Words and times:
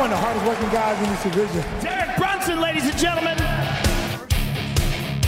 One 0.00 0.10
of 0.10 0.18
the 0.18 0.24
hardest 0.24 0.46
working 0.46 0.68
guys 0.70 0.98
in 1.04 1.10
this 1.10 1.22
division. 1.24 1.82
Derek 1.82 2.16
Brunson, 2.16 2.58
ladies 2.58 2.88
and 2.88 2.96
gentlemen. 2.96 3.36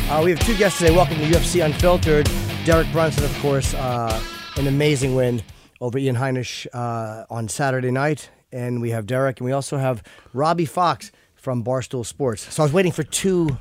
Uh, 0.09 0.23
we 0.25 0.31
have 0.31 0.41
two 0.41 0.57
guests 0.57 0.79
today. 0.79 0.97
Welcome 0.97 1.19
to 1.19 1.25
UFC 1.25 1.63
Unfiltered. 1.63 2.27
Derek 2.65 2.91
Brunson, 2.91 3.23
of 3.23 3.39
course, 3.41 3.75
uh, 3.75 4.19
an 4.57 4.67
amazing 4.67 5.15
win 5.15 5.43
over 5.83 5.99
Ian 5.99 6.17
Heinisch 6.17 6.67
uh, 6.73 7.27
on 7.29 7.49
Saturday 7.49 7.91
night. 7.91 8.31
And 8.51 8.81
we 8.81 8.89
have 8.93 9.05
Derek, 9.05 9.41
and 9.41 9.45
we 9.45 9.53
also 9.53 9.77
have 9.77 10.03
Robbie 10.33 10.65
Fox 10.65 11.13
from 11.35 11.63
Barstool 11.63 12.07
Sports. 12.07 12.51
So 12.55 12.63
I 12.63 12.65
was 12.65 12.73
waiting 12.73 12.93
for 12.93 13.03
two 13.03 13.59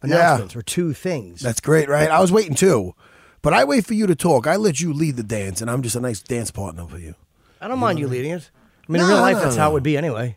announcements 0.00 0.54
or 0.54 0.62
two 0.62 0.92
things. 0.92 1.40
That's 1.40 1.60
great, 1.60 1.88
right? 1.88 2.08
I 2.08 2.20
was 2.20 2.30
waiting 2.30 2.54
too. 2.54 2.94
But 3.42 3.52
I 3.52 3.64
wait 3.64 3.84
for 3.84 3.94
you 3.94 4.06
to 4.06 4.14
talk. 4.14 4.46
I 4.46 4.54
let 4.54 4.78
you 4.80 4.92
lead 4.92 5.16
the 5.16 5.24
dance, 5.24 5.60
and 5.60 5.68
I'm 5.68 5.82
just 5.82 5.96
a 5.96 6.00
nice 6.00 6.20
dance 6.20 6.52
partner 6.52 6.86
for 6.86 6.98
you. 6.98 7.16
I 7.60 7.66
don't 7.66 7.80
mind 7.80 7.98
you 7.98 8.06
leading 8.06 8.30
it. 8.30 8.48
I 8.88 8.92
mean, 8.92 9.02
in 9.02 9.08
No, 9.08 9.14
real 9.14 9.22
life, 9.22 9.36
no, 9.36 9.42
that's 9.42 9.56
how 9.56 9.70
it 9.70 9.72
would 9.74 9.82
be 9.82 9.96
anyway. 9.96 10.36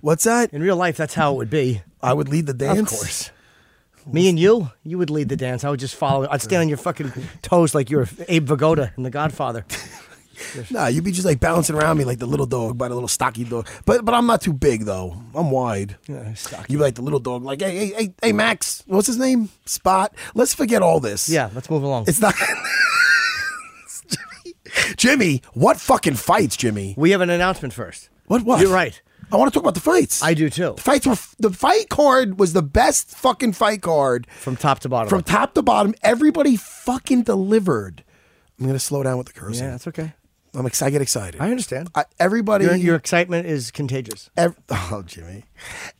What's 0.00 0.24
that? 0.24 0.52
In 0.52 0.62
real 0.62 0.76
life, 0.76 0.96
that's 0.96 1.14
how 1.14 1.34
it 1.34 1.36
would 1.36 1.50
be. 1.50 1.82
I 2.02 2.12
would 2.12 2.28
lead 2.28 2.46
the 2.46 2.54
dance. 2.54 2.92
Of 2.92 2.98
course. 2.98 3.30
Me 4.06 4.28
and 4.30 4.38
you, 4.38 4.70
you 4.82 4.96
would 4.96 5.10
lead 5.10 5.28
the 5.28 5.36
dance. 5.36 5.62
I 5.62 5.70
would 5.70 5.80
just 5.80 5.94
follow. 5.94 6.26
I'd 6.30 6.40
stand 6.40 6.62
on 6.62 6.68
your 6.68 6.78
fucking 6.78 7.12
toes 7.42 7.74
like 7.74 7.90
you're 7.90 8.08
Abe 8.28 8.48
Vigoda 8.48 8.96
in 8.96 9.02
The 9.02 9.10
Godfather. 9.10 9.64
Nah, 10.70 10.86
you'd 10.86 11.04
be 11.04 11.12
just 11.12 11.26
like 11.26 11.38
bouncing 11.38 11.76
around 11.76 11.98
me 11.98 12.04
like 12.04 12.18
the 12.18 12.26
little 12.26 12.46
dog 12.46 12.78
by 12.78 12.88
the 12.88 12.94
little 12.94 13.08
stocky 13.08 13.44
dog. 13.44 13.68
But 13.84 14.06
but 14.06 14.14
I'm 14.14 14.26
not 14.26 14.40
too 14.40 14.54
big 14.54 14.84
though. 14.86 15.14
I'm 15.34 15.50
wide. 15.50 15.96
Yeah, 16.08 16.32
stocky. 16.32 16.72
You'd 16.72 16.78
be 16.78 16.82
like 16.84 16.94
the 16.94 17.02
little 17.02 17.20
dog, 17.20 17.42
like 17.42 17.60
hey 17.60 17.76
hey 17.76 17.92
hey 17.94 18.14
hey 18.22 18.32
Max, 18.32 18.82
what's 18.86 19.06
his 19.06 19.18
name? 19.18 19.50
Spot. 19.66 20.14
Let's 20.34 20.54
forget 20.54 20.80
all 20.80 20.98
this. 20.98 21.28
Yeah, 21.28 21.50
let's 21.54 21.68
move 21.68 21.82
along. 21.82 22.04
It's 22.08 22.20
not. 22.20 22.34
Jimmy, 24.96 25.42
what 25.54 25.78
fucking 25.80 26.14
fights, 26.14 26.56
Jimmy? 26.56 26.94
We 26.96 27.10
have 27.10 27.20
an 27.20 27.30
announcement 27.30 27.74
first. 27.74 28.08
What 28.26 28.42
what? 28.42 28.60
You're 28.60 28.72
right. 28.72 29.00
I 29.32 29.36
want 29.36 29.52
to 29.52 29.54
talk 29.56 29.62
about 29.62 29.74
the 29.74 29.80
fights. 29.80 30.22
I 30.24 30.34
do 30.34 30.50
too. 30.50 30.72
The 30.76 30.82
fights 30.82 31.06
were 31.06 31.16
the 31.38 31.50
fight 31.54 31.88
card 31.88 32.38
was 32.40 32.52
the 32.52 32.62
best 32.62 33.10
fucking 33.10 33.52
fight 33.52 33.80
card 33.82 34.26
From 34.30 34.56
top 34.56 34.80
to 34.80 34.88
bottom. 34.88 35.08
from 35.08 35.22
top 35.22 35.54
to 35.54 35.62
bottom. 35.62 35.94
Everybody 36.02 36.56
fucking 36.56 37.22
delivered. 37.22 38.02
I'm 38.58 38.66
gonna 38.66 38.78
slow 38.78 39.02
down 39.02 39.18
with 39.18 39.28
the 39.28 39.32
cursing. 39.32 39.64
yeah, 39.64 39.70
that's 39.70 39.86
okay. 39.86 40.14
I'm 40.52 40.66
excited. 40.66 40.88
I 40.88 40.90
get 40.90 41.02
excited. 41.02 41.40
I 41.40 41.48
understand. 41.50 41.90
I, 41.94 42.04
everybody, 42.18 42.64
Your, 42.64 42.74
your 42.74 42.96
excitement 42.96 43.46
is 43.46 43.70
contagious. 43.70 44.30
ev- 44.36 44.56
oh 44.68 45.04
Jimmy, 45.06 45.44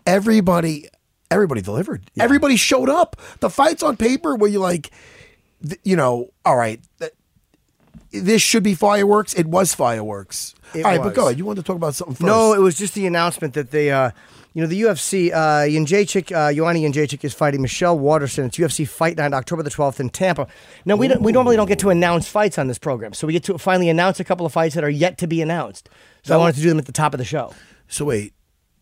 everybody, 0.07 0.89
everybody 1.31 1.61
delivered. 1.63 2.11
Everybody 2.19 2.57
showed 2.57 2.89
up. 2.89 3.17
The 3.41 3.51
fights 3.51 3.83
on 3.83 3.97
paper 3.97 4.35
where 4.35 4.51
you 4.51 4.59
like, 4.59 4.91
th- 5.67 5.81
you 5.85 5.95
know, 5.97 6.31
all 6.45 6.57
right, 6.57 6.81
this 8.12 8.43
should 8.43 8.62
be 8.62 8.75
fireworks. 8.75 9.34
It 9.34 9.47
was 9.47 9.75
fireworks. 9.75 10.54
It 10.75 10.84
all 10.84 10.91
right, 10.91 11.03
but 11.03 11.15
go 11.15 11.26
ahead. 11.26 11.38
You 11.38 11.44
wanted 11.44 11.62
to 11.62 11.66
talk 11.66 11.76
about 11.76 11.94
something 11.94 12.15
first? 12.15 12.26
No, 12.26 12.53
it 12.54 12.60
was 12.60 12.76
just 12.76 12.94
the 12.94 13.06
announcement 13.06 13.54
that 13.54 13.71
they, 13.71 13.91
uh, 13.91 14.10
you 14.54 14.62
know, 14.62 14.69
the 14.69 14.82
UFC, 14.82 15.32
uh, 15.32 15.66
Jędrzejczyk, 15.66 16.32
uh, 16.32 16.53
Jędrzejczyk 16.53 17.25
is 17.25 17.34
fighting 17.34 17.62
Michelle 17.62 17.98
Waterson. 17.98 18.47
It's 18.47 18.56
UFC 18.56 18.87
Fight 18.87 19.16
Night, 19.16 19.32
October 19.32 19.62
the 19.62 19.71
12th 19.71 20.00
in 20.00 20.10
Tampa. 20.10 20.47
Now, 20.84 20.97
we, 20.97 21.09
don't, 21.09 21.22
we 21.22 21.32
normally 21.32 21.56
don't 21.56 21.69
get 21.69 21.78
to 21.81 21.91
announce 21.91 22.28
fights 22.28 22.59
on 22.59 22.66
this 22.69 22.78
program, 22.78 23.12
so 23.12 23.26
we 23.26 23.32
get 23.32 23.44
to 23.44 23.59
finally 23.59 23.88
announce 23.88 24.21
a 24.21 24.25
couple 24.25 24.47
of 24.47 24.53
fights 24.53 24.75
that 24.75 24.84
are 24.84 24.91
yet 24.91 25.19
to 25.19 25.27
be 25.27 25.41
announced. 25.42 25.88
So 26.22 26.34
I 26.34 26.37
wanted 26.37 26.56
to 26.56 26.62
do 26.62 26.69
them 26.69 26.78
at 26.78 26.87
the 26.87 26.92
top 26.92 27.15
of 27.15 27.19
the 27.19 27.25
show. 27.25 27.54
So 27.88 28.04
wait, 28.04 28.34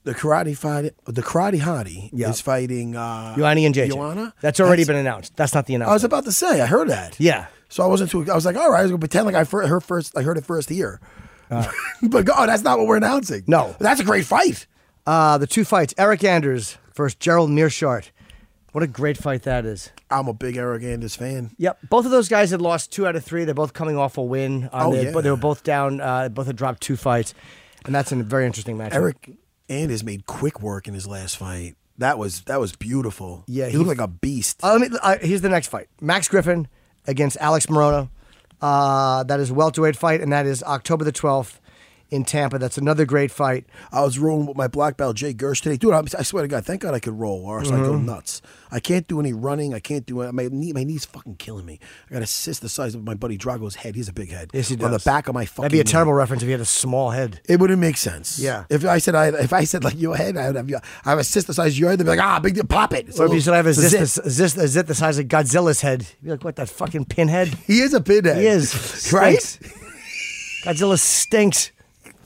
the 0.04 0.14
karate 0.14 0.56
fight, 0.56 0.92
the 1.04 1.22
karate 1.22 1.60
hottie 1.60 2.10
Yeah. 2.12 2.30
is 2.30 2.40
fighting 2.40 2.96
uh. 2.96 3.34
Joanna? 3.36 4.34
That's 4.40 4.60
already 4.60 4.84
been 4.84 4.96
announced. 4.96 5.36
That's 5.36 5.54
not 5.54 5.66
the 5.66 5.74
announcement. 5.74 5.90
I 5.90 5.94
was 5.94 6.04
about 6.04 6.24
to 6.24 6.32
say, 6.32 6.60
I 6.60 6.66
heard 6.66 6.88
that. 6.88 7.18
Yeah. 7.20 7.46
So 7.68 7.82
I 7.82 7.86
wasn't 7.86 8.10
too. 8.10 8.30
I 8.30 8.34
was 8.34 8.46
like, 8.46 8.56
all 8.56 8.70
right, 8.70 8.80
I 8.80 8.82
was 8.82 8.90
gonna 8.90 8.98
pretend 9.00 9.26
like 9.26 9.34
I 9.34 9.44
heard 9.44 9.80
first. 9.82 10.16
I 10.16 10.22
heard 10.22 10.38
it 10.38 10.44
first 10.44 10.68
here. 10.68 11.00
but 11.50 12.24
go, 12.26 12.32
oh, 12.36 12.46
that's 12.46 12.62
not 12.62 12.78
what 12.78 12.86
we're 12.86 12.96
announcing. 12.98 13.40
Uh. 13.40 13.44
No. 13.46 13.76
that's 13.78 14.00
a 14.00 14.04
great 14.04 14.24
fight. 14.26 14.66
Uh, 15.06 15.38
the 15.38 15.46
two 15.46 15.64
fights 15.64 15.94
Eryk 15.94 16.22
Anders 16.24 16.76
versus 16.94 17.14
Gerald 17.14 17.50
Meerschaert. 17.50 18.10
What 18.72 18.84
a 18.84 18.86
great 18.86 19.16
fight 19.16 19.44
that 19.44 19.64
is. 19.64 19.90
I'm 20.10 20.28
a 20.28 20.34
big 20.34 20.56
Eryk 20.56 20.84
Anders 20.84 21.16
fan. 21.16 21.50
Yep, 21.56 21.78
both 21.88 22.04
of 22.04 22.10
those 22.10 22.28
guys 22.28 22.50
had 22.50 22.60
lost 22.60 22.92
two 22.92 23.06
out 23.06 23.16
of 23.16 23.24
three. 23.24 23.44
They're 23.44 23.54
both 23.54 23.72
coming 23.72 23.96
off 23.96 24.18
a 24.18 24.22
win. 24.22 24.64
Uh, 24.64 24.84
Oh, 24.88 24.94
yeah. 24.94 25.10
But 25.12 25.24
they 25.24 25.30
were 25.30 25.36
both 25.38 25.62
down. 25.64 26.00
Uh, 26.02 26.28
both 26.28 26.46
had 26.46 26.56
dropped 26.56 26.82
two 26.82 26.96
fights, 26.96 27.32
and 27.86 27.94
that's 27.94 28.12
a 28.12 28.16
very 28.16 28.44
interesting 28.44 28.76
match. 28.76 28.92
Eryk 28.92 29.36
Anders 29.70 30.04
made 30.04 30.26
quick 30.26 30.60
work 30.60 30.86
in 30.86 30.92
his 30.94 31.06
last 31.06 31.36
fight. 31.38 31.76
That 31.96 32.18
was 32.18 32.42
that 32.42 32.60
was 32.60 32.76
beautiful. 32.76 33.44
Yeah, 33.46 33.66
he, 33.66 33.72
he- 33.72 33.78
looked 33.78 33.88
like 33.88 34.00
a 34.00 34.06
beast. 34.08 34.60
Uh, 34.62 34.74
let 34.78 34.90
me, 34.92 34.98
uh, 35.02 35.16
here's 35.20 35.40
the 35.40 35.48
next 35.48 35.68
fight: 35.68 35.88
Max 36.00 36.28
Griffin 36.28 36.68
against 37.08 37.36
Alex 37.38 37.66
Morono. 37.66 38.08
Uh, 38.60 39.24
that 39.24 39.40
is 39.40 39.50
a 39.50 39.54
welterweight 39.54 39.96
fight, 39.96 40.20
and 40.20 40.32
that 40.32 40.46
is 40.46 40.62
October 40.62 41.04
the 41.04 41.12
12th 41.12 41.58
in 42.10 42.24
Tampa. 42.24 42.58
That's 42.58 42.78
another 42.78 43.04
great 43.04 43.30
fight. 43.30 43.66
I 43.92 44.02
was 44.02 44.18
rolling 44.18 44.46
with 44.46 44.56
my 44.56 44.66
black 44.68 44.96
belt 44.96 45.16
Jay 45.16 45.34
Gersh 45.34 45.60
today, 45.62 45.76
dude. 45.76 45.92
I'm, 45.92 46.06
I 46.18 46.22
swear 46.22 46.42
to 46.42 46.48
God, 46.48 46.64
thank 46.64 46.80
God 46.82 46.94
I 46.94 47.00
could 47.00 47.18
roll, 47.18 47.44
or 47.44 47.58
else 47.58 47.68
I 47.70 47.72
Mm-hmm. 47.74 47.84
go 47.84 47.98
nuts. 47.98 48.40
I 48.70 48.80
can't 48.80 49.06
do 49.08 49.20
any 49.20 49.32
running. 49.32 49.72
I 49.74 49.80
can't 49.80 50.04
do 50.04 50.20
it. 50.22 50.32
My 50.32 50.48
knee, 50.50 50.72
my 50.72 50.84
knee's 50.84 51.04
fucking 51.04 51.36
killing 51.36 51.64
me. 51.66 51.78
I 52.10 52.14
got 52.14 52.22
a 52.22 52.26
cyst 52.26 52.60
the 52.62 52.68
size 52.68 52.94
of 52.94 53.04
my 53.04 53.14
buddy 53.14 53.36
Drago's 53.36 53.76
head. 53.76 53.94
He's 53.94 54.08
a 54.08 54.12
big 54.12 54.30
head. 54.30 54.50
Yes, 54.52 54.68
he 54.68 54.76
does. 54.76 54.84
On 54.86 54.92
the 54.92 54.98
back 54.98 55.28
of 55.28 55.34
my 55.34 55.44
fucking 55.46 55.62
That'd 55.62 55.72
be 55.72 55.80
a 55.80 55.84
knee. 55.84 55.90
terrible 55.90 56.12
reference 56.12 56.42
if 56.42 56.46
you 56.46 56.52
had 56.52 56.60
a 56.60 56.64
small 56.66 57.10
head. 57.10 57.40
It 57.48 57.60
wouldn't 57.60 57.78
make 57.78 57.96
sense. 57.96 58.38
Yeah. 58.38 58.64
If 58.68 58.84
I 58.84 58.98
said 58.98 59.14
I, 59.14 59.28
if 59.28 59.52
I 59.52 59.64
said 59.64 59.84
like 59.84 59.98
your 59.98 60.16
head, 60.16 60.36
I 60.36 60.46
would 60.50 60.56
have, 60.56 60.82
I 61.04 61.10
have 61.10 61.18
a 61.18 61.24
cyst 61.24 61.46
the 61.46 61.54
size 61.54 61.72
of 61.72 61.78
your 61.78 61.90
head. 61.90 61.98
They'd 62.00 62.04
be 62.04 62.10
like, 62.10 62.20
ah, 62.20 62.40
big 62.40 62.54
deal, 62.54 62.64
pop 62.64 62.92
it. 62.92 63.08
It's 63.08 63.18
Or 63.20 63.26
if 63.26 63.32
you 63.32 63.40
said 63.40 63.54
I 63.54 63.58
have 63.58 63.66
a 63.66 63.72
zit. 63.74 64.00
a 64.00 64.06
zit, 64.30 64.56
a 64.56 64.68
zit 64.68 64.86
the 64.86 64.94
size 64.94 65.18
of 65.18 65.26
Godzilla's 65.26 65.80
head, 65.80 66.02
you'd 66.02 66.24
be 66.24 66.30
like, 66.32 66.44
what, 66.44 66.56
that 66.56 66.68
fucking 66.68 67.04
pinhead? 67.06 67.48
He 67.66 67.80
is 67.80 67.94
a 67.94 68.00
pinhead. 68.00 68.36
He 68.38 68.46
is. 68.46 69.10
right. 69.12 69.36
Godzilla 70.64 70.98
stinks. 70.98 71.72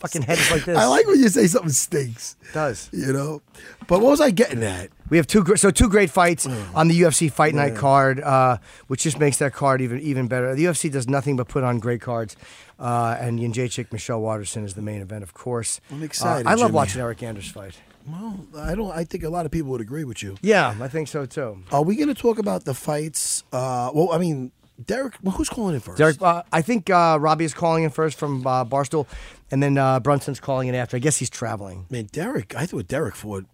Fucking 0.03 0.23
head 0.23 0.39
is 0.39 0.51
like 0.51 0.65
this. 0.65 0.77
I 0.77 0.85
like 0.87 1.07
when 1.07 1.19
you 1.21 1.29
say 1.29 1.47
something 1.47 1.71
stinks. 1.71 2.37
It 2.43 2.53
does. 2.55 2.89
You 2.93 3.13
know. 3.13 3.41
But 3.87 4.01
what 4.01 4.11
was 4.11 4.21
I 4.21 4.31
getting 4.31 4.63
at? 4.63 4.91
We 5.11 5.17
have 5.17 5.27
two, 5.27 5.45
so 5.57 5.71
two 5.71 5.89
great 5.89 6.11
fights 6.11 6.47
Mm. 6.47 6.75
on 6.75 6.89
the 6.89 7.01
UFC 7.01 7.31
Fight 7.31 7.55
Night 7.55 7.77
card, 7.77 8.21
uh, 8.21 8.57
which 8.89 9.03
just 9.03 9.19
makes 9.19 9.37
that 9.39 9.53
card 9.53 9.81
even 9.81 10.01
even 10.01 10.27
better. 10.29 10.55
The 10.55 10.65
UFC 10.65 10.91
does 10.91 11.09
nothing 11.09 11.37
but 11.37 11.49
put 11.49 11.63
on 11.65 11.79
great 11.79 12.01
cards, 12.01 12.37
uh, 12.81 13.17
and 13.21 13.39
Jędrzejczyk 13.39 13.93
Michelle 13.93 14.21
Waterson 14.21 14.65
is 14.65 14.75
the 14.75 14.83
main 14.83 15.01
event, 15.03 15.23
of 15.23 15.35
course. 15.35 15.81
I'm 15.91 16.03
excited, 16.03 16.47
Uh, 16.47 16.51
I 16.51 16.55
love 16.55 16.69
Jimmy. 16.69 16.73
watching 16.75 17.03
Eryk 17.03 17.23
Anders 17.23 17.49
fight. 17.51 17.75
Well, 18.07 18.47
I 18.59 18.75
don't. 18.75 18.91
I 18.91 19.05
think 19.05 19.23
a 19.23 19.29
lot 19.31 19.47
of 19.47 19.53
people 19.53 19.71
would 19.71 19.81
agree 19.81 20.05
with 20.05 20.23
you. 20.23 20.37
Yeah, 20.43 20.75
I 20.81 20.89
think 20.89 21.07
so 21.09 21.27
too. 21.27 21.59
Are 21.71 21.83
we 21.85 21.95
going 21.95 22.09
to 22.09 22.21
talk 22.21 22.39
about 22.39 22.65
the 22.65 22.75
fights? 22.75 23.45
Uh, 23.53 23.91
well, 23.95 24.11
I 24.13 24.19
mean, 24.19 24.51
Derek. 24.85 25.15
Well, 25.23 25.37
who's 25.37 25.49
calling 25.49 25.77
it 25.77 25.83
first? 25.83 25.99
Derek, 25.99 26.21
uh, 26.21 26.43
I 26.53 26.63
think 26.63 26.91
uh, 26.91 27.19
Robbie 27.21 27.45
is 27.45 27.55
calling 27.55 27.85
in 27.85 27.91
first 27.91 28.19
from 28.19 28.45
uh, 28.45 28.65
Barstool, 28.65 29.07
and 29.53 29.63
then 29.63 29.79
uh, 29.79 30.01
Brunson's 30.01 30.41
calling 30.41 30.67
it 30.67 30.75
after. 30.75 30.97
I 30.97 31.01
guess 31.01 31.19
he's 31.19 31.31
traveling. 31.31 31.87
Man, 31.91 32.09
Derek. 32.11 32.57
I 32.57 32.67
thought 32.67 32.89
Derek 32.89 33.15
Ford 33.15 33.47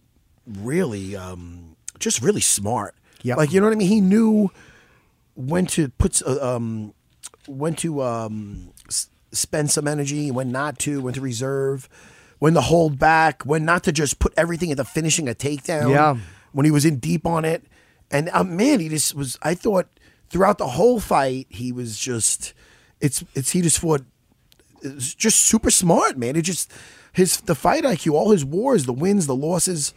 really, 0.47 1.15
um, 1.15 1.75
just 1.99 2.21
really 2.23 2.41
smart. 2.41 2.95
Yep. 3.21 3.37
Like 3.37 3.53
you 3.53 3.59
know 3.59 3.67
what 3.67 3.73
I 3.73 3.75
mean. 3.75 3.89
He 3.89 4.01
knew 4.01 4.49
when 5.35 5.67
to 5.67 5.89
put, 5.89 6.21
uh, 6.25 6.55
um, 6.55 6.93
when 7.47 7.75
to 7.75 8.01
um, 8.01 8.71
s- 8.87 9.09
spend 9.31 9.69
some 9.69 9.87
energy, 9.87 10.31
when 10.31 10.51
not 10.51 10.79
to, 10.79 11.01
when 11.01 11.13
to 11.13 11.21
reserve, 11.21 11.87
when 12.39 12.53
to 12.53 12.61
hold 12.61 12.97
back, 12.97 13.43
when 13.43 13.65
not 13.65 13.83
to 13.83 13.91
just 13.91 14.19
put 14.19 14.33
everything 14.37 14.69
into 14.69 14.85
finishing 14.85 15.27
a 15.29 15.35
takedown. 15.35 15.91
Yeah. 15.91 16.17
When 16.51 16.65
he 16.65 16.71
was 16.71 16.85
in 16.85 16.97
deep 16.97 17.27
on 17.27 17.45
it. 17.45 17.63
And 18.09 18.29
uh, 18.33 18.43
man, 18.43 18.79
he 18.79 18.89
just 18.89 19.13
was, 19.13 19.37
I 19.43 19.53
thought 19.53 19.87
throughout 20.29 20.57
the 20.57 20.67
whole 20.67 20.99
fight, 20.99 21.45
he 21.49 21.71
was 21.71 21.99
just, 21.99 22.53
it's, 22.99 23.23
it's, 23.35 23.51
he 23.51 23.61
just 23.61 23.77
fought 23.79 24.01
just 24.81 25.41
super 25.41 25.71
smart, 25.71 26.17
man. 26.17 26.35
It 26.35 26.43
just 26.43 26.71
his 27.13 27.41
the 27.41 27.55
fight 27.55 27.83
IQ, 27.83 28.13
all 28.13 28.31
his 28.31 28.45
wars, 28.45 28.85
the 28.85 28.93
wins, 28.93 29.27
the 29.27 29.35
losses, 29.35 29.93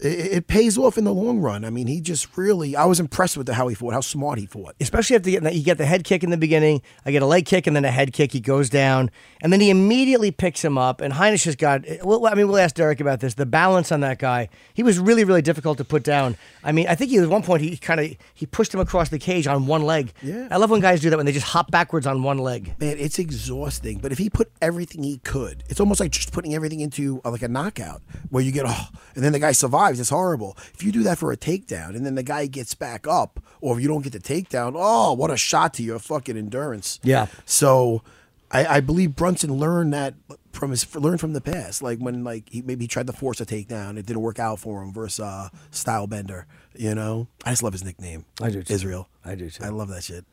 it, 0.00 0.32
it 0.32 0.46
pays 0.46 0.76
off 0.76 0.98
in 0.98 1.04
the 1.04 1.12
long 1.14 1.38
run. 1.40 1.64
I 1.64 1.70
mean, 1.70 1.86
he 1.86 2.00
just 2.00 2.36
really. 2.36 2.76
I 2.76 2.84
was 2.84 3.00
impressed 3.00 3.36
with 3.36 3.46
the, 3.46 3.54
how 3.54 3.68
he 3.68 3.74
fought, 3.74 3.94
how 3.94 4.00
smart 4.00 4.38
he 4.38 4.46
fought. 4.46 4.74
especially 4.80 5.16
after 5.16 5.30
you 5.30 5.40
get, 5.40 5.54
you 5.54 5.64
get 5.64 5.78
the 5.78 5.86
head 5.86 6.04
kick 6.04 6.22
in 6.24 6.30
the 6.30 6.36
beginning. 6.36 6.82
I 7.06 7.10
get 7.10 7.22
a 7.22 7.26
leg 7.26 7.46
kick 7.46 7.66
and 7.66 7.76
then 7.76 7.84
a 7.84 7.90
head 7.90 8.12
kick. 8.12 8.32
He 8.32 8.40
goes 8.40 8.68
down, 8.68 9.10
and 9.40 9.52
then 9.52 9.60
he 9.60 9.70
immediately 9.70 10.30
picks 10.30 10.64
him 10.64 10.76
up. 10.76 11.00
And 11.00 11.14
Heinisch 11.14 11.44
has 11.44 11.56
got. 11.56 11.84
Well, 12.02 12.26
I 12.26 12.34
mean, 12.34 12.48
we'll 12.48 12.58
ask 12.58 12.74
Derek 12.74 13.00
about 13.00 13.20
this. 13.20 13.34
The 13.34 13.46
balance 13.46 13.92
on 13.92 14.00
that 14.00 14.18
guy. 14.18 14.48
He 14.74 14.82
was 14.82 14.98
really, 14.98 15.24
really 15.24 15.42
difficult 15.42 15.78
to 15.78 15.84
put 15.84 16.02
down. 16.02 16.36
I 16.62 16.72
mean, 16.72 16.88
I 16.88 16.94
think 16.94 17.10
he 17.10 17.18
at 17.18 17.28
one 17.28 17.42
point 17.42 17.62
he 17.62 17.76
kind 17.76 18.00
of 18.00 18.16
he 18.34 18.46
pushed 18.46 18.74
him 18.74 18.80
across 18.80 19.08
the 19.08 19.18
cage 19.18 19.46
on 19.46 19.66
one 19.66 19.82
leg. 19.82 20.12
Yeah. 20.22 20.48
I 20.50 20.56
love 20.56 20.70
when 20.70 20.80
guys 20.80 21.00
do 21.00 21.10
that 21.10 21.16
when 21.16 21.26
they 21.26 21.32
just 21.32 21.46
hop 21.46 21.70
backwards 21.70 22.06
on 22.06 22.22
one 22.22 22.38
leg. 22.38 22.74
Man, 22.80 22.98
it's 22.98 23.18
exhausting. 23.18 23.98
But 23.98 24.12
if 24.12 24.18
he 24.18 24.28
put 24.28 24.50
everything 24.60 25.02
he 25.02 25.18
could, 25.18 25.62
it's 25.68 25.80
almost 25.80 26.00
like 26.00 26.10
just 26.10 26.32
putting 26.32 26.54
everything 26.54 26.80
into 26.80 27.20
uh, 27.24 27.30
like 27.30 27.42
a 27.42 27.48
knockout, 27.48 28.02
where 28.30 28.42
you 28.42 28.50
get 28.52 28.64
oh, 28.66 28.88
and 29.14 29.22
then 29.22 29.32
the 29.32 29.38
guy 29.38 29.52
survives. 29.52 29.83
It's 29.92 30.08
horrible. 30.10 30.56
If 30.74 30.82
you 30.82 30.92
do 30.92 31.02
that 31.04 31.18
for 31.18 31.32
a 31.32 31.36
takedown, 31.36 31.96
and 31.96 32.04
then 32.04 32.14
the 32.14 32.22
guy 32.22 32.46
gets 32.46 32.74
back 32.74 33.06
up, 33.06 33.40
or 33.60 33.76
if 33.76 33.82
you 33.82 33.88
don't 33.88 34.02
get 34.02 34.12
the 34.12 34.18
takedown, 34.18 34.74
oh, 34.76 35.12
what 35.12 35.30
a 35.30 35.36
shot 35.36 35.74
to 35.74 35.82
your 35.82 35.98
fucking 35.98 36.36
endurance. 36.36 37.00
Yeah. 37.02 37.26
So, 37.44 38.02
I, 38.54 38.76
I 38.76 38.80
believe 38.80 39.16
Brunson 39.16 39.52
learned 39.54 39.92
that 39.94 40.14
from 40.52 40.70
his 40.70 40.94
learned 40.94 41.20
from 41.20 41.32
the 41.32 41.40
past. 41.40 41.82
Like 41.82 41.98
when 41.98 42.22
like 42.24 42.48
he 42.48 42.62
maybe 42.62 42.84
he 42.84 42.88
tried 42.88 43.06
to 43.08 43.12
force 43.12 43.40
a 43.40 43.46
takedown, 43.46 43.98
it 43.98 44.06
didn't 44.06 44.22
work 44.22 44.38
out 44.38 44.60
for 44.60 44.82
him 44.82 44.92
versus 44.92 45.20
uh, 45.20 45.48
Style 45.70 46.06
Bender. 46.06 46.46
You 46.76 46.94
know, 46.94 47.28
I 47.44 47.50
just 47.50 47.62
love 47.62 47.72
his 47.72 47.84
nickname. 47.84 48.24
I 48.40 48.50
do 48.50 48.62
too. 48.62 48.72
Israel. 48.72 49.08
I 49.24 49.34
do 49.36 49.48
too. 49.50 49.62
I 49.64 49.68
love 49.68 49.88
that 49.88 50.02
shit. 50.04 50.24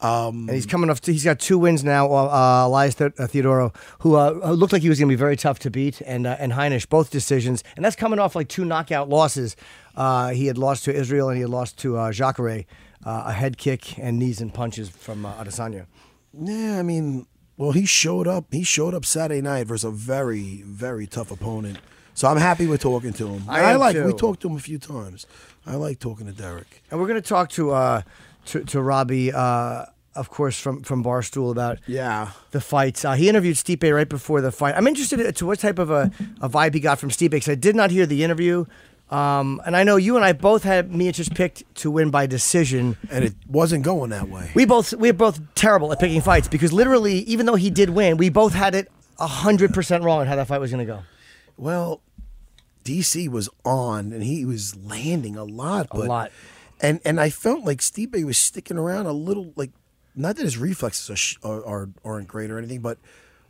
Um, 0.00 0.48
And 0.48 0.50
he's 0.50 0.66
coming 0.66 0.90
off. 0.90 1.04
He's 1.04 1.24
got 1.24 1.38
two 1.38 1.58
wins 1.58 1.84
now. 1.84 2.10
Uh, 2.12 2.64
Elias 2.66 2.94
the- 2.96 3.06
uh, 3.18 3.26
Theodorou, 3.26 3.74
who 4.00 4.16
uh, 4.16 4.30
looked 4.52 4.72
like 4.72 4.82
he 4.82 4.88
was 4.88 4.98
going 4.98 5.08
to 5.08 5.12
be 5.12 5.18
very 5.18 5.36
tough 5.36 5.58
to 5.60 5.70
beat, 5.70 6.00
and 6.02 6.26
uh, 6.26 6.36
and 6.38 6.52
Heinisch, 6.52 6.88
both 6.88 7.10
decisions, 7.10 7.62
and 7.76 7.84
that's 7.84 7.96
coming 7.96 8.18
off 8.18 8.34
like 8.34 8.48
two 8.48 8.64
knockout 8.64 9.08
losses. 9.08 9.56
Uh, 9.96 10.30
he 10.30 10.46
had 10.46 10.58
lost 10.58 10.84
to 10.84 10.94
Israel, 10.94 11.28
and 11.28 11.36
he 11.36 11.42
had 11.42 11.50
lost 11.50 11.78
to 11.78 11.96
uh, 11.96 12.12
Jacare, 12.12 12.64
uh, 13.06 13.22
a 13.26 13.32
head 13.32 13.56
kick 13.58 13.98
and 13.98 14.18
knees 14.18 14.40
and 14.40 14.52
punches 14.52 14.88
from 14.88 15.24
uh, 15.26 15.34
Adesanya. 15.34 15.86
Yeah, 16.36 16.78
I 16.78 16.82
mean, 16.82 17.26
well, 17.56 17.72
he 17.72 17.86
showed 17.86 18.26
up. 18.28 18.46
He 18.52 18.64
showed 18.64 18.94
up 18.94 19.04
Saturday 19.04 19.40
night 19.40 19.66
versus 19.66 19.84
a 19.84 19.90
very, 19.90 20.62
very 20.62 21.06
tough 21.06 21.30
opponent. 21.30 21.78
So 22.14 22.28
I'm 22.28 22.36
happy 22.36 22.66
with 22.66 22.80
talking 22.80 23.12
to 23.14 23.28
him. 23.28 23.44
I 23.48 23.72
am 23.72 23.80
like. 23.80 23.94
too. 23.96 24.04
We 24.06 24.12
talked 24.12 24.40
to 24.42 24.48
him 24.48 24.56
a 24.56 24.60
few 24.60 24.78
times. 24.78 25.26
I 25.66 25.74
like 25.76 25.98
talking 25.98 26.26
to 26.26 26.32
Derek. 26.32 26.82
And 26.90 27.00
we're 27.00 27.08
going 27.08 27.20
to 27.20 27.28
talk 27.28 27.50
to 27.50 27.72
uh, 27.72 28.02
to, 28.46 28.62
to 28.64 28.80
Robbie, 28.82 29.32
uh, 29.32 29.86
of 30.14 30.30
course, 30.30 30.60
from 30.60 30.82
from 30.82 31.02
Barstool 31.02 31.50
about 31.50 31.78
Yeah. 31.88 32.30
the 32.52 32.60
fights. 32.60 33.04
Uh, 33.04 33.14
he 33.14 33.28
interviewed 33.28 33.56
Stipe 33.56 33.92
right 33.92 34.08
before 34.08 34.40
the 34.40 34.52
fight. 34.52 34.74
I'm 34.76 34.86
interested 34.86 35.34
to 35.36 35.46
what 35.46 35.58
type 35.58 35.78
of 35.80 35.90
a, 35.90 36.12
a 36.40 36.48
vibe 36.48 36.74
he 36.74 36.80
got 36.80 36.98
from 37.00 37.10
Stipe 37.10 37.30
because 37.30 37.48
I 37.48 37.56
did 37.56 37.74
not 37.74 37.90
hear 37.90 38.06
the 38.06 38.22
interview. 38.22 38.64
Um, 39.10 39.60
and 39.66 39.76
I 39.76 39.84
know 39.84 39.96
you 39.96 40.16
and 40.16 40.24
I 40.24 40.32
both 40.32 40.62
had 40.62 40.90
Miocic 40.90 41.34
picked 41.34 41.62
to 41.76 41.90
win 41.90 42.10
by 42.10 42.26
decision. 42.26 42.96
And 43.10 43.24
it 43.24 43.34
wasn't 43.46 43.84
going 43.84 44.10
that 44.10 44.28
way. 44.28 44.50
We 44.54 44.64
both 44.64 44.92
we're 44.94 45.12
both 45.12 45.40
terrible 45.54 45.92
at 45.92 46.00
picking 46.00 46.20
fights 46.20 46.48
because 46.48 46.72
literally, 46.72 47.18
even 47.20 47.46
though 47.46 47.54
he 47.54 47.70
did 47.70 47.90
win, 47.90 48.16
we 48.16 48.28
both 48.28 48.54
had 48.54 48.74
it 48.74 48.90
hundred 49.18 49.72
percent 49.72 50.02
wrong 50.02 50.20
on 50.20 50.26
how 50.26 50.36
that 50.36 50.46
fight 50.48 50.60
was 50.60 50.70
going 50.70 50.84
to 50.84 50.92
go. 50.92 51.02
Well, 51.56 52.00
DC 52.84 53.28
was 53.28 53.48
on 53.64 54.12
and 54.12 54.22
he 54.22 54.44
was 54.44 54.74
landing 54.76 55.36
a 55.36 55.44
lot. 55.44 55.88
A 55.90 55.98
lot. 55.98 56.32
And 56.80 57.00
and 57.04 57.20
I 57.20 57.30
felt 57.30 57.64
like 57.64 57.78
Stipe 57.78 58.24
was 58.24 58.38
sticking 58.38 58.78
around 58.78 59.06
a 59.06 59.12
little. 59.12 59.52
Like 59.54 59.70
not 60.16 60.36
that 60.36 60.42
his 60.42 60.58
reflexes 60.58 61.38
are, 61.42 61.50
are, 61.50 61.64
are 61.64 61.88
aren't 62.04 62.28
great 62.28 62.50
or 62.50 62.58
anything, 62.58 62.80
but 62.80 62.98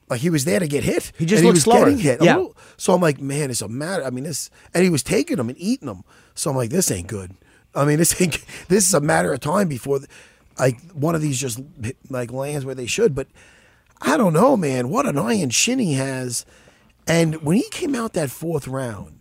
like 0.09 0.21
he 0.21 0.31
was 0.31 0.45
there 0.45 0.61
to 0.61 0.67
get 0.69 0.85
hit. 0.85 1.13
He 1.19 1.27
just 1.27 1.43
looked 1.43 1.55
was 1.55 1.63
slower. 1.65 1.81
getting 1.87 1.99
hit. 1.99 2.23
Yeah. 2.23 2.37
little. 2.37 2.57
So 2.77 2.93
I'm 2.95 3.01
like, 3.01 3.21
man, 3.21 3.51
it's 3.51 3.63
a 3.63 3.69
matter. 3.69 4.05
I 4.05 4.11
mean, 4.11 4.25
this 4.25 4.51
and 4.75 4.85
he 4.85 4.91
was 4.91 5.03
taking 5.03 5.37
them 5.37 5.49
and 5.49 5.59
eating 5.59 5.87
them. 5.89 6.05
So 6.35 6.51
I'm 6.51 6.57
like, 6.57 6.71
this 6.71 6.91
ain't 6.91 7.07
good. 7.07 7.35
I 7.75 7.85
mean, 7.85 7.99
this 8.03 8.21
ain't. 8.21 8.39
This 8.69 8.87
is 8.87 8.95
a 8.95 9.01
matter 9.01 9.33
of 9.33 9.41
time 9.41 9.69
before, 9.69 10.01
like 10.59 10.81
one 10.93 11.15
of 11.15 11.23
these 11.23 11.41
just 11.41 11.61
like 12.11 12.33
lands 12.33 12.65
where 12.65 12.75
they 12.75 12.87
should. 12.87 13.15
But 13.15 13.29
I 14.01 14.17
don't 14.17 14.33
know, 14.33 14.57
man. 14.57 14.89
What 14.91 15.07
an 15.07 15.19
iron 15.19 15.51
shin 15.51 15.79
he 15.79 15.95
has. 15.95 16.45
And 17.07 17.43
when 17.43 17.57
he 17.57 17.69
came 17.71 17.95
out 17.95 18.15
that 18.15 18.31
fourth 18.31 18.67
round 18.67 19.19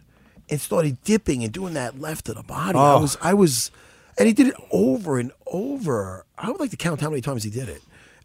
and 0.50 0.60
started 0.62 1.04
dipping 1.04 1.44
and 1.44 1.52
doing 1.52 1.74
that 1.74 2.00
left 2.00 2.26
to 2.26 2.34
the 2.34 2.44
body, 2.44 2.78
I 2.78 2.94
Oh. 2.96 3.02
was, 3.02 3.18
I 3.22 3.34
was, 3.34 3.72
and 4.18 4.28
he 4.28 4.34
did 4.34 4.48
it 4.48 4.56
over 4.72 5.20
and 5.20 5.32
over. 5.48 6.26
I 6.38 6.50
would 6.50 6.60
like 6.60 6.72
to 6.72 6.78
count 6.78 7.02
how 7.02 7.10
many 7.10 7.22
times 7.22 7.44
he 7.44 7.50
did 7.50 7.68
it. 7.70 7.82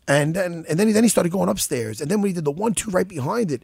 And 0.09 0.35
then, 0.35 0.65
and 0.69 0.79
then, 0.79 0.87
he, 0.87 0.93
then 0.95 1.05
he 1.05 1.09
started 1.09 1.31
going 1.31 1.51
upstairs. 1.51 2.01
And 2.01 2.11
then 2.11 2.23
when 2.23 2.31
he 2.31 2.35
did 2.35 2.47
the 2.47 2.51
one, 2.51 2.73
two 2.73 2.91
right 2.91 3.07
behind 3.07 3.53
it, 3.53 3.63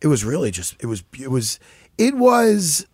it 0.00 0.08
was 0.08 0.24
really 0.24 0.50
just, 0.50 0.74
it 0.80 0.86
was, 0.86 1.04
it 1.20 1.30
was, 1.30 1.60
it 1.98 2.14
was 2.14 2.86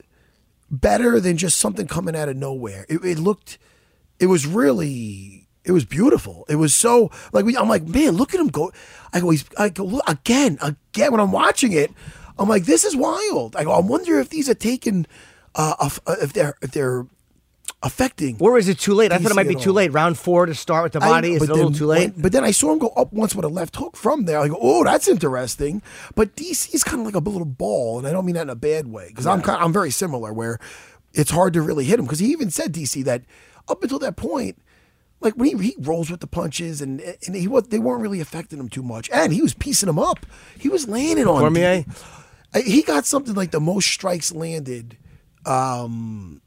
better 0.71 1.21
than 1.21 1.37
just 1.37 1.59
something 1.59 1.87
coming 1.87 2.17
out 2.17 2.29
of 2.29 2.37
nowhere. 2.37 2.87
It, 2.89 3.05
it 3.05 3.19
looked, 3.19 3.59
it 4.19 4.27
was 4.27 4.45
really, 4.45 5.49
it 5.65 5.71
was 5.71 5.85
beautiful. 5.85 6.45
It 6.49 6.57
was 6.57 6.75
so 6.75 7.11
like 7.33 7.45
we, 7.45 7.57
I'm 7.57 7.69
like, 7.69 7.87
man, 7.87 8.13
look 8.13 8.35
at 8.35 8.41
him 8.41 8.49
go. 8.49 8.73
I 9.13 9.21
go, 9.21 9.31
he's, 9.31 9.45
I 9.57 9.69
go 9.69 9.85
look, 9.85 10.09
again, 10.09 10.59
again. 10.61 11.13
When 11.13 11.21
I'm 11.21 11.33
watching 11.33 11.73
it, 11.73 11.93
I'm 12.39 12.49
like, 12.49 12.65
this 12.65 12.85
is 12.85 12.97
wild. 12.97 13.55
I 13.55 13.65
go, 13.65 13.73
I 13.73 13.81
wonder 13.81 14.19
if 14.19 14.31
these 14.31 14.49
are 14.49 14.55
taken, 14.55 15.07
uh, 15.55 15.75
uh, 15.79 16.17
if 16.21 16.33
they're 16.33 16.57
if 16.61 16.73
they're 16.73 17.07
affecting. 17.83 18.37
Or 18.41 18.59
is 18.59 18.69
it 18.69 18.79
too 18.79 18.95
late? 18.95 19.13
I 19.13 19.19
thought 19.19 19.33
it 19.33 19.35
might 19.35 19.49
be 19.49 19.55
too 19.55 19.71
all. 19.71 19.77
late. 19.77 19.93
Round 19.93 20.19
four 20.19 20.47
to 20.47 20.55
start 20.55 20.85
with 20.85 20.93
the 20.93 21.01
body. 21.01 21.31
know, 21.31 21.37
Is 21.37 21.49
a 21.49 21.55
little 21.55 21.73
too 21.73 21.87
late? 21.87 22.13
when- 22.15 22.23
but 22.23 22.33
then 22.33 22.45
I 22.45 22.51
saw 22.51 22.73
him 22.73 22.79
go 22.79 22.89
up 22.89 23.13
once 23.13 23.35
with 23.35 23.45
a 23.45 23.49
left 23.49 23.77
hook 23.77 23.97
from 23.97 24.25
there. 24.27 24.39
I 24.39 24.49
go, 24.49 24.59
oh, 24.61 24.85
that's 24.85 25.09
interesting. 25.09 25.83
But 26.15 26.37
DC 26.37 26.75
is 26.75 26.85
kind 26.85 27.01
of 27.01 27.07
like 27.07 27.15
a 27.15 27.19
little 27.19 27.45
ball, 27.47 27.99
and 27.99 28.07
I 28.07 28.13
don't 28.13 28.25
mean 28.27 28.35
that 28.35 28.43
in 28.43 28.51
a 28.51 28.55
bad 28.57 28.87
way 28.89 29.09
because 29.09 29.27
I'm 29.27 29.43
kind 29.43 29.63
I'm 29.63 29.73
very 29.73 29.91
similar 29.91 30.33
where 30.33 30.59
it's 31.13 31.31
hard 31.31 31.53
to 31.55 31.63
really 31.63 31.85
hit 31.85 31.99
him 31.99 32.05
because 32.05 32.19
he 32.21 32.27
even 32.33 32.51
said 32.51 32.73
DC 32.73 33.05
that 33.05 33.23
up 33.69 33.83
until 33.83 33.99
that 34.01 34.17
point. 34.17 34.61
Like 35.23 35.35
when 35.35 35.59
he, 35.59 35.71
he 35.73 35.77
rolls 35.79 36.11
with 36.11 36.21
the 36.21 36.27
punches 36.27 36.81
and 36.81 37.01
and 37.27 37.37
he 37.37 37.47
was 37.47 37.65
they 37.69 37.79
weren't 37.79 38.01
really 38.01 38.21
affecting 38.21 38.59
him 38.59 38.69
too 38.71 38.83
much 38.83 39.11
and 39.13 39.33
he 39.35 39.43
was 39.43 39.53
piecing 39.53 39.89
him 39.89 39.99
up. 39.99 40.25
He 40.59 40.69
was 40.71 40.89
landing 40.89 41.27
on 41.27 41.41
Cormier? 41.41 41.85
I- 42.55 42.61
He 42.63 42.83
got 42.83 43.05
something 43.05 43.35
like 43.35 43.51
the 43.51 43.61
most 43.61 43.89
strikes 43.89 44.33
landed. 44.33 44.97
Um, 45.47 46.41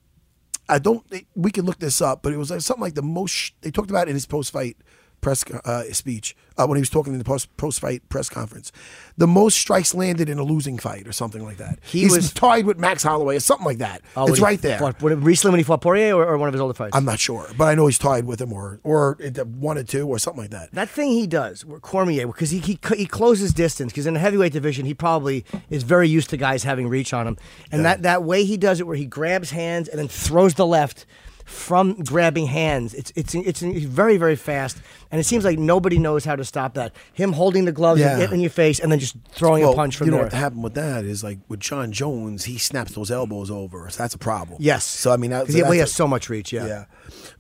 I 0.69 0.79
don't. 0.79 1.03
We 1.35 1.51
can 1.51 1.65
look 1.65 1.79
this 1.79 2.01
up, 2.01 2.23
but 2.23 2.33
it 2.33 2.37
was 2.37 2.49
like 2.49 2.61
something 2.61 2.81
like 2.81 2.95
the 2.95 3.01
most. 3.01 3.53
They 3.61 3.71
talked 3.71 3.89
about 3.89 4.07
in 4.07 4.13
his 4.13 4.25
post-fight 4.25 4.77
press 5.23 5.43
uh, 5.65 5.83
speech 5.91 6.35
uh, 6.57 6.67
when 6.67 6.77
he 6.77 6.81
was 6.81 6.89
talking 6.89 7.13
in 7.13 7.19
the 7.19 7.25
post 7.25 7.55
post-fight 7.57 8.07
press 8.09 8.29
conference. 8.29 8.71
The 9.17 9.25
most 9.27 9.57
strikes 9.57 9.95
landed 9.95 10.29
in 10.29 10.37
a 10.37 10.43
losing 10.43 10.77
fight, 10.77 11.07
or 11.07 11.11
something 11.11 11.43
like 11.43 11.57
that. 11.57 11.79
He 11.81 12.01
He's 12.01 12.15
was- 12.15 12.33
tied 12.33 12.65
with 12.65 12.77
Max 12.77 13.01
Holloway, 13.03 13.35
or 13.37 13.39
something 13.39 13.65
like 13.65 13.77
that. 13.79 14.01
Oh, 14.15 14.27
it's 14.27 14.39
right 14.39 14.61
there. 14.61 14.77
Fought, 14.77 15.01
recently 15.01 15.51
when 15.51 15.59
he 15.59 15.63
fought 15.63 15.81
Poirier 15.81 16.15
or, 16.15 16.25
or 16.27 16.37
one 16.37 16.47
of 16.49 16.53
his 16.53 16.61
older 16.61 16.73
fights? 16.73 16.95
I'm 16.95 17.05
not 17.05 17.19
sure, 17.19 17.47
but 17.57 17.65
I 17.65 17.75
know 17.75 17.87
he's 17.87 17.97
tied 17.97 18.25
with 18.25 18.39
him, 18.41 18.53
or 18.53 18.79
or 18.83 19.17
it- 19.19 19.45
one 19.47 19.77
or 19.77 19.83
two, 19.83 20.07
or 20.07 20.19
something 20.19 20.41
like 20.41 20.51
that. 20.51 20.71
That 20.73 20.89
thing 20.89 21.09
he 21.11 21.25
does, 21.25 21.65
Cormier, 21.81 22.27
because 22.27 22.51
he, 22.51 22.59
he 22.59 22.77
he 22.95 23.05
closes 23.05 23.53
distance. 23.53 23.91
Because 23.91 24.05
in 24.05 24.13
the 24.13 24.19
heavyweight 24.19 24.53
division, 24.53 24.85
he 24.85 24.93
probably 24.93 25.45
is 25.69 25.83
very 25.83 26.07
used 26.09 26.29
to 26.31 26.37
guys 26.37 26.63
having 26.63 26.87
reach 26.89 27.13
on 27.13 27.25
him, 27.27 27.37
and 27.71 27.85
that, 27.85 28.01
that 28.03 28.23
way 28.23 28.43
he 28.43 28.57
does 28.57 28.79
it, 28.79 28.87
where 28.87 28.97
he 28.97 29.05
grabs 29.05 29.51
hands 29.51 29.87
and 29.87 29.97
then 29.99 30.07
throws 30.07 30.55
the 30.55 30.65
left 30.65 31.05
from 31.45 31.95
grabbing 32.03 32.47
hands. 32.47 32.93
It's 32.93 33.11
it's 33.15 33.35
it's, 33.35 33.61
it's 33.61 33.85
very 33.85 34.17
very 34.17 34.35
fast, 34.35 34.77
and 35.11 35.19
it 35.19 35.25
seems 35.25 35.43
like 35.43 35.59
nobody 35.59 35.99
knows 35.99 36.25
how 36.25 36.35
to 36.35 36.43
stop 36.45 36.73
that. 36.75 36.93
Him 37.13 37.33
holding 37.33 37.65
the 37.65 37.71
gloves 37.71 38.01
and 38.01 38.11
Yeah. 38.11 38.17
getting 38.17 38.35
in 38.35 38.41
your 38.41 38.49
face, 38.49 38.79
and 38.79 38.91
then 38.91 38.99
just 38.99 39.15
throwing 39.31 39.63
a 39.63 39.73
punch 39.73 39.97
from 39.97 40.07
you 40.07 40.11
know 40.11 40.17
there. 40.17 40.25
what 40.27 40.33
happened 40.33 40.63
with 40.63 40.73
that 40.75 41.05
is 41.05 41.23
like 41.23 41.39
with 41.49 41.59
Jon 41.59 41.91
Jones, 41.91 42.45
he 42.45 42.57
snaps 42.57 42.93
those 42.93 43.11
elbows 43.11 43.51
over, 43.51 43.89
so 43.89 43.97
that's 44.03 44.13
a 44.15 44.17
problem. 44.19 44.57
yes. 44.61 44.83
So 44.85 45.11
I 45.11 45.17
mean, 45.17 45.31
that, 45.31 45.41
because 45.41 45.55
he, 45.55 45.61
well, 45.63 45.71
he 45.71 45.79
has 45.79 45.91
a- 45.91 45.93
so 45.93 46.07
much 46.07 46.29
reach. 46.29 46.53
Yeah. 46.53 46.65
Yeah. 46.65 46.85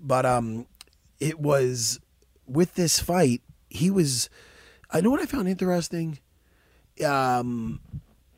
But 0.01 0.25
um 0.25 0.67
it 1.19 1.39
was 1.39 1.99
with 2.45 2.75
this 2.75 2.99
fight, 2.99 3.41
he 3.69 3.89
was 3.89 4.29
I 4.91 5.01
know 5.01 5.09
what 5.09 5.21
I 5.21 5.25
found 5.25 5.47
interesting. 5.47 6.19
Um 7.03 7.79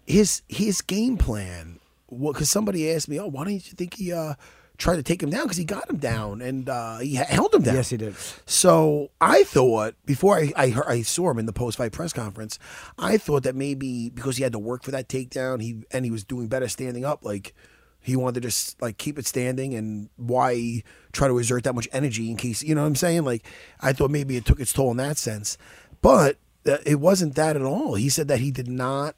his 0.06 0.44
his 0.48 0.82
game 0.82 1.18
plan 1.18 1.80
because 2.10 2.50
somebody 2.50 2.90
asked 2.92 3.10
me, 3.10 3.20
"Oh, 3.20 3.28
why 3.28 3.44
don't 3.44 3.54
you 3.54 3.60
think 3.60 3.96
he 3.96 4.14
uh 4.14 4.36
tried 4.78 4.98
to 4.98 5.04
take 5.04 5.22
him 5.22 5.30
down 5.30 5.44
because 5.44 5.58
he 5.58 5.66
got 5.66 5.90
him 5.90 5.98
down 5.98 6.42
and 6.42 6.70
uh 6.70 6.98
he 7.00 7.16
held 7.16 7.54
him 7.54 7.64
down." 7.64 7.76
Yes, 7.76 7.90
he 7.90 7.98
did. 7.98 8.16
So 8.46 9.12
I 9.22 9.44
thought 9.44 9.96
before 10.06 10.38
I 10.38 10.54
I, 10.56 10.70
heard, 10.70 10.86
I 10.88 11.02
saw 11.02 11.30
him 11.32 11.40
in 11.40 11.46
the 11.46 11.54
post 11.54 11.78
fight 11.78 11.92
press 11.92 12.14
conference, 12.14 12.60
I 12.98 13.18
thought 13.18 13.44
that 13.44 13.56
maybe 13.56 14.10
because 14.10 14.38
he 14.38 14.44
had 14.44 14.54
to 14.54 14.60
work 14.60 14.84
for 14.84 14.92
that 14.92 15.08
takedown, 15.08 15.62
he 15.62 15.84
and 15.92 16.06
he 16.06 16.12
was 16.12 16.24
doing 16.24 16.48
better 16.48 16.68
standing 16.68 17.06
up, 17.06 17.24
like 17.24 17.54
he 18.00 18.16
wanted 18.16 18.36
to 18.36 18.42
just 18.42 18.80
like 18.82 18.98
keep 18.98 19.18
it 19.18 19.26
standing, 19.26 19.74
and 19.74 20.10
why 20.16 20.84
try 21.12 21.28
to 21.28 21.38
exert 21.38 21.64
that 21.64 21.74
much 21.74 21.88
energy 21.92 22.30
in 22.30 22.38
case 22.38 22.62
you 22.62 22.76
know 22.76 22.82
what 22.82 22.88
I'm 22.88 22.96
saying? 22.96 23.24
Like 23.24 23.46
I 23.82 23.94
thought 23.94 24.12
maybe 24.12 24.38
it 24.38 24.46
took 24.46 24.60
its 24.60 24.74
toll 24.74 24.92
in 24.92 24.98
that 24.98 25.18
sense, 25.18 25.58
but 26.02 26.38
that 26.64 26.82
it 26.86 27.00
wasn't 27.00 27.36
that 27.36 27.56
at 27.56 27.62
all. 27.62 27.96
He 27.96 28.10
said 28.10 28.28
that 28.28 28.40
he 28.40 28.52
did 28.52 28.68
not 28.68 29.16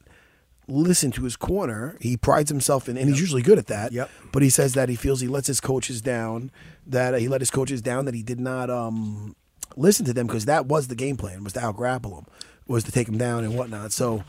listen 0.67 1.12
to 1.12 1.24
his 1.24 1.36
corner. 1.36 1.97
He 2.01 2.17
prides 2.17 2.50
himself 2.50 2.89
in, 2.89 2.97
and 2.97 3.09
he's 3.09 3.19
usually 3.19 3.41
good 3.41 3.57
at 3.57 3.67
that. 3.67 3.91
Yep. 3.91 4.09
But 4.31 4.41
he 4.43 4.50
says 4.50 4.74
that 4.74 4.89
he 4.89 4.95
feels 4.95 5.21
he 5.21 5.27
lets 5.27 5.47
his 5.47 5.59
coaches 5.62 6.01
down. 6.01 6.51
That 6.86 7.13
uh, 7.13 7.17
he 7.17 7.27
let 7.27 7.41
his 7.41 7.51
coaches 7.51 7.81
down. 7.81 8.05
That 8.05 8.13
he 8.13 8.24
did 8.24 8.39
not 8.39 8.69
um, 8.69 9.36
listen 9.75 10.05
to 10.05 10.13
them 10.13 10.27
because 10.27 10.45
that 10.45 10.65
was 10.65 10.88
the 10.88 10.95
game 10.95 11.17
plan 11.17 11.43
was 11.43 11.53
to 11.53 11.59
out 11.62 11.75
grapple 11.77 12.17
him, 12.17 12.25
was 12.67 12.83
to 12.86 12.91
take 12.91 13.07
him 13.07 13.17
down 13.17 13.43
and 13.43 13.55
whatnot. 13.57 13.91
So. 13.91 14.24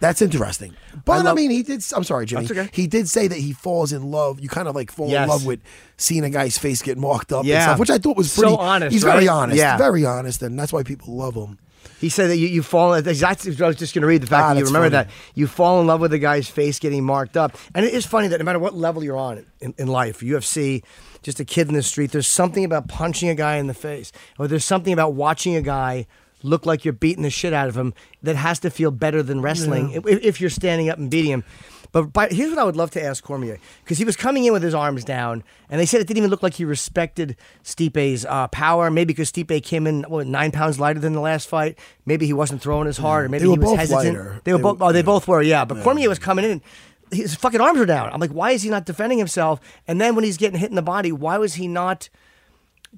That's 0.00 0.22
interesting, 0.22 0.76
but 1.04 1.12
I, 1.14 1.22
love- 1.22 1.34
mean, 1.34 1.50
he 1.50 1.64
did. 1.64 1.82
I'm 1.92 2.04
sorry, 2.04 2.24
Jimmy. 2.24 2.44
Okay. 2.44 2.70
He 2.72 2.86
did 2.86 3.08
say 3.08 3.26
that 3.26 3.36
he 3.36 3.52
falls 3.52 3.92
in 3.92 4.12
love. 4.12 4.38
You 4.38 4.48
kind 4.48 4.68
of 4.68 4.76
like 4.76 4.92
fall 4.92 5.08
Yes. 5.08 5.24
in 5.24 5.28
love 5.28 5.44
with 5.44 5.58
seeing 5.96 6.22
a 6.22 6.30
guy's 6.30 6.56
face 6.56 6.82
get 6.82 6.96
marked 6.96 7.32
up, 7.32 7.40
and 7.40 7.48
Yeah. 7.48 7.64
stuff, 7.64 7.80
which 7.80 7.90
I 7.90 7.98
thought 7.98 8.16
was 8.16 8.30
So 8.30 8.42
pretty 8.42 8.56
honest, 8.58 8.92
He's 8.92 9.02
very 9.02 9.26
honest, 9.26 9.58
Yeah. 9.58 9.76
very 9.76 10.04
honest, 10.06 10.40
and 10.44 10.56
that's 10.56 10.72
why 10.72 10.84
people 10.84 11.16
love 11.16 11.34
him. 11.34 11.58
He 12.00 12.08
said 12.08 12.28
that 12.30 12.36
you, 12.36 12.46
you 12.48 12.62
fall 12.62 12.94
in. 12.94 13.04
That's 13.04 13.22
I 13.22 13.30
was 13.30 13.76
just 13.76 13.94
going 13.94 14.02
to 14.02 14.06
read 14.06 14.22
the 14.22 14.26
fact 14.26 14.44
Ah, 14.44 14.54
that 14.54 14.60
you 14.60 14.66
remember 14.66 14.86
funny. 14.90 15.04
that 15.04 15.10
you 15.34 15.46
fall 15.46 15.80
in 15.80 15.86
love 15.86 16.00
with 16.00 16.12
a 16.12 16.18
guy's 16.18 16.48
face 16.48 16.78
getting 16.78 17.04
marked 17.04 17.36
up, 17.36 17.56
and 17.74 17.84
it 17.84 17.92
is 17.92 18.06
funny 18.06 18.28
that 18.28 18.38
no 18.38 18.44
matter 18.44 18.58
what 18.58 18.74
level 18.74 19.02
you're 19.02 19.16
on 19.16 19.44
in, 19.60 19.74
in 19.78 19.88
life, 19.88 20.20
UFC, 20.20 20.82
just 21.22 21.40
a 21.40 21.44
kid 21.44 21.68
in 21.68 21.74
the 21.74 21.82
street, 21.82 22.12
there's 22.12 22.28
something 22.28 22.64
about 22.64 22.88
punching 22.88 23.28
a 23.28 23.34
guy 23.34 23.56
in 23.56 23.66
the 23.66 23.74
face, 23.74 24.12
or 24.38 24.46
there's 24.46 24.64
something 24.64 24.92
about 24.92 25.14
watching 25.14 25.56
a 25.56 25.62
guy 25.62 26.06
look 26.42 26.66
like 26.66 26.84
you're 26.84 26.92
beating 26.92 27.22
the 27.22 27.30
shit 27.30 27.52
out 27.52 27.68
of 27.68 27.76
him 27.76 27.94
that 28.22 28.36
has 28.36 28.58
to 28.60 28.70
feel 28.70 28.90
better 28.90 29.22
than 29.22 29.40
wrestling 29.40 29.92
if, 29.92 30.06
if 30.06 30.40
you're 30.40 30.50
standing 30.50 30.88
up 30.88 30.98
and 30.98 31.10
beating 31.10 31.32
him. 31.32 31.44
But 31.90 32.12
by, 32.12 32.28
here's 32.28 32.50
what 32.50 32.58
I 32.58 32.64
would 32.64 32.76
love 32.76 32.90
to 32.92 33.02
ask 33.02 33.24
Cormier 33.24 33.58
because 33.82 33.96
he 33.96 34.04
was 34.04 34.16
coming 34.16 34.44
in 34.44 34.52
with 34.52 34.62
his 34.62 34.74
arms 34.74 35.04
down, 35.04 35.42
and 35.70 35.80
they 35.80 35.86
said 35.86 36.00
it 36.00 36.06
didn't 36.06 36.18
even 36.18 36.30
look 36.30 36.42
like 36.42 36.54
he 36.54 36.64
respected 36.64 37.36
Stipe's 37.64 38.26
uh, 38.26 38.48
power. 38.48 38.90
Maybe 38.90 39.14
because 39.14 39.32
Stipe 39.32 39.62
came 39.64 39.86
in 39.86 40.02
what, 40.02 40.26
nine 40.26 40.50
pounds 40.50 40.78
lighter 40.78 41.00
than 41.00 41.14
the 41.14 41.20
last 41.20 41.48
fight. 41.48 41.78
Maybe 42.04 42.26
he 42.26 42.34
wasn't 42.34 42.60
throwing 42.60 42.88
as 42.88 42.98
hard, 42.98 43.26
or 43.26 43.28
maybe 43.30 43.48
he 43.48 43.58
was 43.58 43.74
hesitant. 43.74 44.18
lighter. 44.18 44.40
They 44.44 44.52
were 44.52 44.58
both. 44.58 44.82
Oh, 44.82 44.92
they 44.92 44.98
yeah. 44.98 45.02
both 45.02 45.26
were. 45.26 45.40
Yeah, 45.40 45.64
but 45.64 45.82
Cormier 45.82 46.08
was 46.08 46.18
coming 46.18 46.44
in. 46.44 46.62
His 47.10 47.34
fucking 47.34 47.60
arms 47.60 47.78
were 47.78 47.86
down. 47.86 48.12
I'm 48.12 48.20
like, 48.20 48.32
why 48.32 48.50
is 48.50 48.62
he 48.62 48.68
not 48.68 48.84
defending 48.84 49.16
himself? 49.16 49.60
And 49.86 49.98
then 49.98 50.14
when 50.14 50.24
he's 50.24 50.36
getting 50.36 50.58
hit 50.58 50.68
in 50.68 50.76
the 50.76 50.82
body, 50.82 51.10
why 51.10 51.38
was 51.38 51.54
he 51.54 51.66
not? 51.66 52.10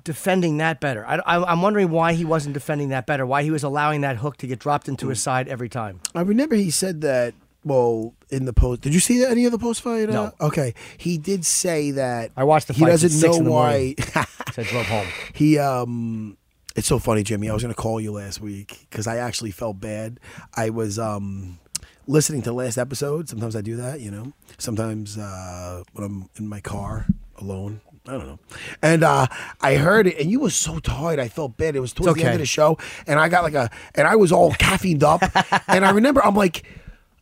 Defending 0.05 0.59
that 0.59 0.81
better. 0.81 1.05
I, 1.07 1.17
I, 1.17 1.53
am 1.53 1.63
wondering 1.63 1.91
why 1.91 2.13
he 2.13 2.25
wasn't 2.25 2.55
defending 2.55 2.91
that 2.91 3.07
better. 3.07 3.27
Why 3.27 3.43
he 3.43 3.51
was 3.51 3.63
allowing 3.63 4.03
that 4.03 4.17
hook 4.17 4.37
to 4.39 4.47
get 4.47 4.59
dropped 4.59 4.89
into 4.89 5.09
his 5.09 5.23
side 5.23 5.49
every 5.49 5.69
time. 5.69 6.01
I 6.15 6.23
remember 6.23 6.55
he 6.57 6.71
said 6.71 7.01
that. 7.03 7.35
Well, 7.63 8.15
in 8.31 8.47
the 8.47 8.55
post, 8.55 8.81
did 8.81 8.95
you 8.95 9.01
see 9.01 9.23
any 9.23 9.45
of 9.45 9.53
the 9.53 9.59
post 9.59 9.83
fight? 9.83 10.09
uh, 10.09 10.13
No. 10.13 10.33
Okay, 10.41 10.73
he 10.97 11.19
did 11.19 11.45
say 11.45 11.91
that. 11.91 12.31
I 12.35 12.45
watched 12.45 12.69
the 12.69 12.73
He 12.73 12.87
doesn't 12.87 13.21
know 13.21 13.51
why. 13.51 13.97
I 14.15 14.63
drove 14.63 14.87
home. 14.87 15.07
he 15.35 15.59
um. 15.59 16.39
It's 16.75 16.87
so 16.87 16.99
funny, 16.99 17.23
Jimmy. 17.23 17.51
I 17.51 17.53
was 17.53 17.63
going 17.63 17.75
to 17.75 17.79
call 17.79 18.01
you 18.01 18.13
last 18.13 18.41
week 18.41 18.87
because 18.89 19.07
I 19.07 19.17
actually 19.17 19.51
felt 19.51 19.79
bad. 19.79 20.21
I 20.55 20.71
was 20.71 20.99
um 20.99 21.59
listening 22.07 22.43
to 22.43 22.53
last 22.53 22.79
episode. 22.79 23.29
Sometimes 23.29 23.55
I 23.55 23.61
do 23.61 23.77
that, 23.77 24.01
you 24.01 24.11
know. 24.11 24.33
Sometimes 24.57 25.19
uh, 25.19 25.83
when 25.93 26.05
I'm 26.05 26.31
in 26.37 26.49
my 26.49 26.61
car 26.61 27.07
alone. 27.37 27.81
I 28.09 28.13
don't 28.13 28.27
know. 28.27 28.39
And 28.83 29.05
uh, 29.05 29.27
I 29.61 29.75
heard 29.77 30.07
it, 30.07 30.19
and 30.19 30.31
you 30.31 30.41
were 30.41 30.51
so 30.51 30.79
tired. 30.79 31.19
I 31.19 31.29
felt 31.29 31.57
bad. 31.57 31.77
It 31.77 31.81
was 31.81 31.93
towards 31.93 32.15
the 32.17 32.25
end 32.25 32.35
of 32.35 32.41
the 32.41 32.47
show, 32.47 32.79
and 33.07 33.21
I 33.21 33.29
got 33.29 33.45
like 33.45 33.55
a, 33.55 33.71
and 33.95 34.09
I 34.09 34.17
was 34.17 34.33
all 34.33 34.53
caffeined 34.53 35.03
up. 35.03 35.23
and 35.69 35.85
I 35.85 35.91
remember, 35.91 36.25
I'm 36.25 36.35
like, 36.35 36.65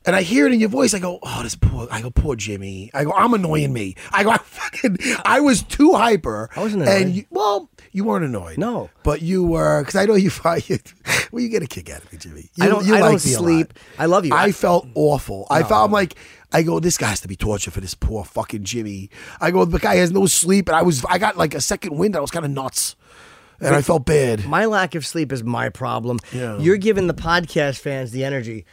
and 0.07 0.15
I 0.15 0.23
hear 0.23 0.47
it 0.47 0.53
in 0.53 0.61
your 0.61 0.69
voice. 0.71 0.95
I 0.95 1.01
go, 1.01 1.19
oh, 1.23 1.43
this 1.43 1.57
poor. 1.57 1.89
I 1.91 2.01
go, 2.01 2.11
poor 2.11 2.37
Jimmy. 2.37 2.91
I 2.95 3.05
go, 3.05 3.13
I'm 3.13 3.35
annoying 3.35 3.73
me. 3.73 3.97
I 4.13 4.23
go, 4.23 4.31
I 4.33 4.39
fucking, 4.39 4.99
I 5.25 5.41
was 5.41 5.63
too 5.65 5.93
hyper. 5.95 6.49
I 6.55 6.61
wasn't 6.61 6.85
And 6.85 7.03
annoyed. 7.03 7.15
you, 7.17 7.25
well, 7.31 7.71
you 7.93 8.05
weren't 8.05 8.25
annoyed. 8.25 8.57
No. 8.57 8.89
but 9.03 9.21
you 9.21 9.45
were 9.45 9.83
because 9.83 9.97
I 9.97 10.07
know 10.07 10.15
you. 10.15 10.31
Well, 11.31 11.43
you 11.43 11.51
get 11.51 11.63
a 11.63 11.67
kick 11.67 11.91
out 11.91 12.03
of 12.03 12.11
me, 12.11 12.19
Jimmy. 12.19 12.49
You, 12.55 12.65
I 12.65 12.69
don't- 12.69 12.87
You 12.87 12.95
I 12.95 13.01
like 13.01 13.11
don't 13.21 13.27
me 13.27 13.35
a 13.35 13.37
lot. 13.41 13.45
sleep. 13.45 13.75
I 13.99 14.07
love 14.07 14.25
you. 14.25 14.33
I 14.35 14.45
I- 14.45 14.53
felt 14.53 14.87
awful. 14.95 15.47
I 15.51 15.63
felt 15.63 15.85
I'm 15.85 15.93
like. 15.93 16.15
I 16.53 16.63
go, 16.63 16.81
this 16.81 16.97
guy 16.97 17.09
has 17.09 17.21
to 17.21 17.29
be 17.29 17.37
torture 17.37 17.71
for 17.71 17.81
this 17.81 17.95
poor 17.95 18.25
fucking 18.25 18.65
Jimmy. 18.65 19.11
I 19.41 19.51
go, 19.51 19.65
the 19.65 19.79
guy 19.79 19.97
has 19.97 20.11
no 20.11 20.27
sleep, 20.27 20.69
and 20.69 20.77
I 20.77 20.83
was, 20.83 21.05
I 21.09 21.19
got 21.19 21.37
like 21.37 21.55
a 21.55 21.61
second 21.61 21.97
wind. 21.99 22.17
I 22.17 22.21
was 22.21 22.31
kind 22.31 22.45
of 22.45 22.51
nuts, 22.51 22.97
and 23.61 23.75
I 23.75 23.83
felt 23.83 24.07
bad. 24.07 24.47
My 24.47 24.65
lack 24.65 24.95
of 24.95 25.05
sleep 25.05 25.31
is 25.33 25.45
my 25.45 25.69
problem. 25.69 26.19
Yeah. 26.33 26.59
You're 26.59 26.79
giving 26.79 27.07
the 27.07 27.15
podcast 27.15 27.81
fans 27.81 28.13
the 28.13 28.25
energy. 28.25 28.65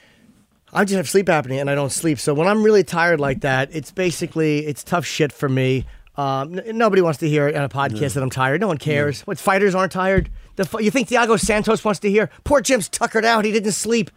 I 0.73 0.83
just 0.83 0.95
have 0.97 1.09
sleep 1.09 1.27
apnea 1.27 1.61
and 1.61 1.69
I 1.69 1.75
don't 1.75 1.91
sleep. 1.91 2.19
So 2.19 2.33
when 2.33 2.47
I'm 2.47 2.61
really 2.61 2.83
tired 2.83 3.19
like 3.21 3.41
that, 3.41 3.69
it's 3.73 3.91
basically 3.91 4.65
it's 4.65 4.83
tough 4.83 5.05
shit 5.05 5.31
for 5.31 5.47
me. 5.47 5.85
Um, 6.17 6.59
n- 6.59 6.77
nobody 6.77 7.01
wants 7.01 7.19
to 7.19 7.29
hear 7.29 7.47
it 7.47 7.55
on 7.55 7.63
a 7.63 7.69
podcast 7.69 8.13
that 8.15 8.23
I'm 8.23 8.29
tired. 8.29 8.59
No 8.59 8.67
one 8.67 8.77
cares. 8.77 9.21
What 9.21 9.37
fighters 9.37 9.73
aren't 9.73 9.93
tired? 9.93 10.29
The 10.57 10.67
you 10.81 10.91
think 10.91 11.07
Thiago 11.07 11.39
Santos 11.39 11.83
wants 11.85 11.99
to 12.01 12.09
hear? 12.09 12.29
Poor 12.43 12.59
Jim's 12.61 12.89
tuckered 12.89 13.23
out. 13.23 13.45
He 13.45 13.51
didn't 13.53 13.71
sleep. 13.71 14.11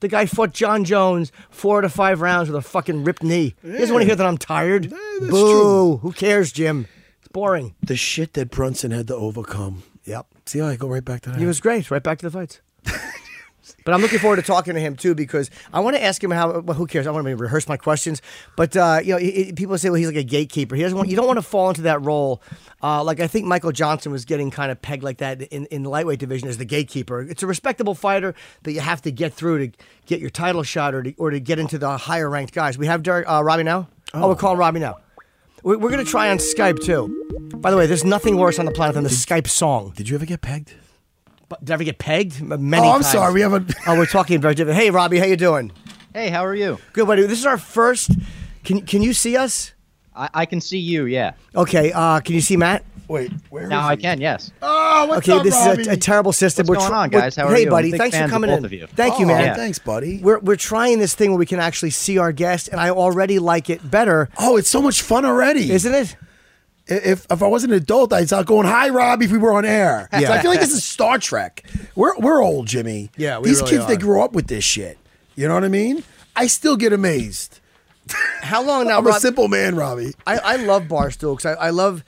The 0.00 0.08
guy 0.08 0.26
fought 0.26 0.52
Jon 0.52 0.84
Jones 0.84 1.32
four 1.50 1.80
to 1.80 1.88
five 1.88 2.20
rounds 2.20 2.48
with 2.48 2.56
a 2.56 2.62
fucking 2.62 3.04
ripped 3.04 3.22
knee. 3.22 3.54
He 3.62 3.72
doesn't 3.72 3.92
want 3.92 4.02
to 4.02 4.06
hear 4.06 4.16
that 4.16 4.26
I'm 4.26 4.38
tired. 4.38 4.84
that's 4.84 5.30
Boo! 5.30 5.52
true. 5.52 5.96
Who 5.98 6.12
cares, 6.12 6.52
Jim? 6.52 6.86
It's 7.18 7.28
boring. 7.28 7.74
The 7.82 7.96
shit 7.96 8.34
that 8.34 8.50
Brunson 8.50 8.90
had 8.92 9.08
to 9.08 9.16
overcome. 9.16 9.82
Yep. 10.04 10.26
See 10.46 10.60
how 10.60 10.66
I 10.68 10.76
go 10.76 10.88
right 10.88 11.04
back 11.04 11.22
to 11.22 11.30
that. 11.30 11.38
He 11.38 11.46
was 11.46 11.60
great. 11.60 11.90
Right 11.90 12.02
back 12.02 12.18
to 12.18 12.30
the 12.30 12.30
fights. 12.30 12.60
but 13.84 13.94
I'm 13.94 14.00
looking 14.00 14.18
forward 14.18 14.36
to 14.36 14.42
talking 14.42 14.74
to 14.74 14.80
him 14.80 14.96
too 14.96 15.14
because 15.14 15.50
I 15.72 15.80
want 15.80 15.96
to 15.96 16.02
ask 16.02 16.22
him 16.22 16.30
how. 16.30 16.60
Well, 16.60 16.76
who 16.76 16.86
cares? 16.86 17.06
I 17.06 17.10
want 17.10 17.26
to 17.26 17.36
rehearse 17.36 17.68
my 17.68 17.76
questions. 17.76 18.22
But 18.56 18.76
uh, 18.76 19.00
you 19.02 19.12
know, 19.14 19.18
he- 19.18 19.52
people 19.52 19.76
say, 19.78 19.90
well, 19.90 19.96
he's 19.96 20.06
like 20.06 20.16
a 20.16 20.22
gatekeeper. 20.22 20.76
He 20.76 20.82
doesn't 20.82 20.96
want. 20.96 21.08
You 21.10 21.16
don't 21.16 21.26
want 21.26 21.38
to 21.38 21.42
fall 21.42 21.68
into 21.68 21.82
that 21.82 22.02
role. 22.02 22.42
Uh, 22.82 23.02
like 23.02 23.20
I 23.20 23.26
think 23.26 23.46
Michael 23.46 23.72
Johnson 23.72 24.12
was 24.12 24.24
getting 24.24 24.50
kind 24.50 24.70
of 24.70 24.80
pegged 24.80 25.02
like 25.02 25.18
that 25.18 25.42
in, 25.42 25.66
in 25.66 25.82
the 25.82 25.90
lightweight 25.90 26.18
division 26.20 26.48
as 26.48 26.58
the 26.58 26.64
gatekeeper. 26.64 27.22
It's 27.22 27.42
a 27.42 27.46
respectable 27.46 27.94
fighter 27.94 28.34
that 28.62 28.72
you 28.72 28.80
have 28.80 29.02
to 29.02 29.10
get 29.10 29.34
through 29.34 29.66
to 29.68 29.76
get 30.06 30.20
your 30.20 30.30
title 30.30 30.62
shot 30.62 30.94
or 30.94 31.02
to, 31.02 31.14
or 31.16 31.30
to 31.30 31.40
get 31.40 31.58
into 31.58 31.78
the 31.78 31.96
higher 31.96 32.28
ranked 32.30 32.54
guys. 32.54 32.78
We 32.78 32.86
have 32.86 33.02
Derek, 33.02 33.28
uh, 33.28 33.42
Robbie 33.42 33.64
now. 33.64 33.88
Oh. 34.14 34.28
we're 34.28 34.36
calling 34.36 34.58
Robbie 34.58 34.80
now. 34.80 34.98
We're, 35.62 35.76
we're 35.76 35.90
going 35.90 36.04
to 36.04 36.10
try 36.10 36.30
on 36.30 36.38
Skype 36.38 36.82
too. 36.84 37.08
By 37.56 37.70
the 37.70 37.76
way, 37.76 37.86
there's 37.86 38.04
nothing 38.04 38.36
worse 38.36 38.58
on 38.58 38.64
the 38.64 38.70
planet 38.70 38.94
than 38.94 39.04
the 39.04 39.10
Skype 39.10 39.48
song. 39.48 39.92
Did 39.96 40.08
you 40.08 40.14
ever 40.14 40.24
get 40.24 40.40
pegged? 40.40 40.74
But 41.48 41.64
did 41.64 41.70
I 41.70 41.74
ever 41.74 41.84
get 41.84 41.98
pegged? 41.98 42.40
M- 42.40 42.48
Many 42.70 42.86
Oh, 42.86 42.90
I'm 42.90 42.94
times. 43.02 43.10
sorry. 43.12 43.32
We 43.34 43.40
haven't. 43.40 43.72
Oh, 43.86 43.96
we're 43.96 44.06
talking 44.06 44.40
very 44.40 44.54
different. 44.54 44.78
Hey, 44.78 44.90
Robbie, 44.90 45.18
how 45.18 45.24
you 45.26 45.36
doing? 45.36 45.72
Hey, 46.12 46.28
how 46.30 46.44
are 46.44 46.54
you? 46.54 46.78
Good, 46.92 47.06
buddy. 47.06 47.22
This 47.26 47.38
is 47.38 47.46
our 47.46 47.58
first. 47.58 48.10
Can 48.64 48.82
Can 48.82 49.02
you 49.02 49.12
see 49.14 49.36
us? 49.36 49.72
I, 50.14 50.28
I 50.34 50.46
can 50.46 50.60
see 50.60 50.78
you, 50.78 51.04
yeah. 51.06 51.32
Okay. 51.54 51.92
Uh, 51.92 52.20
can 52.20 52.34
you 52.34 52.40
see 52.40 52.56
Matt? 52.56 52.84
Wait, 53.06 53.32
where 53.48 53.62
is 53.62 53.68
he? 53.68 53.70
Now 53.70 53.88
I 53.88 53.96
he? 53.96 54.02
can, 54.02 54.20
yes. 54.20 54.50
Oh, 54.60 55.06
what's 55.06 55.26
Okay, 55.26 55.38
up, 55.38 55.42
this 55.44 55.54
Robbie? 55.54 55.80
is 55.82 55.88
a, 55.88 55.92
a 55.92 55.96
terrible 55.96 56.32
system. 56.32 56.66
What's 56.66 56.80
We're 56.82 56.88
going 56.88 57.00
on, 57.00 57.08
guys? 57.08 57.36
How 57.36 57.46
are 57.46 57.54
hey, 57.54 57.60
you? 57.60 57.66
I'm 57.68 57.70
buddy. 57.70 57.90
Thanks 57.92 58.14
for 58.16 58.20
fans 58.20 58.30
of 58.30 58.34
coming 58.34 58.50
both 58.50 58.58
in. 58.58 58.64
of 58.66 58.72
you. 58.74 58.86
Thank 58.88 59.18
you, 59.18 59.24
Oh, 59.24 59.28
man. 59.28 59.44
Yeah. 59.44 59.54
Thanks, 59.54 59.78
buddy. 59.78 60.18
We're 60.18 60.40
we're 60.40 60.56
trying 60.56 60.98
this 60.98 61.14
thing 61.14 61.30
where 61.30 61.38
we 61.38 61.46
can 61.46 61.58
actually 61.60 61.90
see 61.90 62.18
our 62.18 62.32
guest, 62.32 62.68
and 62.68 62.78
I 62.78 62.90
already 62.90 63.38
like 63.38 63.70
it 63.70 63.88
better, 63.90 64.28
oh, 64.38 64.58
it's 64.58 64.68
so 64.68 64.82
much 64.82 65.00
fun 65.00 65.24
already. 65.24 65.70
isn't 65.72 65.94
it? 65.94 66.16
If 66.88 67.26
if 67.30 67.42
I 67.42 67.46
was 67.46 67.64
an 67.64 67.72
adult, 67.72 68.12
I'd 68.12 68.26
start 68.28 68.46
going, 68.46 68.66
"Hi, 68.66 68.88
Robbie." 68.88 69.26
If 69.26 69.32
we 69.32 69.38
were 69.38 69.52
on 69.52 69.64
air, 69.64 70.08
Yeah. 70.12 70.20
So 70.20 70.32
I 70.32 70.40
feel 70.40 70.50
like 70.50 70.60
this 70.60 70.72
is 70.72 70.84
Star 70.96 71.18
Trek. 71.18 71.64
We're 71.94 72.16
we're 72.18 72.42
old, 72.42 72.66
Jimmy. 72.66 73.10
Yeah, 73.16 73.38
we 73.38 73.48
these 73.48 73.58
really 73.60 73.70
kids 73.70 73.86
they 73.86 73.94
are. 73.94 73.98
grew 73.98 74.22
up 74.22 74.32
with 74.32 74.46
this 74.46 74.64
shit. 74.64 74.98
You 75.34 75.48
know 75.48 75.54
what 75.54 75.64
I 75.64 75.68
mean? 75.68 76.02
I 76.34 76.46
still 76.46 76.76
get 76.76 76.92
amazed. 76.92 77.60
How 78.40 78.62
long 78.62 78.86
now, 78.88 78.98
I'm 78.98 79.06
a 79.06 79.12
simple 79.14 79.48
man, 79.48 79.76
Robbie. 79.76 80.14
I, 80.26 80.38
I 80.38 80.56
love 80.56 80.84
Barstool 80.84 81.36
because 81.36 81.56
I, 81.56 81.66
I 81.66 81.70
love 81.70 82.04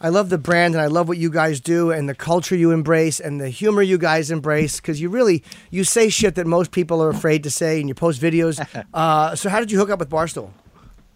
I 0.00 0.08
love 0.08 0.28
the 0.28 0.38
brand 0.38 0.74
and 0.74 0.82
I 0.82 0.86
love 0.86 1.08
what 1.08 1.18
you 1.18 1.30
guys 1.30 1.60
do 1.60 1.90
and 1.90 2.08
the 2.08 2.14
culture 2.14 2.56
you 2.56 2.72
embrace 2.72 3.20
and 3.20 3.40
the 3.40 3.48
humor 3.48 3.80
you 3.82 3.96
guys 3.96 4.30
embrace 4.30 4.80
because 4.80 5.00
you 5.00 5.08
really 5.08 5.42
you 5.70 5.84
say 5.84 6.08
shit 6.08 6.34
that 6.34 6.46
most 6.46 6.72
people 6.72 7.02
are 7.02 7.10
afraid 7.10 7.42
to 7.44 7.50
say 7.50 7.78
and 7.80 7.88
you 7.88 7.94
post 7.94 8.20
videos. 8.20 8.64
uh, 8.94 9.34
so 9.36 9.48
how 9.48 9.60
did 9.60 9.70
you 9.70 9.78
hook 9.78 9.90
up 9.90 9.98
with 9.98 10.10
Barstool? 10.10 10.50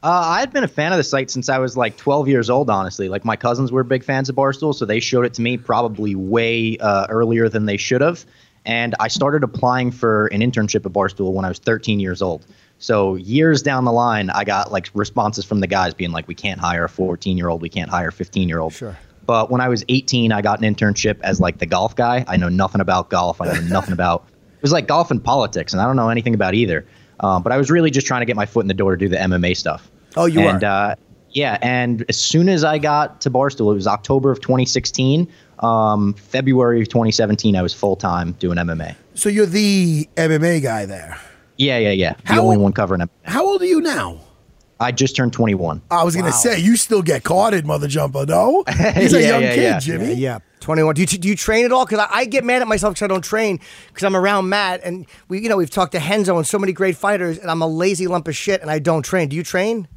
Uh, 0.00 0.22
I 0.24 0.40
had 0.40 0.52
been 0.52 0.62
a 0.62 0.68
fan 0.68 0.92
of 0.92 0.98
the 0.98 1.04
site 1.04 1.30
since 1.30 1.48
I 1.48 1.58
was 1.58 1.76
like 1.76 1.96
12 1.96 2.28
years 2.28 2.50
old, 2.50 2.70
honestly. 2.70 3.08
Like, 3.08 3.24
my 3.24 3.34
cousins 3.34 3.72
were 3.72 3.82
big 3.82 4.04
fans 4.04 4.28
of 4.28 4.36
Barstool, 4.36 4.74
so 4.74 4.84
they 4.84 5.00
showed 5.00 5.24
it 5.24 5.34
to 5.34 5.42
me 5.42 5.56
probably 5.56 6.14
way 6.14 6.76
uh, 6.78 7.06
earlier 7.08 7.48
than 7.48 7.66
they 7.66 7.76
should 7.76 8.00
have. 8.00 8.24
And 8.64 8.94
I 9.00 9.08
started 9.08 9.42
applying 9.42 9.90
for 9.90 10.26
an 10.28 10.40
internship 10.40 10.86
at 10.86 10.92
Barstool 10.92 11.32
when 11.32 11.44
I 11.44 11.48
was 11.48 11.58
13 11.58 11.98
years 11.98 12.22
old. 12.22 12.46
So, 12.78 13.16
years 13.16 13.62
down 13.62 13.84
the 13.84 13.92
line, 13.92 14.30
I 14.30 14.44
got 14.44 14.70
like 14.70 14.88
responses 14.94 15.44
from 15.44 15.58
the 15.58 15.66
guys 15.66 15.94
being 15.94 16.12
like, 16.12 16.28
we 16.28 16.34
can't 16.36 16.60
hire 16.60 16.84
a 16.84 16.88
14 16.88 17.36
year 17.36 17.48
old, 17.48 17.60
we 17.60 17.68
can't 17.68 17.90
hire 17.90 18.08
a 18.08 18.12
15 18.12 18.48
year 18.48 18.60
old. 18.60 18.74
Sure. 18.74 18.96
But 19.26 19.50
when 19.50 19.60
I 19.60 19.68
was 19.68 19.84
18, 19.88 20.30
I 20.30 20.42
got 20.42 20.62
an 20.62 20.74
internship 20.74 21.20
as 21.22 21.40
like 21.40 21.58
the 21.58 21.66
golf 21.66 21.96
guy. 21.96 22.24
I 22.28 22.36
know 22.36 22.48
nothing 22.48 22.80
about 22.80 23.10
golf. 23.10 23.40
I 23.40 23.46
know 23.46 23.60
nothing 23.62 23.92
about 23.94 24.26
it 24.58 24.62
was 24.62 24.72
like 24.72 24.88
golf 24.88 25.12
and 25.12 25.22
politics, 25.22 25.72
and 25.72 25.80
I 25.80 25.84
don't 25.84 25.94
know 25.94 26.08
anything 26.08 26.34
about 26.34 26.54
either. 26.54 26.84
Um, 27.20 27.42
but 27.42 27.52
I 27.52 27.56
was 27.56 27.70
really 27.70 27.90
just 27.90 28.06
trying 28.06 28.20
to 28.20 28.26
get 28.26 28.36
my 28.36 28.46
foot 28.46 28.60
in 28.60 28.68
the 28.68 28.74
door 28.74 28.92
to 28.92 28.96
do 28.96 29.08
the 29.08 29.16
MMA 29.16 29.56
stuff. 29.56 29.90
Oh, 30.16 30.26
you 30.26 30.40
and, 30.40 30.62
are? 30.64 30.90
Uh, 30.92 30.94
yeah, 31.30 31.58
and 31.60 32.04
as 32.08 32.16
soon 32.18 32.48
as 32.48 32.64
I 32.64 32.78
got 32.78 33.20
to 33.22 33.30
Barstool, 33.30 33.70
it 33.72 33.74
was 33.74 33.86
October 33.86 34.30
of 34.30 34.40
2016. 34.40 35.28
Um, 35.58 36.14
February 36.14 36.80
of 36.80 36.88
2017, 36.88 37.56
I 37.56 37.62
was 37.62 37.74
full 37.74 37.96
time 37.96 38.32
doing 38.32 38.56
MMA. 38.58 38.94
So 39.14 39.28
you're 39.28 39.46
the 39.46 40.08
MMA 40.16 40.62
guy 40.62 40.86
there. 40.86 41.18
Yeah, 41.56 41.78
yeah, 41.78 41.90
yeah. 41.90 42.14
The 42.26 42.34
How 42.34 42.42
only 42.42 42.56
old- 42.56 42.62
one 42.62 42.72
covering 42.72 43.00
MMA. 43.00 43.08
How 43.24 43.44
old 43.46 43.60
are 43.62 43.66
you 43.66 43.80
now? 43.80 44.20
I 44.80 44.92
just 44.92 45.16
turned 45.16 45.32
21. 45.32 45.82
I 45.90 46.04
was 46.04 46.14
gonna 46.14 46.32
say 46.32 46.60
you 46.60 46.76
still 46.76 47.02
get 47.02 47.24
carded, 47.24 47.66
mother 47.66 47.88
jumper. 47.88 48.24
No, 48.26 48.64
he's 48.94 49.12
a 49.12 49.22
young 49.22 49.42
yeah, 49.42 49.54
kid, 49.54 49.62
yeah. 49.62 49.78
Jimmy. 49.80 50.14
Yeah, 50.14 50.38
21. 50.60 50.94
Do 50.94 51.00
you, 51.00 51.06
do 51.06 51.28
you 51.28 51.36
train 51.36 51.64
at 51.64 51.72
all? 51.72 51.84
Because 51.84 52.00
I, 52.00 52.18
I 52.18 52.24
get 52.24 52.44
mad 52.44 52.62
at 52.62 52.68
myself 52.68 52.94
because 52.94 53.04
I 53.04 53.08
don't 53.08 53.24
train 53.24 53.58
because 53.88 54.04
I'm 54.04 54.14
around 54.14 54.48
Matt 54.48 54.80
and 54.84 55.06
we, 55.28 55.40
you 55.40 55.48
know, 55.48 55.56
we've 55.56 55.70
talked 55.70 55.92
to 55.92 55.98
Renzo 55.98 56.36
and 56.36 56.46
so 56.46 56.58
many 56.58 56.72
great 56.72 56.96
fighters, 56.96 57.38
and 57.38 57.50
I'm 57.50 57.62
a 57.62 57.66
lazy 57.66 58.06
lump 58.06 58.28
of 58.28 58.36
shit 58.36 58.62
and 58.62 58.70
I 58.70 58.78
don't 58.78 59.02
train. 59.02 59.28
Do 59.28 59.36
you 59.36 59.42
train? 59.42 59.88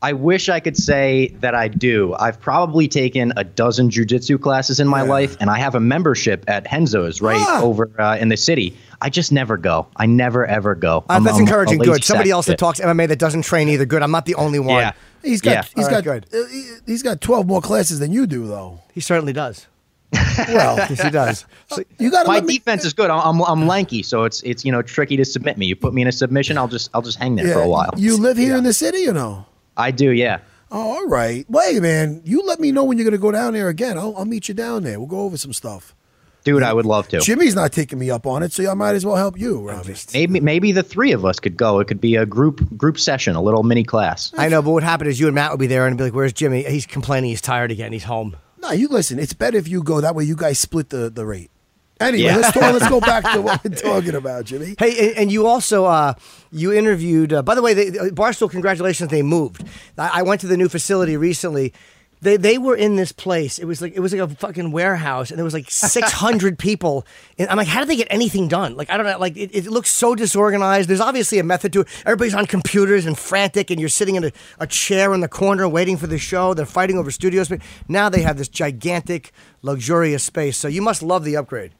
I 0.00 0.12
wish 0.12 0.48
I 0.48 0.60
could 0.60 0.76
say 0.76 1.34
that 1.40 1.56
I 1.56 1.66
do. 1.66 2.14
I've 2.18 2.40
probably 2.40 2.86
taken 2.86 3.32
a 3.36 3.42
dozen 3.42 3.90
jujitsu 3.90 4.40
classes 4.40 4.78
in 4.78 4.86
my 4.86 5.02
life, 5.02 5.36
and 5.40 5.50
I 5.50 5.58
have 5.58 5.74
a 5.74 5.80
membership 5.80 6.44
at 6.46 6.66
Renzo's 6.70 7.20
right 7.20 7.40
Ah. 7.40 7.62
over 7.62 7.90
uh, 8.00 8.16
in 8.16 8.28
the 8.28 8.36
city. 8.36 8.76
I 9.00 9.10
just 9.10 9.32
never 9.32 9.56
go. 9.56 9.88
I 9.96 10.06
never 10.06 10.46
ever 10.46 10.76
go. 10.76 11.04
Uh, 11.08 11.18
that's 11.20 11.36
I'm 11.36 11.42
encouraging. 11.42 11.78
Good. 11.78 12.04
Somebody 12.04 12.30
else 12.30 12.46
of 12.46 12.52
that 12.52 12.58
talks 12.58 12.78
MMA 12.80 13.08
that 13.08 13.18
doesn't 13.18 13.42
train 13.42 13.68
either. 13.68 13.86
Good. 13.86 14.02
I'm 14.02 14.12
not 14.12 14.24
the 14.26 14.36
only 14.36 14.60
one. 14.60 14.78
Yeah. 14.82 14.92
He's 15.22 15.40
got 15.40 15.50
Yeah. 15.50 15.62
he's 15.74 15.86
All 15.86 15.90
got 16.00 16.06
right, 16.06 16.24
uh, 16.32 16.46
he- 16.46 16.70
he's 16.86 17.02
got 17.02 17.20
twelve 17.20 17.46
more 17.48 17.60
classes 17.60 17.98
than 17.98 18.12
you 18.12 18.26
do, 18.28 18.46
though. 18.46 18.78
He 18.94 19.00
certainly 19.00 19.32
does. 19.32 19.66
Well, 20.48 20.76
Yes, 20.78 21.02
he 21.02 21.10
does. 21.10 21.44
So, 21.70 21.82
you 21.98 22.10
got 22.10 22.26
My 22.26 22.40
me, 22.40 22.54
defense 22.58 22.84
is 22.86 22.94
good. 22.94 23.10
I'm, 23.10 23.20
I'm 23.20 23.42
I'm 23.42 23.66
lanky, 23.66 24.02
so 24.04 24.22
it's 24.24 24.40
it's 24.42 24.64
you 24.64 24.70
know 24.72 24.80
tricky 24.80 25.16
to 25.18 25.24
submit 25.24 25.58
me. 25.58 25.66
You 25.66 25.74
put 25.76 25.92
me 25.92 26.00
in 26.02 26.08
a 26.08 26.12
submission, 26.12 26.56
I'll 26.56 26.68
just 26.68 26.88
I'll 26.94 27.02
just 27.02 27.18
hang 27.18 27.34
there 27.34 27.52
for 27.52 27.60
a 27.60 27.68
while. 27.68 27.90
You 27.96 28.16
live 28.16 28.36
here 28.38 28.56
in 28.56 28.62
the 28.64 28.72
city, 28.72 28.98
you 29.00 29.12
no? 29.12 29.44
I 29.78 29.90
do, 29.92 30.10
yeah. 30.10 30.40
Oh, 30.70 30.96
all 30.98 31.06
right. 31.06 31.46
Wait, 31.48 31.80
man. 31.80 32.20
You 32.24 32.42
let 32.44 32.60
me 32.60 32.72
know 32.72 32.84
when 32.84 32.98
you're 32.98 33.04
going 33.04 33.12
to 33.12 33.18
go 33.18 33.32
down 33.32 33.54
there 33.54 33.68
again. 33.68 33.96
I'll, 33.96 34.14
I'll 34.16 34.24
meet 34.26 34.48
you 34.48 34.54
down 34.54 34.82
there. 34.82 34.98
We'll 34.98 35.08
go 35.08 35.20
over 35.20 35.38
some 35.38 35.52
stuff. 35.54 35.94
Dude, 36.44 36.62
I 36.62 36.72
would 36.72 36.86
love 36.86 37.08
to. 37.08 37.20
Jimmy's 37.20 37.54
not 37.54 37.72
taking 37.72 37.98
me 37.98 38.10
up 38.10 38.26
on 38.26 38.42
it, 38.42 38.52
so 38.52 38.70
I 38.70 38.74
might 38.74 38.94
as 38.94 39.04
well 39.04 39.16
help 39.16 39.38
you, 39.38 39.60
Robbie. 39.60 39.94
Maybe 40.14 40.40
maybe 40.40 40.72
the 40.72 40.82
three 40.82 41.12
of 41.12 41.24
us 41.24 41.38
could 41.40 41.56
go. 41.56 41.80
It 41.80 41.88
could 41.88 42.00
be 42.00 42.16
a 42.16 42.24
group 42.24 42.76
group 42.76 42.98
session, 42.98 43.34
a 43.36 43.42
little 43.42 43.64
mini 43.64 43.84
class. 43.84 44.32
I 44.38 44.48
know, 44.48 44.62
but 44.62 44.70
what 44.70 44.82
happened 44.82 45.10
is 45.10 45.20
you 45.20 45.26
and 45.26 45.34
Matt 45.34 45.50
would 45.50 45.60
be 45.60 45.66
there 45.66 45.86
and 45.86 45.98
be 45.98 46.04
like, 46.04 46.14
"Where's 46.14 46.32
Jimmy? 46.32 46.62
He's 46.62 46.86
complaining. 46.86 47.30
He's 47.30 47.42
tired 47.42 47.70
again. 47.70 47.92
He's 47.92 48.04
home." 48.04 48.36
No, 48.60 48.70
you 48.70 48.88
listen. 48.88 49.18
It's 49.18 49.34
better 49.34 49.58
if 49.58 49.68
you 49.68 49.82
go. 49.82 50.00
That 50.00 50.14
way, 50.14 50.24
you 50.24 50.36
guys 50.36 50.58
split 50.58 50.88
the, 50.90 51.10
the 51.10 51.26
rate. 51.26 51.50
Anyway, 52.00 52.24
Yeah. 52.24 52.36
let's 52.36 52.52
talk, 52.52 52.72
let's 52.72 52.88
go 52.88 53.00
back 53.00 53.24
to 53.32 53.40
what 53.40 53.62
we're 53.64 53.70
talking 53.74 54.14
about, 54.14 54.44
Jimmy. 54.44 54.74
Hey, 54.78 55.08
and, 55.08 55.18
and 55.18 55.32
you 55.32 55.46
also 55.46 55.84
uh, 55.84 56.14
you 56.52 56.72
interviewed. 56.72 57.32
Uh, 57.32 57.42
by 57.42 57.54
the 57.54 57.62
way, 57.62 57.74
they, 57.74 57.90
Barstool, 58.10 58.50
congratulations, 58.50 59.10
they 59.10 59.22
moved. 59.22 59.64
I, 59.96 60.20
I 60.20 60.22
went 60.22 60.40
to 60.42 60.46
the 60.46 60.56
new 60.56 60.68
facility 60.68 61.16
recently. 61.16 61.72
They 62.20 62.36
they 62.36 62.58
were 62.58 62.74
in 62.74 62.96
this 62.96 63.12
place. 63.12 63.60
It 63.60 63.64
was 63.64 63.80
like 63.80 63.94
it 63.94 64.00
was 64.00 64.12
like 64.12 64.20
a 64.28 64.34
fucking 64.34 64.72
warehouse, 64.72 65.30
and 65.30 65.38
there 65.38 65.44
was 65.44 65.54
like 65.54 65.70
six 65.70 66.10
hundred 66.10 66.58
people. 66.58 67.06
And 67.38 67.48
I'm 67.48 67.56
like, 67.56 67.68
how 67.68 67.78
did 67.80 67.88
they 67.88 67.94
get 67.96 68.08
anything 68.10 68.48
done? 68.48 68.76
Like 68.76 68.90
I 68.90 68.96
don't 68.96 69.06
know. 69.06 69.18
Like 69.18 69.36
it, 69.36 69.50
it 69.54 69.66
looks 69.66 69.90
so 69.90 70.16
disorganized. 70.16 70.88
There's 70.88 71.00
obviously 71.00 71.38
a 71.38 71.44
method 71.44 71.72
to 71.74 71.80
it. 71.82 71.88
Everybody's 72.04 72.34
on 72.34 72.46
computers 72.46 73.06
and 73.06 73.16
frantic, 73.16 73.70
and 73.70 73.78
you're 73.78 73.88
sitting 73.88 74.16
in 74.16 74.24
a, 74.24 74.32
a 74.58 74.66
chair 74.66 75.14
in 75.14 75.20
the 75.20 75.28
corner 75.28 75.68
waiting 75.68 75.96
for 75.96 76.08
the 76.08 76.18
show. 76.18 76.54
They're 76.54 76.66
fighting 76.66 76.98
over 76.98 77.10
studio 77.12 77.44
space. 77.44 77.60
Now 77.86 78.08
they 78.08 78.22
have 78.22 78.36
this 78.36 78.48
gigantic, 78.48 79.30
luxurious 79.62 80.24
space. 80.24 80.56
So 80.56 80.66
you 80.66 80.82
must 80.82 81.02
love 81.04 81.22
the 81.24 81.36
upgrade. 81.36 81.72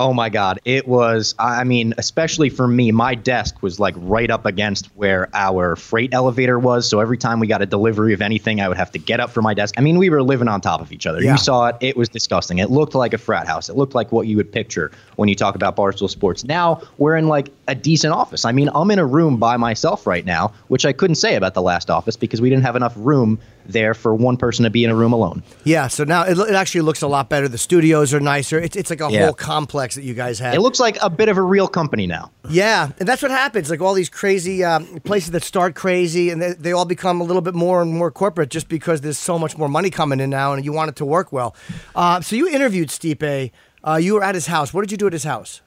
Oh 0.00 0.14
my 0.14 0.30
God. 0.30 0.60
It 0.64 0.88
was, 0.88 1.34
I 1.38 1.62
mean, 1.64 1.92
especially 1.98 2.48
for 2.48 2.66
me, 2.66 2.90
my 2.90 3.14
desk 3.14 3.62
was 3.62 3.78
like 3.78 3.94
right 3.98 4.30
up 4.30 4.46
against 4.46 4.86
where 4.96 5.28
our 5.34 5.76
freight 5.76 6.14
elevator 6.14 6.58
was. 6.58 6.88
So 6.88 7.00
every 7.00 7.18
time 7.18 7.38
we 7.38 7.46
got 7.46 7.60
a 7.60 7.66
delivery 7.66 8.14
of 8.14 8.22
anything, 8.22 8.62
I 8.62 8.68
would 8.68 8.78
have 8.78 8.90
to 8.92 8.98
get 8.98 9.20
up 9.20 9.28
from 9.28 9.44
my 9.44 9.52
desk. 9.52 9.74
I 9.76 9.82
mean, 9.82 9.98
we 9.98 10.08
were 10.08 10.22
living 10.22 10.48
on 10.48 10.62
top 10.62 10.80
of 10.80 10.90
each 10.90 11.06
other. 11.06 11.22
Yeah. 11.22 11.32
You 11.32 11.38
saw 11.38 11.66
it. 11.66 11.76
It 11.80 11.98
was 11.98 12.08
disgusting. 12.08 12.60
It 12.60 12.70
looked 12.70 12.94
like 12.94 13.12
a 13.12 13.18
frat 13.18 13.46
house. 13.46 13.68
It 13.68 13.76
looked 13.76 13.94
like 13.94 14.10
what 14.10 14.26
you 14.26 14.38
would 14.38 14.50
picture 14.50 14.90
when 15.16 15.28
you 15.28 15.34
talk 15.34 15.54
about 15.54 15.76
Barstool 15.76 16.08
Sports. 16.08 16.44
Now 16.44 16.80
we're 16.96 17.16
in 17.16 17.28
like 17.28 17.50
a 17.70 17.74
decent 17.74 18.12
office. 18.12 18.44
I 18.44 18.52
mean, 18.52 18.68
I'm 18.74 18.90
in 18.90 18.98
a 18.98 19.06
room 19.06 19.36
by 19.36 19.56
myself 19.56 20.06
right 20.06 20.24
now, 20.24 20.52
which 20.68 20.84
I 20.84 20.92
couldn't 20.92 21.14
say 21.16 21.36
about 21.36 21.54
the 21.54 21.62
last 21.62 21.88
office 21.88 22.16
because 22.16 22.40
we 22.40 22.50
didn't 22.50 22.64
have 22.64 22.74
enough 22.76 22.92
room 22.96 23.38
there 23.66 23.94
for 23.94 24.12
one 24.14 24.36
person 24.36 24.64
to 24.64 24.70
be 24.70 24.82
in 24.82 24.90
a 24.90 24.94
room 24.96 25.12
alone. 25.12 25.44
Yeah, 25.62 25.86
so 25.86 26.02
now 26.02 26.24
it, 26.24 26.36
it 26.36 26.54
actually 26.54 26.80
looks 26.80 27.02
a 27.02 27.06
lot 27.06 27.28
better. 27.28 27.46
The 27.46 27.58
studios 27.58 28.12
are 28.12 28.18
nicer. 28.18 28.58
It's, 28.58 28.74
it's 28.74 28.90
like 28.90 29.00
a 29.00 29.08
Yeah. 29.12 29.26
whole 29.26 29.34
complex 29.34 29.94
that 29.94 30.02
you 30.02 30.14
guys 30.14 30.40
have. 30.40 30.54
It 30.54 30.60
looks 30.60 30.80
like 30.80 30.98
a 31.00 31.08
bit 31.08 31.28
of 31.28 31.36
a 31.36 31.42
real 31.42 31.68
company 31.68 32.06
now. 32.08 32.32
yeah, 32.48 32.90
and 32.98 33.06
that's 33.08 33.22
what 33.22 33.30
happens. 33.30 33.70
Like 33.70 33.80
all 33.80 33.94
these 33.94 34.08
crazy 34.08 34.64
um, 34.64 34.86
places 35.04 35.30
that 35.30 35.44
start 35.44 35.76
crazy, 35.76 36.30
and 36.30 36.42
they, 36.42 36.52
they 36.54 36.72
all 36.72 36.84
become 36.84 37.20
a 37.20 37.24
little 37.24 37.42
bit 37.42 37.54
more 37.54 37.80
and 37.82 37.92
more 37.94 38.10
corporate 38.10 38.50
just 38.50 38.68
because 38.68 39.02
there's 39.02 39.18
so 39.18 39.38
much 39.38 39.56
more 39.56 39.68
money 39.68 39.90
coming 39.90 40.18
in 40.18 40.30
now, 40.30 40.52
and 40.52 40.64
you 40.64 40.72
want 40.72 40.88
it 40.88 40.96
to 40.96 41.04
work 41.04 41.30
well. 41.32 41.54
Uh, 41.94 42.20
so 42.20 42.34
you 42.34 42.48
interviewed 42.48 42.88
Stipe. 42.88 43.52
Uh, 43.86 43.94
you 44.02 44.14
were 44.14 44.24
at 44.24 44.34
his 44.34 44.46
house. 44.46 44.74
What 44.74 44.80
did 44.82 44.90
you 44.90 44.98
do 44.98 45.06
at 45.06 45.12
his 45.12 45.24
house? 45.24 45.60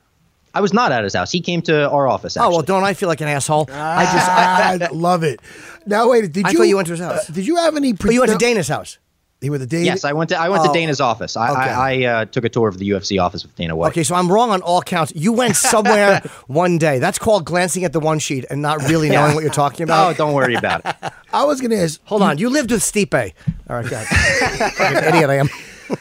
I 0.53 0.61
was 0.61 0.73
not 0.73 0.91
at 0.91 1.03
his 1.03 1.13
house. 1.15 1.31
He 1.31 1.41
came 1.41 1.61
to 1.63 1.89
our 1.89 2.07
office. 2.07 2.37
Actually. 2.37 2.47
Oh 2.47 2.51
well, 2.57 2.61
don't 2.61 2.83
I 2.83 2.93
feel 2.93 3.09
like 3.09 3.21
an 3.21 3.27
asshole? 3.27 3.67
I 3.71 4.03
just. 4.05 4.29
I, 4.29 4.85
I 4.85 4.89
love 4.93 5.23
it. 5.23 5.39
Now 5.85 6.09
wait, 6.09 6.31
did 6.31 6.45
I 6.45 6.51
you? 6.51 6.57
thought 6.57 6.63
you 6.67 6.75
went 6.75 6.87
to 6.87 6.93
his 6.93 6.99
house. 7.01 7.29
uh, 7.29 7.33
did 7.33 7.45
you 7.47 7.55
have 7.57 7.75
any? 7.75 7.93
but 7.93 8.13
you 8.13 8.19
went 8.19 8.31
to 8.31 8.37
Dana's 8.37 8.67
house. 8.67 8.99
You 9.41 9.51
went 9.51 9.61
to 9.61 9.67
Dana. 9.67 9.83
Yes, 9.83 10.05
I 10.05 10.13
went 10.13 10.29
to 10.29 10.39
I 10.39 10.47
went 10.47 10.61
Oh, 10.63 10.67
to 10.67 10.73
Dana's 10.79 11.01
office. 11.01 11.35
I 11.35 11.49
okay. 11.51 11.59
I, 11.59 11.91
I 11.91 12.21
uh, 12.21 12.25
took 12.25 12.45
a 12.45 12.49
tour 12.49 12.69
of 12.69 12.77
the 12.77 12.89
UFC 12.91 13.21
office 13.21 13.43
with 13.43 13.53
Dana 13.57 13.75
White. 13.75 13.89
Okay, 13.89 14.03
so 14.03 14.15
I'm 14.15 14.31
wrong 14.31 14.51
on 14.51 14.61
all 14.61 14.81
counts. 14.81 15.11
You 15.17 15.33
went 15.33 15.57
somewhere 15.57 16.21
one 16.47 16.77
day. 16.77 16.99
That's 16.99 17.19
called 17.19 17.43
glancing 17.43 17.83
at 17.83 17.91
the 17.91 17.99
one 17.99 18.19
sheet 18.19 18.45
and 18.49 18.61
not 18.61 18.81
really 18.87 19.09
knowing 19.09 19.35
what 19.35 19.43
you're 19.43 19.51
talking 19.51 19.83
about. 19.83 20.11
Oh, 20.11 20.13
don't 20.13 20.33
worry 20.33 20.55
about 20.55 20.85
it. 20.85 20.95
I 21.33 21.43
was 21.43 21.59
going 21.59 21.71
to 21.71 21.77
ask. 21.77 21.99
Hold 22.05 22.21
on, 22.21 22.37
you 22.37 22.49
lived 22.49 22.71
with 22.71 22.79
Stipe. 22.81 23.33
All 23.69 23.75
right, 23.75 23.89
God. 23.89 24.05
Fucking 24.07 24.97
idiot 25.09 25.29
I 25.29 25.35
am. 25.39 25.49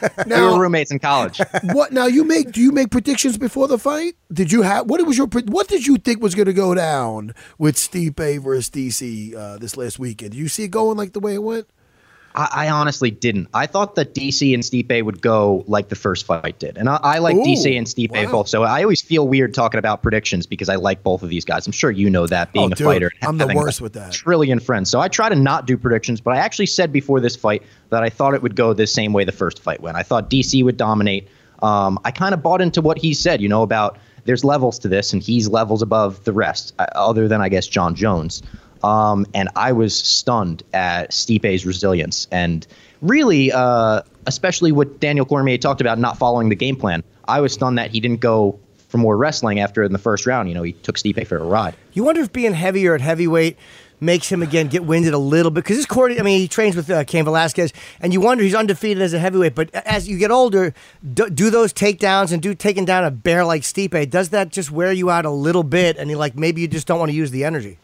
we 0.26 0.34
were 0.34 0.60
roommates 0.60 0.90
in 0.90 0.98
college. 0.98 1.40
what 1.72 1.92
now? 1.92 2.06
You 2.06 2.24
make? 2.24 2.52
Do 2.52 2.60
you 2.60 2.72
make 2.72 2.90
predictions 2.90 3.38
before 3.38 3.68
the 3.68 3.78
fight? 3.78 4.14
Did 4.32 4.52
you 4.52 4.62
have? 4.62 4.86
What 4.86 5.04
was 5.06 5.18
your? 5.18 5.26
What 5.26 5.68
did 5.68 5.86
you 5.86 5.96
think 5.96 6.22
was 6.22 6.34
going 6.34 6.46
to 6.46 6.52
go 6.52 6.74
down 6.74 7.34
with 7.58 7.76
Stipe 7.76 8.42
versus 8.42 8.70
DC 8.70 9.34
uh, 9.34 9.58
this 9.58 9.76
last 9.76 9.98
weekend? 9.98 10.32
Did 10.32 10.38
you 10.38 10.48
see 10.48 10.64
it 10.64 10.68
going 10.68 10.96
like 10.96 11.12
the 11.12 11.20
way 11.20 11.34
it 11.34 11.42
went? 11.42 11.68
I, 12.34 12.48
I 12.66 12.70
honestly 12.70 13.10
didn't. 13.10 13.48
I 13.52 13.66
thought 13.66 13.94
that 13.96 14.14
DC 14.14 14.54
and 14.54 14.62
Stipe 14.62 15.02
would 15.04 15.20
go 15.20 15.64
like 15.66 15.88
the 15.88 15.94
first 15.96 16.24
fight 16.26 16.58
did, 16.58 16.78
and 16.78 16.88
I, 16.88 16.96
I 17.02 17.18
like 17.18 17.36
Ooh, 17.36 17.42
DC 17.44 17.76
and 17.76 17.86
Stipe 17.86 18.10
wow. 18.12 18.30
both. 18.30 18.48
So 18.48 18.62
I 18.62 18.82
always 18.82 19.00
feel 19.02 19.28
weird 19.28 19.54
talking 19.54 19.78
about 19.78 20.02
predictions 20.02 20.46
because 20.46 20.68
I 20.68 20.76
like 20.76 21.02
both 21.02 21.22
of 21.22 21.28
these 21.28 21.44
guys. 21.44 21.66
I'm 21.66 21.72
sure 21.72 21.90
you 21.90 22.08
know 22.10 22.26
that 22.26 22.52
being 22.52 22.70
Oh, 22.70 22.72
a 22.72 22.76
dude, 22.76 22.84
fighter. 22.86 23.10
and 23.20 23.28
I'm 23.28 23.38
the 23.38 23.54
worst 23.54 23.80
with 23.80 23.92
that. 23.94 24.12
Trillion 24.12 24.60
friends. 24.60 24.90
So 24.90 25.00
I 25.00 25.08
try 25.08 25.28
to 25.28 25.36
not 25.36 25.66
do 25.66 25.76
predictions, 25.76 26.20
but 26.20 26.32
I 26.34 26.38
actually 26.38 26.66
said 26.66 26.92
before 26.92 27.20
this 27.20 27.36
fight 27.36 27.62
that 27.90 28.02
I 28.02 28.08
thought 28.08 28.34
it 28.34 28.42
would 28.42 28.56
go 28.56 28.72
the 28.72 28.86
same 28.86 29.12
way 29.12 29.24
the 29.24 29.32
first 29.32 29.60
fight 29.62 29.80
went. 29.80 29.96
I 29.96 30.02
thought 30.02 30.30
DC 30.30 30.64
would 30.64 30.76
dominate. 30.76 31.28
Um, 31.62 31.98
I 32.04 32.10
kind 32.10 32.34
of 32.34 32.42
bought 32.42 32.60
into 32.60 32.80
what 32.80 32.98
he 32.98 33.14
said, 33.14 33.40
you 33.40 33.48
know, 33.48 33.62
about 33.62 33.98
there's 34.24 34.44
levels 34.44 34.78
to 34.80 34.88
this, 34.88 35.12
and 35.12 35.22
he's 35.22 35.48
levels 35.48 35.82
above 35.82 36.22
the 36.24 36.32
rest, 36.32 36.74
uh, 36.78 36.86
other 36.94 37.26
than 37.28 37.40
I 37.40 37.48
guess 37.48 37.66
Jon 37.66 37.94
Jones. 37.94 38.42
Um, 38.82 39.26
and 39.34 39.48
I 39.56 39.72
was 39.72 39.96
stunned 39.96 40.62
at 40.72 41.10
Stipe's 41.10 41.64
resilience 41.64 42.26
and 42.32 42.66
really, 43.00 43.52
uh, 43.52 44.02
especially 44.26 44.72
what 44.72 45.00
Daniel 45.00 45.26
Cormier 45.26 45.58
talked 45.58 45.80
about 45.80 45.98
not 45.98 46.18
following 46.18 46.48
the 46.48 46.56
game 46.56 46.76
plan. 46.76 47.02
I 47.26 47.40
was 47.40 47.52
stunned 47.52 47.78
that 47.78 47.90
he 47.90 48.00
didn't 48.00 48.20
go 48.20 48.58
for 48.88 48.98
more 48.98 49.16
wrestling 49.16 49.58
after 49.60 49.82
in 49.82 49.92
the 49.92 49.98
first 49.98 50.26
round. 50.26 50.48
You 50.48 50.54
know, 50.54 50.62
he 50.62 50.72
took 50.72 50.96
Stipe 50.96 51.26
for 51.26 51.38
a 51.38 51.44
ride. 51.44 51.74
You 51.92 52.04
wonder 52.04 52.20
if 52.20 52.32
being 52.32 52.52
heavier 52.52 52.94
at 52.94 53.00
heavyweight 53.00 53.56
makes 54.02 54.28
him 54.28 54.42
again 54.42 54.66
get 54.66 54.84
winded 54.84 55.14
a 55.14 55.18
little 55.18 55.50
bit 55.50 55.62
because 55.62 55.76
this 55.76 55.86
Cordy. 55.86 56.18
I 56.18 56.22
mean, 56.22 56.40
he 56.40 56.48
trains 56.48 56.76
with 56.76 56.90
uh, 56.90 57.04
Cain 57.04 57.24
Velasquez, 57.24 57.72
and 58.00 58.12
you 58.12 58.20
wonder 58.20 58.42
he's 58.44 58.54
undefeated 58.54 59.02
as 59.02 59.14
a 59.14 59.18
heavyweight. 59.18 59.54
But 59.54 59.74
as 59.74 60.08
you 60.08 60.18
get 60.18 60.30
older, 60.30 60.74
do, 61.14 61.30
do 61.30 61.50
those 61.50 61.72
takedowns 61.72 62.32
and 62.32 62.42
do 62.42 62.54
taking 62.54 62.84
down 62.84 63.04
a 63.04 63.10
bear 63.10 63.44
like 63.44 63.62
Stipe, 63.62 64.10
does 64.10 64.30
that 64.30 64.50
just 64.50 64.70
wear 64.70 64.92
you 64.92 65.08
out 65.08 65.24
a 65.24 65.30
little 65.30 65.62
bit? 65.62 65.96
And 65.96 66.10
you 66.10 66.18
like 66.18 66.36
maybe 66.36 66.60
you 66.60 66.68
just 66.68 66.86
don't 66.86 66.98
want 66.98 67.10
to 67.10 67.16
use 67.16 67.30
the 67.30 67.44
energy. 67.44 67.78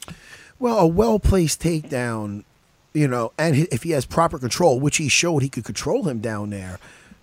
Well, 0.59 0.79
a 0.79 0.87
well 0.87 1.19
placed 1.19 1.63
takedown, 1.63 2.45
you 2.93 3.07
know, 3.07 3.33
and 3.39 3.69
if 3.71 3.85
he 3.85 3.91
has 3.93 4.07
proper 4.07 4.39
control, 4.39 4.81
which 4.81 4.97
he 4.97 5.09
showed 5.09 5.43
he 5.43 5.49
could 5.49 5.65
control 5.65 6.09
him 6.09 6.21
down 6.21 6.51
there, 6.51 6.79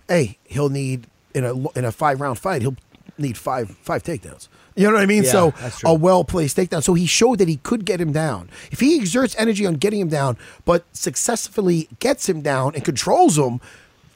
hey, 0.08 0.38
he'll 0.44 0.70
need 0.70 1.06
in 1.34 1.44
a 1.44 1.68
in 1.70 1.84
a 1.84 1.92
five 1.92 2.20
round 2.20 2.38
fight, 2.38 2.62
he'll 2.62 2.76
need 3.18 3.36
five 3.36 3.70
five 3.70 4.02
takedowns. 4.02 4.48
You 4.74 4.86
know 4.88 4.92
what 4.92 5.02
I 5.02 5.06
mean? 5.06 5.24
Yeah, 5.24 5.30
so 5.30 5.54
a 5.84 5.94
well 5.94 6.22
placed 6.24 6.56
takedown. 6.56 6.82
So 6.82 6.94
he 6.94 7.06
showed 7.06 7.38
that 7.38 7.48
he 7.48 7.56
could 7.56 7.84
get 7.84 8.00
him 8.00 8.12
down. 8.12 8.50
If 8.70 8.80
he 8.80 8.98
exerts 8.98 9.34
energy 9.38 9.64
on 9.66 9.74
getting 9.74 10.00
him 10.00 10.08
down, 10.08 10.36
but 10.64 10.84
successfully 10.92 11.88
gets 11.98 12.28
him 12.28 12.42
down 12.42 12.74
and 12.74 12.84
controls 12.84 13.38
him. 13.38 13.60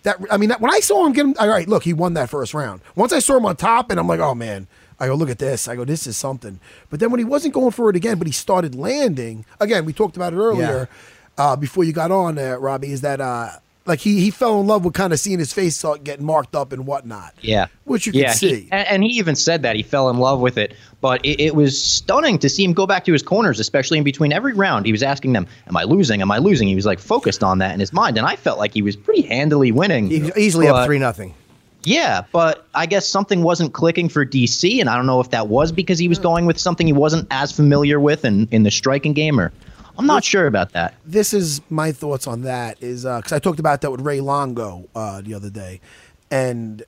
That 0.03 0.19
I 0.31 0.39
mean, 0.39 0.49
that, 0.49 0.61
when 0.61 0.73
I 0.73 0.81
saw 0.81 1.05
him 1.05 1.13
get 1.13 1.27
him, 1.27 1.35
all 1.39 1.49
right, 1.49 1.69
look, 1.69 1.85
he 1.85 1.93
won 1.93 2.15
that 2.15 2.31
first 2.31 2.55
round. 2.55 2.81
Once 2.95 3.13
I 3.13 3.19
saw 3.19 3.37
him 3.37 3.45
on 3.45 3.57
top, 3.57 3.91
and 3.91 4.01
I'm 4.01 4.07
like, 4.07 4.21
oh 4.21 4.35
man, 4.35 4.67
I 5.01 5.07
go, 5.07 5.15
look 5.15 5.31
at 5.31 5.39
this. 5.39 5.67
I 5.67 5.77
go, 5.77 5.85
this 5.85 6.07
is 6.07 6.17
something. 6.17 6.61
But 6.91 7.01
then 7.01 7.11
when 7.11 7.19
he 7.19 7.25
wasn't 7.25 7.55
going 7.55 7.71
for 7.71 7.89
it 7.89 7.97
again, 7.97 8.19
but 8.19 8.27
he 8.27 8.33
started 8.33 8.75
landing 8.75 9.47
again. 9.59 9.87
We 9.87 9.95
talked 9.95 10.17
about 10.17 10.35
it 10.35 10.37
earlier 10.37 10.89
uh, 11.39 11.57
before 11.57 11.85
you 11.85 11.93
got 11.93 12.11
on 12.11 12.35
there, 12.35 12.59
Robbie. 12.59 12.93
Is 12.93 13.01
that 13.01 13.21
uh, 13.21 13.51
like 13.87 14.01
he 14.01 14.21
he 14.21 14.31
fell 14.31 14.61
in 14.61 14.67
love 14.67 14.85
with 14.85 14.95
kind 14.95 15.13
of 15.13 15.19
seeing 15.19 15.39
his 15.39 15.53
face 15.53 15.85
getting 16.05 16.25
marked 16.25 16.55
up 16.55 16.73
and 16.73 16.87
whatnot. 16.87 17.35
Yeah. 17.41 17.67
which 17.85 18.07
you 18.07 18.13
yeah, 18.15 18.29
can 18.29 18.37
see. 18.37 18.69
and, 18.71 18.87
and 18.89 19.05
he 19.05 19.11
even 19.11 19.35
said 19.35 19.63
that 19.63 19.75
he 19.75 19.83
fell 19.83 20.11
in 20.11 20.19
love 20.19 20.41
with 20.41 20.59
it. 20.59 20.75
But 21.01 21.25
it, 21.25 21.41
it 21.41 21.55
was 21.55 21.83
stunning 21.83 22.39
to 22.41 22.49
see 22.49 22.63
him 22.63 22.75
go 22.75 22.87
back 22.87 23.05
to 23.07 23.13
his 23.13 23.23
corners, 23.23 23.59
especially 23.59 23.97
in 23.97 24.05
between 24.05 24.33
every 24.33 24.53
round. 24.53 24.85
He 24.85 24.93
was 24.93 25.03
asking 25.03 25.33
them, 25.33 25.47
Am 25.67 25.77
I 25.77 25.85
losing? 25.85 26.21
Am 26.21 26.31
I 26.31 26.39
losing? 26.39 26.69
He 26.69 26.75
was 26.75 26.87
like 26.87 26.99
focused 26.99 27.43
on 27.43 27.59
that 27.59 27.73
in 27.73 27.81
his 27.81 27.93
mind. 27.93 28.19
And 28.19 28.27
I 28.27 28.37
felt 28.37 28.59
like 28.59 28.75
he 28.75 28.83
was 28.83 28.97
pretty 28.97 29.23
handily 29.23 29.73
winning. 29.73 30.09
He's 30.09 30.37
easily 30.37 30.69
up 30.69 30.87
three 30.87 30.99
nothing. 30.99 31.35
Yeah, 31.83 32.25
but 32.33 32.67
I 32.75 32.87
guess 32.87 33.07
something 33.07 33.43
wasn't 33.43 33.73
clicking 33.73 34.09
for 34.09 34.27
DC, 34.27 34.81
and 34.81 34.89
I 34.89 34.97
don't 34.97 35.07
know 35.07 35.21
if 35.21 35.31
that 35.31 35.49
was 35.49 35.73
because 35.73 35.99
he 35.99 36.09
was 36.09 36.19
going 36.19 36.47
with 36.47 36.59
something 36.59 36.87
he 36.87 36.93
wasn't 36.93 37.27
as 37.31 37.53
familiar 37.53 37.99
with 37.99 38.25
in, 38.25 38.49
in 38.51 38.65
the 38.65 38.71
striking 38.71 39.13
game 39.13 39.41
or 39.41 39.53
I'm 39.99 40.07
not 40.07 40.25
sure 40.25 40.47
about 40.47 40.73
that. 40.73 40.95
this 41.05 41.35
is 41.35 41.61
my 41.69 41.93
thoughts 41.93 42.27
on 42.27 42.43
that 42.43 42.83
is 42.83 43.05
because 43.05 43.33
I 43.33 43.39
talked 43.39 43.61
about 43.61 43.83
that 43.83 43.91
with 43.91 44.01
Ray 44.01 44.21
Longo 44.21 44.89
uh, 44.95 45.21
the 45.21 45.35
other 45.35 45.51
day, 45.51 45.81
and 46.31 46.83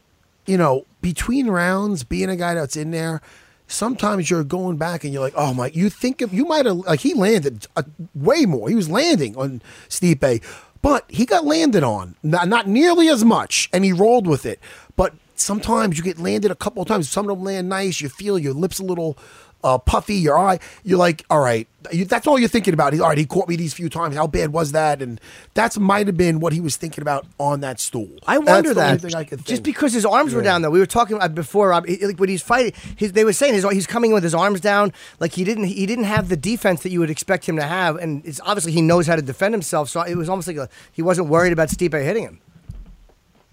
you 0.46 0.57
know 0.57 0.87
between 1.02 1.48
rounds, 1.48 2.05
being 2.05 2.31
a 2.31 2.37
guy 2.37 2.55
that's 2.55 2.76
in 2.76 2.90
there, 2.90 3.20
sometimes 3.66 4.31
you're 4.31 4.44
going 4.44 4.76
back 4.76 5.05
and 5.05 5.12
you're 5.12 5.22
like, 5.22 5.35
oh 5.37 5.52
my, 5.52 5.66
you 5.68 5.90
think 5.90 6.22
of, 6.22 6.33
you 6.33 6.44
might 6.44 6.64
have 6.64 6.76
like 6.76 7.00
he 7.00 7.14
landed 7.14 7.66
uh, 7.76 7.83
way 8.14 8.46
more. 8.46 8.68
He 8.68 8.74
was 8.74 8.88
landing 8.88 9.37
on 9.37 9.62
Stipe, 9.88 10.42
but 10.83 11.05
he 11.09 11.25
got 11.25 11.45
landed 11.45 11.83
on 11.83 12.16
not, 12.23 12.49
not 12.49 12.66
nearly 12.68 13.09
as 13.09 13.25
much, 13.25 13.71
and 13.73 13.85
he 13.85 13.92
rolled 13.92 14.27
with 14.27 14.45
it. 14.45 14.61
But 14.97 15.14
sometimes 15.37 15.97
you 15.97 16.05
get 16.05 16.18
landed 16.18 16.51
a 16.51 16.57
couple 16.57 16.83
of 16.83 16.88
times. 16.88 17.09
Some 17.09 17.29
of 17.31 17.37
them 17.37 17.45
land 17.45 17.68
nice. 17.68 18.01
You 18.01 18.09
feel 18.09 18.38
your 18.38 18.55
lips 18.55 18.79
a 18.79 18.85
little 18.85 19.16
uh, 19.64 19.79
puffy, 19.79 20.14
your 20.16 20.38
eye. 20.38 20.59
You're 20.85 20.98
like, 20.98 21.25
all 21.31 21.40
right, 21.40 21.68
you, 21.92 22.05
that's 22.05 22.27
all 22.27 22.38
you're 22.38 22.48
thinking 22.48 22.75
about. 22.75 22.92
He's 22.92 23.01
all 23.01 23.09
right. 23.09 23.18
He 23.18 23.27
caught 23.27 23.48
me 23.48 23.57
these 23.57 23.75
few 23.75 23.88
times. 23.88 24.16
How 24.16 24.27
bad 24.27 24.53
was 24.53 24.72
that? 24.72 25.01
And 25.03 25.20
that's 25.55 25.79
might 25.79 26.07
have 26.07 26.16
been 26.16 26.40
what 26.40 26.53
he 26.53 26.61
was 26.61 26.77
thinking 26.77 27.03
about 27.03 27.27
on 27.38 27.61
that 27.61 27.81
stool. 27.81 28.09
I 28.27 28.38
That's 28.38 28.48
wonder 28.51 28.75
the 28.75 28.81
only 28.83 28.92
that 28.96 29.01
thing 29.03 29.14
I 29.14 29.25
could 29.25 29.38
just 29.40 29.48
think. 29.48 29.64
because 29.64 29.92
his 29.92 30.05
arms 30.07 30.35
were 30.35 30.42
down 30.42 30.62
though. 30.62 30.70
We 30.70 30.79
were 30.79 30.87
talking 30.87 31.16
about 31.16 31.35
before 31.35 31.68
Rob. 31.70 31.87
he- 31.87 32.05
like 32.07 32.18
when 32.18 32.29
he's 32.29 32.42
fighting, 32.42 32.72
his, 32.96 33.12
they 33.12 33.25
were 33.25 33.33
saying 33.33 33.55
his, 33.55 33.68
he's 33.70 33.87
coming 33.87 34.12
with 34.12 34.22
his 34.22 34.35
arms 34.35 34.61
down. 34.61 34.92
Like 35.20 35.33
he 35.33 35.44
didn't 35.44 35.64
he 35.64 35.87
didn't 35.87 36.05
have 36.05 36.29
the 36.29 36.37
defense 36.37 36.83
that 36.83 36.90
you 36.90 37.01
would 37.01 37.11
expect 37.11 37.48
him 37.48 37.57
to 37.57 37.62
have, 37.64 37.96
and 37.96 38.25
it's 38.27 38.40
obviously 38.44 38.72
he 38.72 38.83
knows 38.83 39.07
how 39.07 39.16
to 39.16 39.22
defend 39.22 39.55
himself. 39.55 39.88
So 39.88 40.03
it 40.03 40.16
was 40.16 40.29
almost 40.29 40.48
like 40.48 40.57
a, 40.57 40.68
he 40.92 41.03
wasn't 41.03 41.29
worried 41.29 41.53
about 41.53 41.68
Stipe 41.68 41.92
hitting 42.03 42.25
him. 42.25 42.40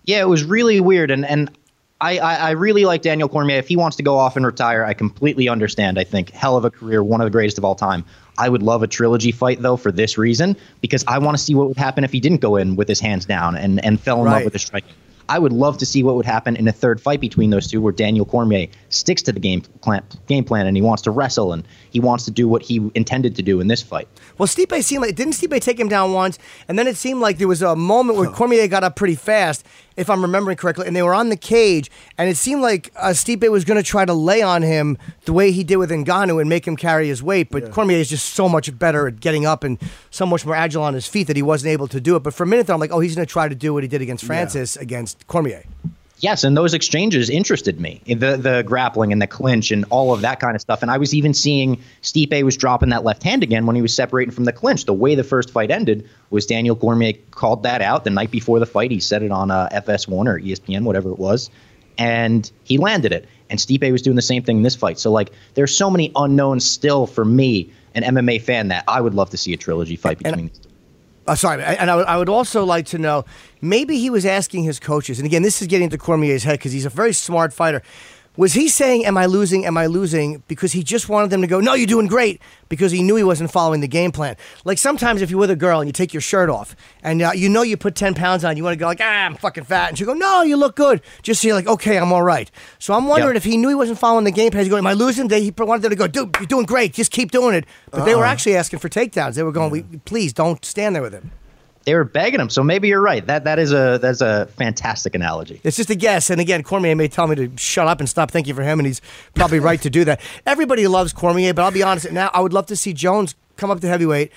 Yeah, 0.06 0.22
it 0.22 0.28
was 0.28 0.43
really 0.43 0.80
weird, 0.80 1.12
and 1.12 1.26
and 1.26 1.52
I, 2.02 2.18
I 2.18 2.36
I 2.36 2.50
really 2.52 2.86
like 2.86 3.02
Daniel 3.02 3.28
Cormier. 3.28 3.58
If 3.58 3.68
he 3.68 3.76
wants 3.76 3.98
to 3.98 4.04
go 4.04 4.18
off 4.18 4.38
and 4.38 4.46
retire, 4.46 4.86
I 4.86 4.94
completely 4.94 5.50
understand. 5.50 6.00
I 6.00 6.04
think 6.04 6.32
hell 6.32 6.56
of 6.56 6.66
a 6.66 6.72
career, 6.72 7.04
one 7.04 7.20
of 7.22 7.26
the 7.26 7.32
greatest 7.32 7.58
of 7.58 7.66
all 7.66 7.76
time. 7.76 8.06
I 8.38 8.48
would 8.48 8.64
love 8.64 8.84
a 8.84 8.88
trilogy 8.88 9.32
fight 9.32 9.62
though 9.62 9.76
for 9.76 9.92
this 9.92 10.18
reason 10.18 10.56
because 10.82 11.04
I 11.08 11.20
want 11.20 11.38
to 11.38 11.44
see 11.44 11.56
what 11.56 11.68
would 11.68 11.78
happen 11.78 12.04
if 12.06 12.12
he 12.12 12.22
didn't 12.22 12.40
go 12.40 12.56
in 12.56 12.78
with 12.78 12.88
his 12.88 13.00
hands 13.00 13.26
down 13.26 13.56
and 13.56 13.84
and 13.84 14.00
fell 14.00 14.20
in 14.20 14.32
love 14.32 14.44
with 14.46 14.54
the 14.54 14.60
striking. 14.60 14.94
I 15.30 15.38
would 15.38 15.54
love 15.54 15.78
to 15.78 15.86
see 15.86 16.02
what 16.02 16.16
would 16.16 16.26
happen 16.26 16.56
in 16.56 16.68
a 16.68 16.72
third 16.72 17.00
fight 17.00 17.22
between 17.22 17.52
those 17.52 17.68
two, 17.68 17.82
where 17.82 17.94
Daniel 17.94 18.26
Cormier 18.26 18.68
sticks 18.90 19.22
to 19.24 19.32
the 19.32 19.40
game 19.40 19.62
plan, 19.62 20.02
game 20.26 20.44
plan 20.44 20.66
and 20.66 20.76
he 20.76 20.82
wants 20.82 21.04
to 21.04 21.12
wrestle 21.12 21.54
and 21.54 21.68
he 21.92 22.00
wants 22.00 22.26
to 22.26 22.32
do 22.32 22.48
what 22.48 22.64
he 22.64 22.90
intended 22.96 23.36
to 23.36 23.44
do 23.44 23.60
in 23.60 23.68
this 23.68 23.84
fight. 23.84 24.08
Well, 24.39 24.47
Stipe 24.47 24.82
seemed 24.84 25.04
like 25.04 25.15
didn't 25.15 25.34
Stipe 25.34 25.62
take 25.62 25.80
him 25.80 25.89
down 25.89 26.13
once, 26.13 26.39
and 26.67 26.80
then 26.80 26.88
it 26.88 26.95
seemed 26.95 27.19
like 27.19 27.38
there 27.38 27.47
was 27.47 27.62
a 27.62 27.75
moment 27.75 28.17
where 28.17 28.30
Cormier 28.30 28.67
got 28.69 28.86
up 28.86 28.95
pretty 28.95 29.15
fast, 29.15 29.65
if 29.97 30.10
I'm 30.10 30.21
remembering 30.21 30.56
correctly, 30.56 30.88
and 30.88 30.95
they 30.95 31.04
were 31.04 31.13
on 31.13 31.28
the 31.28 31.36
cage, 31.36 31.91
and 32.17 32.30
it 32.30 32.38
seemed 32.38 32.62
like 32.62 32.89
uh, 32.95 33.10
Stipe 33.10 33.47
was 33.52 33.65
going 33.65 33.75
to 33.75 33.84
try 33.84 34.06
to 34.06 34.13
lay 34.13 34.41
on 34.41 34.62
him 34.62 34.97
the 35.25 35.34
way 35.34 35.52
he 35.52 35.65
did 35.65 35.75
with 35.75 35.91
Ngannou 35.91 36.39
and 36.39 36.49
make 36.49 36.65
him 36.65 36.78
carry 36.78 37.10
his 37.10 37.21
weight, 37.21 37.49
but 37.52 37.69
Cormier 37.71 37.97
is 37.97 38.10
just 38.10 38.34
so 38.34 38.47
much 38.47 38.80
better 38.80 39.08
at 39.08 39.19
getting 39.19 39.45
up 39.45 39.65
and 39.65 39.78
so 40.10 40.25
much 40.25 40.45
more 40.45 40.56
agile 40.56 40.84
on 40.84 40.93
his 40.93 41.06
feet 41.06 41.28
that 41.28 41.36
he 41.36 41.41
wasn't 41.43 41.69
able 41.69 41.89
to 41.89 41.99
do 41.99 42.15
it. 42.15 42.23
But 42.23 42.34
for 42.34 42.43
a 42.43 42.47
minute 42.47 42.65
there, 42.65 42.73
I'm 42.73 42.80
like, 42.80 42.91
oh, 42.91 43.02
he's 43.02 43.15
going 43.15 43.28
to 43.28 43.32
try 43.32 43.49
to 43.49 43.56
do 43.56 43.73
what 43.73 43.84
he 43.84 43.89
did 43.89 44.02
against 44.02 44.23
Francis 44.23 44.78
against 44.78 45.28
Cormier. 45.28 45.65
Yes, 46.22 46.44
and 46.44 46.56
those 46.56 46.74
exchanges 46.74 47.30
interested 47.30 47.80
me. 47.80 48.02
The 48.06 48.36
the 48.36 48.64
grappling 48.66 49.14
and 49.14 49.22
the 49.22 49.28
clinch 49.28 49.72
and 49.72 49.86
all 49.90 50.14
of 50.14 50.22
that 50.22 50.40
kind 50.40 50.54
of 50.54 50.62
stuff. 50.62 50.82
And 50.82 50.92
I 50.92 50.98
was 50.98 51.14
even 51.14 51.34
seeing 51.34 51.82
Stipe 52.02 52.44
was 52.44 52.58
dropping 52.58 52.90
that 52.90 53.06
left 53.06 53.24
hand 53.24 53.42
again 53.42 53.66
when 53.66 53.76
he 53.76 53.82
was 53.82 53.94
separating 53.94 54.34
from 54.34 54.44
the 54.44 54.52
clinch. 54.52 54.86
The 54.86 54.94
way 54.94 55.16
the 55.16 55.24
first 55.24 55.52
fight 55.52 55.72
ended 55.72 56.10
was 56.30 56.46
Daniel 56.46 56.76
Cormier 56.76 57.14
called 57.32 57.64
that 57.64 57.82
out 57.82 58.04
the 58.04 58.10
night 58.10 58.32
before 58.32 58.60
the 58.60 58.66
fight. 58.66 58.92
He 58.92 59.00
said 59.00 59.24
it 59.24 59.32
on 59.32 59.50
uh, 59.50 59.70
FS1 59.72 60.28
or 60.28 60.40
ESPN, 60.40 60.84
whatever 60.84 61.10
it 61.10 61.20
was, 61.20 61.50
and 61.98 62.50
he 62.64 62.78
landed 62.78 63.14
it. 63.14 63.28
And 63.50 63.58
Stipe 63.58 63.90
was 63.92 64.02
doing 64.02 64.16
the 64.16 64.22
same 64.22 64.44
thing 64.44 64.58
in 64.58 64.64
this 64.64 64.76
fight. 64.76 65.00
So 65.00 65.12
like, 65.12 65.32
there's 65.54 65.76
so 65.76 65.90
many 65.90 66.12
unknowns 66.16 66.70
still 66.70 67.08
for 67.08 67.26
me, 67.26 67.72
an 67.96 68.04
MMA 68.04 68.42
fan, 68.42 68.68
that 68.68 68.84
I 68.88 69.02
would 69.02 69.14
love 69.16 69.30
to 69.32 69.38
see 69.38 69.54
a 69.54 69.58
trilogy 69.58 69.96
fight 69.96 70.20
between. 70.20 70.48
these 70.50 70.60
two. 70.60 70.69
Uh, 71.30 71.36
sorry, 71.36 71.63
and 71.63 71.92
I 71.92 71.96
would, 71.96 72.08
I 72.08 72.18
would 72.18 72.28
also 72.28 72.65
like 72.65 72.88
to 72.88 72.98
know 72.98 73.24
maybe 73.62 74.00
he 74.00 74.10
was 74.10 74.26
asking 74.26 74.63
his 74.63 74.80
coaches, 74.80 75.20
and 75.20 75.28
again, 75.28 75.44
this 75.44 75.62
is 75.62 75.68
getting 75.68 75.84
into 75.84 76.00
Cormier's 76.00 76.44
head 76.44 76.54
because 76.54 76.72
he's 76.72 76.86
a 76.86 76.89
very 76.89 77.13
smart 77.13 77.54
fighter. 77.54 77.84
Was 78.38 78.54
he 78.54 78.70
saying, 78.70 79.06
Am 79.06 79.18
I 79.18 79.26
losing? 79.26 79.65
Am 79.65 79.78
I 79.78 79.88
losing? 79.88 80.44
Because 80.48 80.72
he 80.72 80.82
just 80.84 81.10
wanted 81.10 81.30
them 81.30 81.42
to 81.42 81.48
go, 81.48 81.60
No, 81.60 81.74
you're 81.74 81.88
doing 81.88 82.08
great, 82.08 82.42
because 82.70 82.92
he 82.92 83.04
knew 83.04 83.15
he 83.18 83.24
wasn't 83.24 83.52
following 83.52 83.82
the 83.82 83.88
game 83.88 84.12
plan. 84.12 84.38
Like 84.63 84.78
sometimes 84.78 85.22
if 85.22 85.30
you're 85.30 85.39
with 85.39 85.50
a 85.52 85.56
girl 85.58 85.82
and 85.82 85.89
you 85.89 85.92
take 85.92 86.13
your 86.13 86.22
shirt 86.22 86.50
off 86.50 86.76
and 87.04 87.22
uh, 87.22 87.32
you 87.36 87.50
know 87.50 87.63
you 87.63 87.76
put 87.76 87.96
10 87.96 88.13
pounds 88.13 88.46
on, 88.46 88.56
you 88.56 88.63
want 88.63 88.74
to 88.76 88.80
go, 88.80 88.86
like, 88.86 89.02
Ah, 89.02 89.26
I'm 89.26 89.36
fucking 89.36 89.65
fat. 89.65 89.89
And 89.89 89.98
she 89.98 90.06
go, 90.06 90.13
No, 90.13 90.42
you 90.44 90.56
look 90.56 90.76
good. 90.76 91.02
Just 91.22 91.42
so 91.42 91.48
you're 91.50 91.56
like, 91.56 91.68
Okay, 91.68 91.98
I'm 91.98 92.13
all 92.13 92.24
right. 92.24 92.50
So 92.78 92.94
I'm 92.94 93.08
wondering 93.08 93.34
Yep. 93.36 93.38
if 93.38 93.44
he 93.44 93.58
knew 93.58 93.68
he 93.70 93.76
wasn't 93.76 94.00
following 94.00 94.24
the 94.26 94.32
game 94.32 94.52
plan. 94.52 94.63
He's 94.63 94.70
going, 94.70 94.80
Am 94.82 94.88
I 94.88 94.94
losing? 94.94 95.28
They, 95.28 95.42
he 95.44 95.52
wanted 95.58 95.82
them 95.82 95.89
to 95.89 95.96
go, 95.98 96.08
Dude, 96.08 96.34
you're 96.38 96.46
doing 96.48 96.65
great. 96.65 96.94
Just 96.94 97.12
keep 97.12 97.32
doing 97.32 97.56
it. 97.56 97.65
But 97.92 98.06
they 98.06 98.15
were 98.15 98.26
actually 98.26 98.56
asking 98.56 98.80
for 98.80 98.88
takedowns. 98.89 99.36
They 99.36 99.44
were 99.44 99.52
going, 99.52 99.70
we, 99.72 99.82
Please 100.06 100.32
don't 100.34 100.63
stand 100.63 100.96
there 100.96 101.02
with 101.04 101.13
him. 101.13 101.32
They 101.89 101.95
were 101.95 102.04
begging 102.04 102.39
him, 102.39 102.52
so 102.52 102.62
maybe 102.62 102.88
you're 102.88 103.02
right. 103.02 103.25
That 103.25 103.45
that 103.45 103.58
is 103.58 103.73
a 103.73 103.97
that's 103.99 104.21
a 104.21 104.45
fantastic 104.58 105.15
analogy. 105.15 105.60
It's 105.63 105.75
just 105.75 105.89
a 105.89 105.95
guess. 105.95 106.30
And 106.30 106.39
again, 106.39 106.62
Cormier 106.62 106.95
may 106.95 107.08
tell 107.08 107.25
me 107.25 107.36
to 107.36 107.52
shut 107.58 107.88
up 107.88 107.99
and 107.99 108.08
stop 108.08 108.30
thinking 108.30 108.54
for 108.54 108.62
him, 108.62 108.78
and 108.78 108.86
he's 108.86 109.02
probably 109.34 109.60
right 109.60 109.82
to 109.82 109.89
do 109.89 110.06
that. 110.06 110.21
Everybody 110.45 110.86
loves 110.86 111.13
Cormier, 111.13 111.52
but 111.56 111.63
I'll 111.63 111.71
be 111.71 111.82
honest. 111.82 112.12
Now, 112.12 112.30
I 112.32 112.41
would 112.41 112.54
love 112.54 112.67
to 112.67 112.75
see 112.75 112.93
Jones 112.93 113.34
come 113.58 113.71
up 113.71 113.80
to 113.80 113.88
heavyweight 113.88 114.32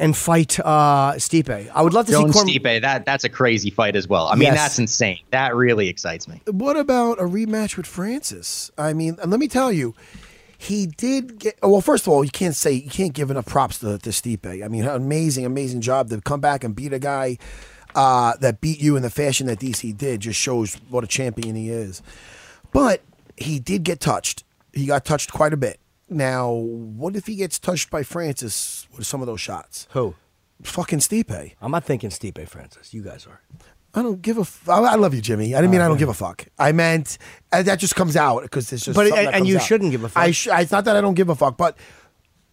and 0.00 0.16
fight 0.16 0.58
uh, 0.60 1.12
Stipe. 1.16 1.70
I 1.74 1.82
would 1.82 1.92
love 1.92 2.06
to 2.06 2.12
Jones 2.12 2.32
see 2.32 2.38
Cormier. 2.38 2.60
Stipe, 2.60 2.80
that 2.80 3.04
that's 3.04 3.24
a 3.24 3.28
crazy 3.28 3.68
fight 3.68 3.94
as 3.94 4.08
well. 4.08 4.28
I 4.28 4.34
mean, 4.36 4.44
Yes. 4.44 4.56
that's 4.56 4.78
insane. 4.78 5.18
That 5.32 5.54
really 5.54 5.88
excites 5.88 6.26
me. 6.28 6.40
What 6.46 6.78
about 6.78 7.18
a 7.20 7.24
rematch 7.24 7.76
with 7.76 7.84
Francis? 7.86 8.70
I 8.78 8.94
mean, 8.94 9.18
let 9.26 9.38
me 9.38 9.48
tell 9.48 9.70
you, 9.70 9.94
he 10.58 10.86
did 10.86 11.38
get. 11.38 11.58
Well, 11.62 11.80
first 11.80 12.06
of 12.06 12.12
all, 12.12 12.24
you 12.24 12.30
can't 12.30 12.54
say 12.54 12.72
you 12.72 12.90
can't 12.90 13.12
give 13.14 13.30
enough 13.30 13.46
props 13.46 13.78
to, 13.78 13.96
to 13.98 14.10
Stipe. 14.10 14.64
I 14.64 14.66
mean, 14.66 14.84
amazing, 14.84 15.46
amazing 15.46 15.80
job 15.80 16.10
to 16.10 16.20
come 16.20 16.40
back 16.40 16.64
and 16.64 16.74
beat 16.74 16.92
a 16.92 16.98
guy 16.98 17.38
uh, 17.94 18.36
that 18.40 18.60
beat 18.60 18.80
you 18.80 18.96
in 18.96 19.02
the 19.02 19.10
fashion 19.10 19.46
that 19.46 19.60
DC 19.60 19.96
did. 19.96 20.20
Just 20.20 20.38
shows 20.38 20.74
what 20.90 21.04
a 21.04 21.06
champion 21.06 21.54
he 21.54 21.70
is. 21.70 22.02
But 22.72 23.02
he 23.36 23.60
did 23.60 23.84
get 23.84 24.00
touched. 24.00 24.42
He 24.72 24.86
got 24.86 25.04
touched 25.04 25.32
quite 25.32 25.52
a 25.52 25.56
bit. 25.56 25.78
Now, 26.10 26.50
what 26.50 27.14
if 27.14 27.26
he 27.26 27.36
gets 27.36 27.58
touched 27.58 27.90
by 27.90 28.02
Francis 28.02 28.88
with 28.96 29.06
some 29.06 29.20
of 29.20 29.26
those 29.26 29.40
shots? 29.40 29.86
Who? 29.90 30.16
Fucking 30.62 30.98
Stipe. 30.98 31.54
I'm 31.60 31.70
not 31.70 31.84
thinking 31.84 32.10
Stipe 32.10 32.48
Francis. 32.48 32.92
You 32.92 33.02
guys 33.02 33.26
are. 33.26 33.40
I 33.94 34.02
don't 34.02 34.20
give 34.22 34.36
a. 34.38 34.42
F- 34.42 34.68
I 34.68 34.78
I 34.80 34.94
love 34.96 35.14
you, 35.14 35.20
Jimmy. 35.20 35.54
I 35.54 35.60
didn't 35.60 35.70
mean 35.72 35.80
I 35.80 35.88
don't 35.88 35.96
give 35.96 36.08
a 36.10 36.14
fuck. 36.14 36.46
I 36.58 36.72
meant 36.72 37.18
uh, 37.52 37.62
that 37.62 37.78
just 37.78 37.96
comes 37.96 38.16
out 38.16 38.42
because 38.42 38.72
it's 38.72 38.84
just. 38.84 38.94
But- 38.96 39.08
something 39.08 39.18
and- 39.18 39.26
that 39.28 39.34
and 39.34 39.40
comes 39.42 39.48
you 39.50 39.56
out. 39.56 39.62
shouldn't 39.62 39.90
give 39.90 40.04
a 40.04 40.08
fuck. 40.08 40.22
I 40.22 40.30
sh- 40.30 40.48
it's 40.50 40.70
not 40.72 40.84
that 40.84 40.96
I 40.96 41.00
don't 41.00 41.14
give 41.14 41.28
a 41.30 41.34
fuck, 41.34 41.56
but 41.56 41.76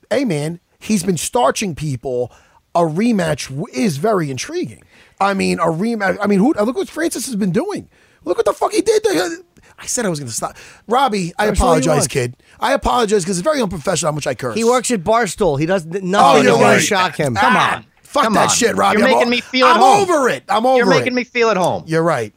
hey, 0.10 0.24
man, 0.26 0.60
he's 0.80 1.04
been 1.04 1.18
starching 1.18 1.76
people. 1.76 2.32
A 2.74 2.80
rematch 2.82 3.48
w- 3.50 3.68
is 3.74 3.96
very 3.98 4.30
intriguing. 4.30 4.84
I 5.22 5.34
mean, 5.34 5.60
a 5.60 5.68
rematch. 5.68 6.18
I 6.22 6.28
mean, 6.28 6.40
who? 6.40 6.54
Look 6.54 6.76
what 6.76 6.90
Francis 6.90 7.26
has 7.28 7.36
been 7.38 7.52
doing. 7.52 7.88
Look 8.26 8.38
what 8.38 8.46
the 8.46 8.52
fuck 8.54 8.74
he 8.74 8.82
did. 8.82 9.02
To, 9.04 9.44
I 9.80 9.86
said 9.86 10.06
I 10.06 10.10
was 10.10 10.20
going 10.20 10.28
to 10.28 10.34
stop. 10.34 10.58
Robbie, 10.88 11.34
I 11.38 11.46
That's 11.48 11.62
all 11.62 11.74
he 11.76 11.82
apologize, 11.82 12.08
kid. 12.08 12.36
I 12.60 12.74
apologize 12.74 13.24
because 13.24 13.38
it's 13.38 13.44
very 13.44 13.62
unprofessional 13.62 14.12
how 14.12 14.16
much 14.16 14.28
I 14.28 14.36
curse. 14.36 14.56
He 14.56 14.64
works 14.64 14.90
at 14.92 15.04
Barstool. 15.04 15.60
He 15.60 15.66
does 15.66 15.86
nothing 15.86 16.14
Oh, 16.16 16.38
is 16.38 16.44
you're 16.44 16.52
going 16.54 16.62
to 16.64 16.66
right. 16.68 16.82
shock 16.82 17.16
him. 17.16 17.36
Come 17.36 17.54
Ah, 17.56 17.78
on. 17.78 17.86
Fuck 18.16 18.24
Come 18.24 18.34
that 18.36 18.50
on. 18.50 18.56
shit, 18.56 18.76
Robbie. 18.78 19.00
You're 19.00 19.08
I'm 19.10 19.14
making 19.14 19.28
o- 19.28 19.30
me 19.30 19.42
feel 19.42 19.66
at 19.68 19.76
I'm 19.76 19.82
home. 19.82 20.10
over 20.10 20.30
it. 20.30 20.44
I'm 20.48 20.66
over 20.66 20.76
it. 20.76 20.86
You're 20.86 20.94
it. 20.94 20.98
making 21.00 21.16
me 21.16 21.24
feel 21.26 21.50
at 21.50 21.58
home. 21.58 21.84
You're 21.86 22.02
right. 22.02 22.34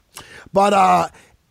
But 0.52 0.72
uh 0.72 1.08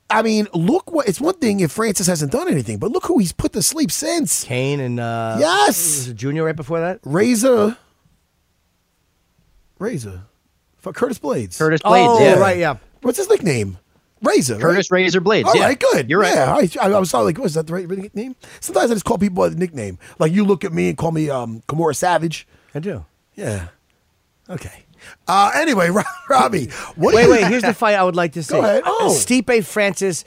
I 0.10 0.22
mean, 0.22 0.48
look 0.54 0.92
what 0.92 1.08
it's 1.08 1.20
one 1.22 1.36
thing 1.36 1.62
if 1.62 1.72
Francis 1.72 2.08
hasn't 2.08 2.32
done 2.34 2.50
anything, 2.50 2.78
but 2.78 2.92
look 2.92 3.06
who 3.06 3.20
he's 3.20 3.32
put 3.32 3.54
to 3.54 3.62
sleep 3.62 3.90
since. 3.92 4.44
Cain 4.44 4.80
and 4.82 5.00
uh, 5.00 5.38
Yes. 5.40 5.68
was 5.78 6.08
it 6.10 6.16
Junior 6.16 6.44
right 6.46 6.56
before 6.56 6.80
that. 6.82 7.00
Razor. 7.04 7.78
Razor. 9.80 10.22
For 10.78 10.94
Curtis 10.94 11.20
Blaydes. 11.20 11.58
Curtis 11.58 11.82
Blaydes, 11.82 12.08
oh, 12.08 12.20
yeah. 12.24 12.34
right, 12.40 12.58
yeah. 12.58 12.78
What's 13.02 13.18
his 13.18 13.30
nickname? 13.30 13.78
Razor. 14.24 14.58
Curtis 14.60 14.90
right? 14.90 15.00
Razor 15.04 15.22
Blades. 15.22 15.48
All 15.48 15.56
yeah. 15.56 15.66
right, 15.66 15.80
good. 15.80 16.10
You're 16.10 16.22
right. 16.22 16.34
Yeah, 16.34 16.82
I, 16.82 16.90
I 16.90 17.00
was 17.00 17.14
like, 17.14 17.38
was 17.38 17.54
that 17.54 17.68
the 17.68 17.74
right 17.74 17.88
nickname? 17.88 18.36
Sometimes 18.60 18.90
I 18.92 18.96
just 18.96 19.06
call 19.06 19.18
people 19.18 19.44
a 19.44 19.52
nickname. 19.52 20.00
Like 20.20 20.32
you 20.32 20.44
look 20.46 20.64
at 20.64 20.74
me 20.74 20.90
and 20.90 20.98
call 20.98 21.12
me 21.12 21.30
um 21.30 21.62
Kimura 21.68 21.96
Savage. 21.96 22.48
I 22.74 22.80
do. 22.80 23.06
Yeah. 23.36 23.68
Okay. 24.50 24.84
Uh 25.28 25.52
anyway, 25.56 25.90
Robbie, 26.30 26.68
what 26.96 27.14
Wait, 27.16 27.30
wait. 27.30 27.46
Here's 27.48 27.64
the 27.64 27.74
fight 27.74 27.96
I 27.96 28.04
would 28.04 28.16
like 28.16 28.34
to 28.34 28.44
see. 28.44 28.54
Go 28.56 28.60
ahead. 28.62 28.84
A 28.84 28.88
Oh. 28.88 29.10
Stipe 29.12 29.64
Francis 29.66 30.24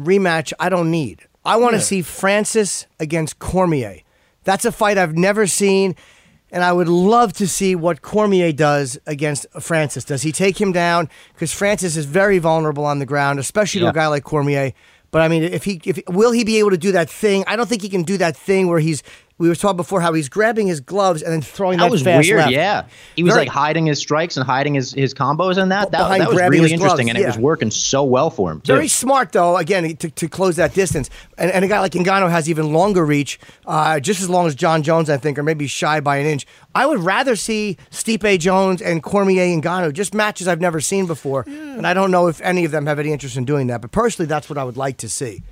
rematch. 0.00 0.52
I 0.58 0.68
don't 0.68 0.90
need. 0.90 1.26
I 1.44 1.56
want 1.56 1.74
to 1.74 1.80
see 1.80 2.02
Francis 2.02 2.86
against 3.00 3.38
Cormier. 3.38 4.00
That's 4.44 4.64
a 4.64 4.72
fight 4.72 4.98
I've 4.98 5.16
never 5.16 5.46
seen, 5.46 5.94
and 6.50 6.64
I 6.64 6.72
would 6.72 6.88
love 6.88 7.32
to 7.34 7.46
see 7.46 7.74
what 7.74 8.02
Cormier 8.02 8.52
does 8.52 8.98
against 9.06 9.46
Francis. 9.60 10.04
Does 10.04 10.22
he 10.22 10.32
take 10.32 10.60
him 10.60 10.72
down? 10.72 11.08
Because 11.34 11.52
Francis 11.52 11.96
is 11.96 12.04
very 12.06 12.38
vulnerable 12.38 12.84
on 12.84 12.98
the 12.98 13.06
ground, 13.06 13.38
especially 13.38 13.80
to 13.82 13.88
a 13.88 13.92
guy 13.92 14.06
like 14.08 14.24
Cormier. 14.24 14.72
But 15.10 15.22
I 15.22 15.28
mean, 15.28 15.42
if 15.42 15.64
he, 15.64 15.80
if 15.84 16.00
will 16.08 16.32
he 16.32 16.44
be 16.44 16.58
able 16.58 16.70
to 16.70 16.76
do 16.78 16.92
that 16.92 17.08
thing? 17.08 17.44
I 17.46 17.56
don't 17.56 17.68
think 17.68 17.82
he 17.82 17.88
can 17.88 18.02
do 18.02 18.18
that 18.18 18.36
thing 18.36 18.68
where 18.68 18.78
he's 18.80 19.02
we 19.38 19.48
were 19.48 19.54
talking 19.54 19.76
before 19.76 20.00
how 20.00 20.12
he's 20.12 20.28
grabbing 20.28 20.66
his 20.66 20.80
gloves 20.80 21.22
and 21.22 21.32
then 21.32 21.40
throwing 21.42 21.78
that, 21.78 21.84
That 21.84 21.90
was 21.92 22.02
fast 22.02 22.26
weird. 22.26 22.38
left. 22.40 22.52
Yeah, 22.52 22.84
he 23.16 23.22
was 23.22 23.32
Very- 23.34 23.46
like 23.46 23.52
hiding 23.54 23.86
his 23.86 23.98
strikes 23.98 24.36
and 24.36 24.44
hiding 24.44 24.74
his, 24.74 24.92
his 24.92 25.14
combos 25.14 25.56
and 25.56 25.70
that. 25.72 25.90
That, 25.92 26.18
that 26.18 26.28
was 26.28 26.36
really 26.38 26.72
interesting, 26.72 27.06
gloves, 27.06 27.08
and 27.08 27.18
it 27.18 27.26
was 27.26 27.38
working 27.38 27.70
so 27.70 28.02
well 28.04 28.30
for 28.30 28.50
him. 28.50 28.60
Too. 28.60 28.72
Very 28.74 28.88
smart 28.88 29.32
though. 29.32 29.56
Again, 29.56 29.96
to, 29.96 30.10
to 30.10 30.28
close 30.28 30.56
that 30.56 30.74
distance, 30.74 31.08
and, 31.38 31.50
and 31.52 31.64
a 31.64 31.68
guy 31.68 31.80
like 31.80 31.92
Ngannou 31.92 32.30
has 32.30 32.50
even 32.50 32.72
longer 32.72 33.04
reach, 33.06 33.38
uh, 33.66 34.00
just 34.00 34.20
as 34.20 34.28
long 34.28 34.46
as 34.46 34.54
Jon 34.54 34.82
Jones, 34.82 35.08
I 35.08 35.16
think, 35.16 35.38
or 35.38 35.42
maybe 35.42 35.66
shy 35.66 36.00
by 36.00 36.16
an 36.16 36.26
inch. 36.26 36.46
I 36.74 36.86
would 36.86 36.98
rather 37.00 37.36
see 37.36 37.76
Stipe 37.90 38.38
Jones 38.38 38.82
and 38.82 39.02
Cormier 39.02 39.44
Ngannou, 39.60 39.92
just 39.92 40.14
matches 40.14 40.48
I've 40.48 40.60
never 40.60 40.80
seen 40.80 41.06
before, 41.06 41.44
and 41.46 41.86
I 41.86 41.94
don't 41.94 42.10
know 42.10 42.26
if 42.26 42.40
any 42.40 42.64
of 42.64 42.70
them 42.72 42.86
have 42.86 42.98
any 42.98 43.12
interest 43.12 43.36
in 43.36 43.44
doing 43.44 43.68
that. 43.68 43.80
But 43.80 43.92
personally, 43.92 44.26
that's 44.26 44.48
what 44.50 44.58
I 44.58 44.64
would 44.64 44.76
like 44.76 44.96
to 44.98 45.08
see. 45.08 45.42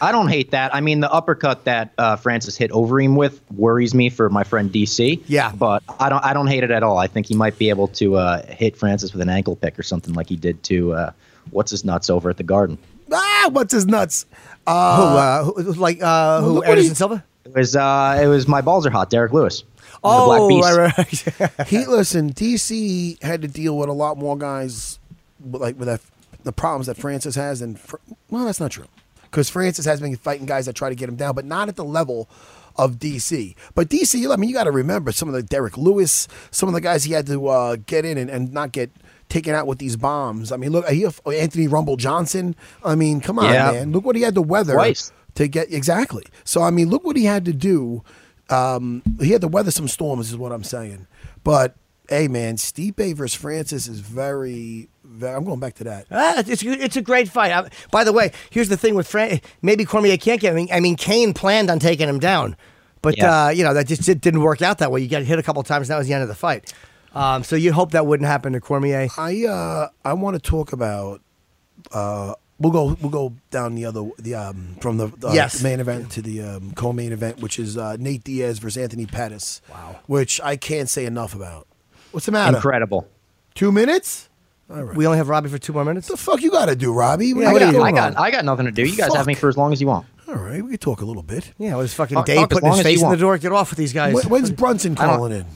I 0.00 0.12
don't 0.12 0.28
hate 0.28 0.50
that. 0.52 0.74
I 0.74 0.80
mean, 0.80 1.00
the 1.00 1.10
uppercut 1.12 1.64
that 1.64 1.92
uh, 1.98 2.16
Francis 2.16 2.56
hit 2.56 2.70
Overeem 2.70 3.16
with 3.16 3.40
worries 3.52 3.94
me 3.94 4.10
for 4.10 4.28
my 4.30 4.44
friend 4.44 4.70
DC. 4.72 5.22
Yeah. 5.26 5.52
but 5.52 5.82
I 5.98 6.08
don't. 6.08 6.24
I 6.24 6.32
don't 6.32 6.46
hate 6.46 6.62
it 6.64 6.70
at 6.70 6.82
all. 6.82 6.98
I 6.98 7.06
think 7.06 7.26
he 7.26 7.34
might 7.34 7.58
be 7.58 7.68
able 7.70 7.88
to 7.88 8.16
uh, 8.16 8.42
hit 8.46 8.76
Francis 8.76 9.12
with 9.12 9.20
an 9.22 9.28
ankle 9.28 9.56
pick 9.56 9.78
or 9.78 9.82
something 9.82 10.14
like 10.14 10.28
he 10.28 10.36
did 10.36 10.62
to 10.64 10.92
uh, 10.92 11.12
what's 11.50 11.70
his 11.70 11.84
nuts 11.84 12.10
over 12.10 12.30
at 12.30 12.36
the 12.36 12.42
Garden. 12.44 12.78
Ah, 13.12 13.48
what's 13.52 13.72
his 13.72 13.86
nuts? 13.86 14.26
who, 14.66 14.72
uh, 14.72 15.44
who, 15.44 15.72
like 15.74 15.98
uh, 16.02 16.42
who? 16.42 16.54
what 16.56 16.68
Anderson 16.68 16.90
he- 16.90 16.94
Silva. 16.94 17.24
It 17.44 17.54
was. 17.54 17.74
Uh, 17.76 18.18
it 18.22 18.26
was 18.26 18.46
my 18.46 18.60
balls 18.60 18.84
are 18.86 18.90
hot. 18.90 19.10
Derrick 19.10 19.32
Lewis. 19.32 19.62
The 19.62 19.98
Oh, 20.04 20.48
Black 20.48 20.48
Beast. 20.94 21.40
right, 21.40 21.40
right. 21.58 21.66
He 21.68 21.84
listen. 21.86 22.32
DC 22.32 23.20
had 23.22 23.42
to 23.42 23.48
deal 23.48 23.76
with 23.76 23.88
a 23.88 23.92
lot 23.92 24.16
more 24.18 24.36
guys, 24.38 24.98
with, 25.40 25.60
like 25.62 25.76
with 25.78 25.88
that, 25.88 26.00
the 26.44 26.52
problems 26.52 26.86
that 26.86 26.96
Francis 26.98 27.34
has, 27.34 27.60
and 27.62 27.80
Fr- 27.80 27.96
well, 28.30 28.44
that's 28.44 28.60
not 28.60 28.70
true, 28.70 28.86
because 29.30 29.48
Francis 29.50 29.84
has 29.84 30.00
been 30.00 30.16
fighting 30.16 30.46
guys 30.46 30.66
that 30.66 30.74
try 30.74 30.88
to 30.88 30.94
get 30.94 31.08
him 31.08 31.16
down, 31.16 31.34
but 31.34 31.44
not 31.44 31.68
at 31.68 31.76
the 31.76 31.84
level 31.84 32.28
of 32.76 32.98
DC. 32.98 33.54
But 33.74 33.88
DC, 33.88 34.32
I 34.32 34.36
mean, 34.36 34.48
you 34.48 34.54
got 34.54 34.64
to 34.64 34.70
remember 34.70 35.10
some 35.12 35.28
of 35.28 35.34
the 35.34 35.42
Derrick 35.42 35.76
Lewis, 35.76 36.28
some 36.50 36.68
of 36.68 36.74
the 36.74 36.80
guys 36.80 37.04
he 37.04 37.12
had 37.12 37.26
to 37.26 37.48
uh, 37.48 37.76
get 37.86 38.04
in 38.04 38.16
and, 38.18 38.30
and 38.30 38.52
not 38.52 38.72
get 38.72 38.90
taken 39.28 39.54
out 39.54 39.66
with 39.66 39.78
these 39.78 39.96
bombs. 39.96 40.52
I 40.52 40.56
mean, 40.56 40.70
look, 40.70 40.88
he, 40.88 41.04
Anthony 41.26 41.66
Rumble 41.68 41.96
Johnson. 41.96 42.54
I 42.84 42.94
mean, 42.94 43.20
come 43.20 43.38
on, 43.38 43.52
Yeah. 43.52 43.72
man, 43.72 43.92
look 43.92 44.04
what 44.04 44.16
he 44.16 44.22
had 44.22 44.34
to 44.36 44.42
weather 44.42 44.74
Twice. 44.74 45.12
to 45.34 45.48
get 45.48 45.72
exactly. 45.72 46.24
So 46.44 46.62
I 46.62 46.70
mean, 46.70 46.88
look 46.88 47.04
what 47.04 47.16
he 47.16 47.24
had 47.24 47.44
to 47.46 47.52
do. 47.52 48.02
Um, 48.48 49.02
he 49.20 49.32
had 49.32 49.42
to 49.42 49.48
weather 49.48 49.70
some 49.70 49.88
storms, 49.88 50.30
is 50.30 50.36
what 50.36 50.52
I'm 50.52 50.64
saying. 50.64 51.06
But 51.44 51.74
hey, 52.08 52.28
man, 52.28 52.56
Stipe 52.56 53.14
versus 53.16 53.34
Francis 53.34 53.86
is 53.88 54.00
very, 54.00 54.88
very. 55.18 55.34
I'm 55.34 55.44
going 55.44 55.60
back 55.60 55.74
to 55.76 55.84
that. 55.84 56.06
Ah, 56.10 56.42
it's 56.46 56.62
a- 56.62 56.82
it's 56.84 56.96
a 56.96 57.02
great 57.02 57.28
fight. 57.28 57.52
Uh, 57.52 57.68
by 57.90 58.04
the 58.04 58.12
way, 58.12 58.32
here's 58.50 58.68
the 58.68 58.76
thing 58.76 58.94
with 58.94 59.06
Fran. 59.08 59.40
Maybe 59.62 59.84
Cormier 59.84 60.16
can't 60.16 60.40
get. 60.40 60.52
I 60.52 60.56
mean, 60.56 60.68
I 60.72 60.80
mean, 60.80 60.96
Cain 60.96 61.34
planned 61.34 61.70
on 61.70 61.78
taking 61.78 62.08
him 62.08 62.18
down, 62.18 62.56
but 63.02 63.16
Yeah. 63.18 63.46
uh, 63.46 63.48
you 63.50 63.64
know 63.64 63.74
that 63.74 63.86
just 63.86 64.02
di- 64.02 64.14
didn't 64.14 64.40
work 64.42 64.62
out 64.62 64.78
that 64.78 64.90
way. 64.90 65.00
You 65.00 65.08
got 65.08 65.22
hit 65.22 65.38
a 65.38 65.42
couple 65.42 65.62
times. 65.62 65.88
And 65.88 65.94
that 65.94 65.98
was 65.98 66.06
the 66.06 66.14
end 66.14 66.22
of 66.22 66.28
the 66.28 66.34
fight. 66.34 66.72
Um, 67.14 67.42
so 67.44 67.56
you 67.56 67.72
hope 67.72 67.92
that 67.92 68.06
wouldn't 68.06 68.26
happen 68.28 68.52
to 68.52 68.60
Cormier. 68.60 69.08
I 69.18 69.44
uh, 69.46 69.88
I 70.04 70.12
want 70.14 70.34
to 70.36 70.40
talk 70.40 70.72
about. 70.72 71.20
Uh, 71.92 72.34
we'll 72.58 72.72
go 72.72 72.96
we'll 73.00 73.10
go 73.10 73.32
down 73.50 73.74
the 73.76 73.84
other 73.86 74.08
the 74.18 74.34
um 74.34 74.76
from 74.80 74.98
the 74.98 75.06
uh, 75.24 75.32
Yes. 75.32 75.62
main 75.62 75.80
event 75.80 76.10
to 76.12 76.22
the 76.22 76.42
um, 76.42 76.72
co-main 76.72 77.12
event, 77.12 77.38
which 77.40 77.58
is 77.58 77.76
uh, 77.78 77.96
Nate 77.98 78.24
Diaz 78.24 78.58
versus 78.58 78.76
Anthony 78.82 79.06
Pettis. 79.06 79.62
Wow. 79.70 79.96
Which 80.06 80.40
I 80.42 80.56
can't 80.56 80.88
say 80.88 81.06
enough 81.06 81.34
about. 81.34 81.66
What's 82.10 82.26
the 82.26 82.32
matter? 82.32 82.56
Incredible. 82.56 83.08
Two 83.54 83.72
minutes? 83.72 84.27
We 84.68 85.06
only 85.06 85.16
have 85.18 85.28
Robbie 85.28 85.48
for 85.48 85.58
two 85.58 85.72
more 85.72 85.84
minutes. 85.84 86.08
The 86.08 86.16
fuck 86.16 86.42
you 86.42 86.50
got 86.50 86.66
to 86.66 86.76
do, 86.76 86.92
Robbie? 86.92 87.32
What 87.32 87.40
Yeah, 87.42 87.48
do 87.48 87.52
what 87.54 87.60
you 87.62 87.72
got 87.72 87.78
you- 87.78 87.82
I 87.84 87.92
got. 87.92 88.18
I 88.18 88.30
got 88.30 88.44
nothing 88.44 88.66
to 88.66 88.72
do. 88.72 88.82
You 88.84 88.96
guys 88.96 89.14
have 89.14 89.26
me 89.26 89.34
Fuck. 89.34 89.40
for 89.40 89.48
as 89.48 89.56
long 89.56 89.72
as 89.72 89.80
you 89.80 89.86
want. 89.86 90.06
All 90.28 90.34
right, 90.34 90.62
we 90.62 90.70
can 90.72 90.78
talk 90.78 91.00
a 91.00 91.06
little 91.06 91.22
bit. 91.22 91.52
Yeah, 91.56 91.72
it 91.74 91.78
was 91.78 91.94
fucking 91.94 92.16
Talk- 92.16 92.26
Dave 92.26 92.36
talk 92.40 92.52
as 92.52 92.56
putting 92.56 92.66
his 92.66 92.72
long 92.72 92.80
as 92.80 92.84
face 92.84 92.96
in 92.98 93.00
the 93.00 93.06
want. 93.08 93.20
door. 93.20 93.38
Get 93.38 93.52
off 93.52 93.70
with 93.70 93.78
these 93.78 93.94
guys. 93.94 94.12
When- 94.14 94.24
When's 94.28 94.50
Brunson 94.50 94.92
don't- 94.94 95.06
calling 95.06 95.32
in? 95.32 95.46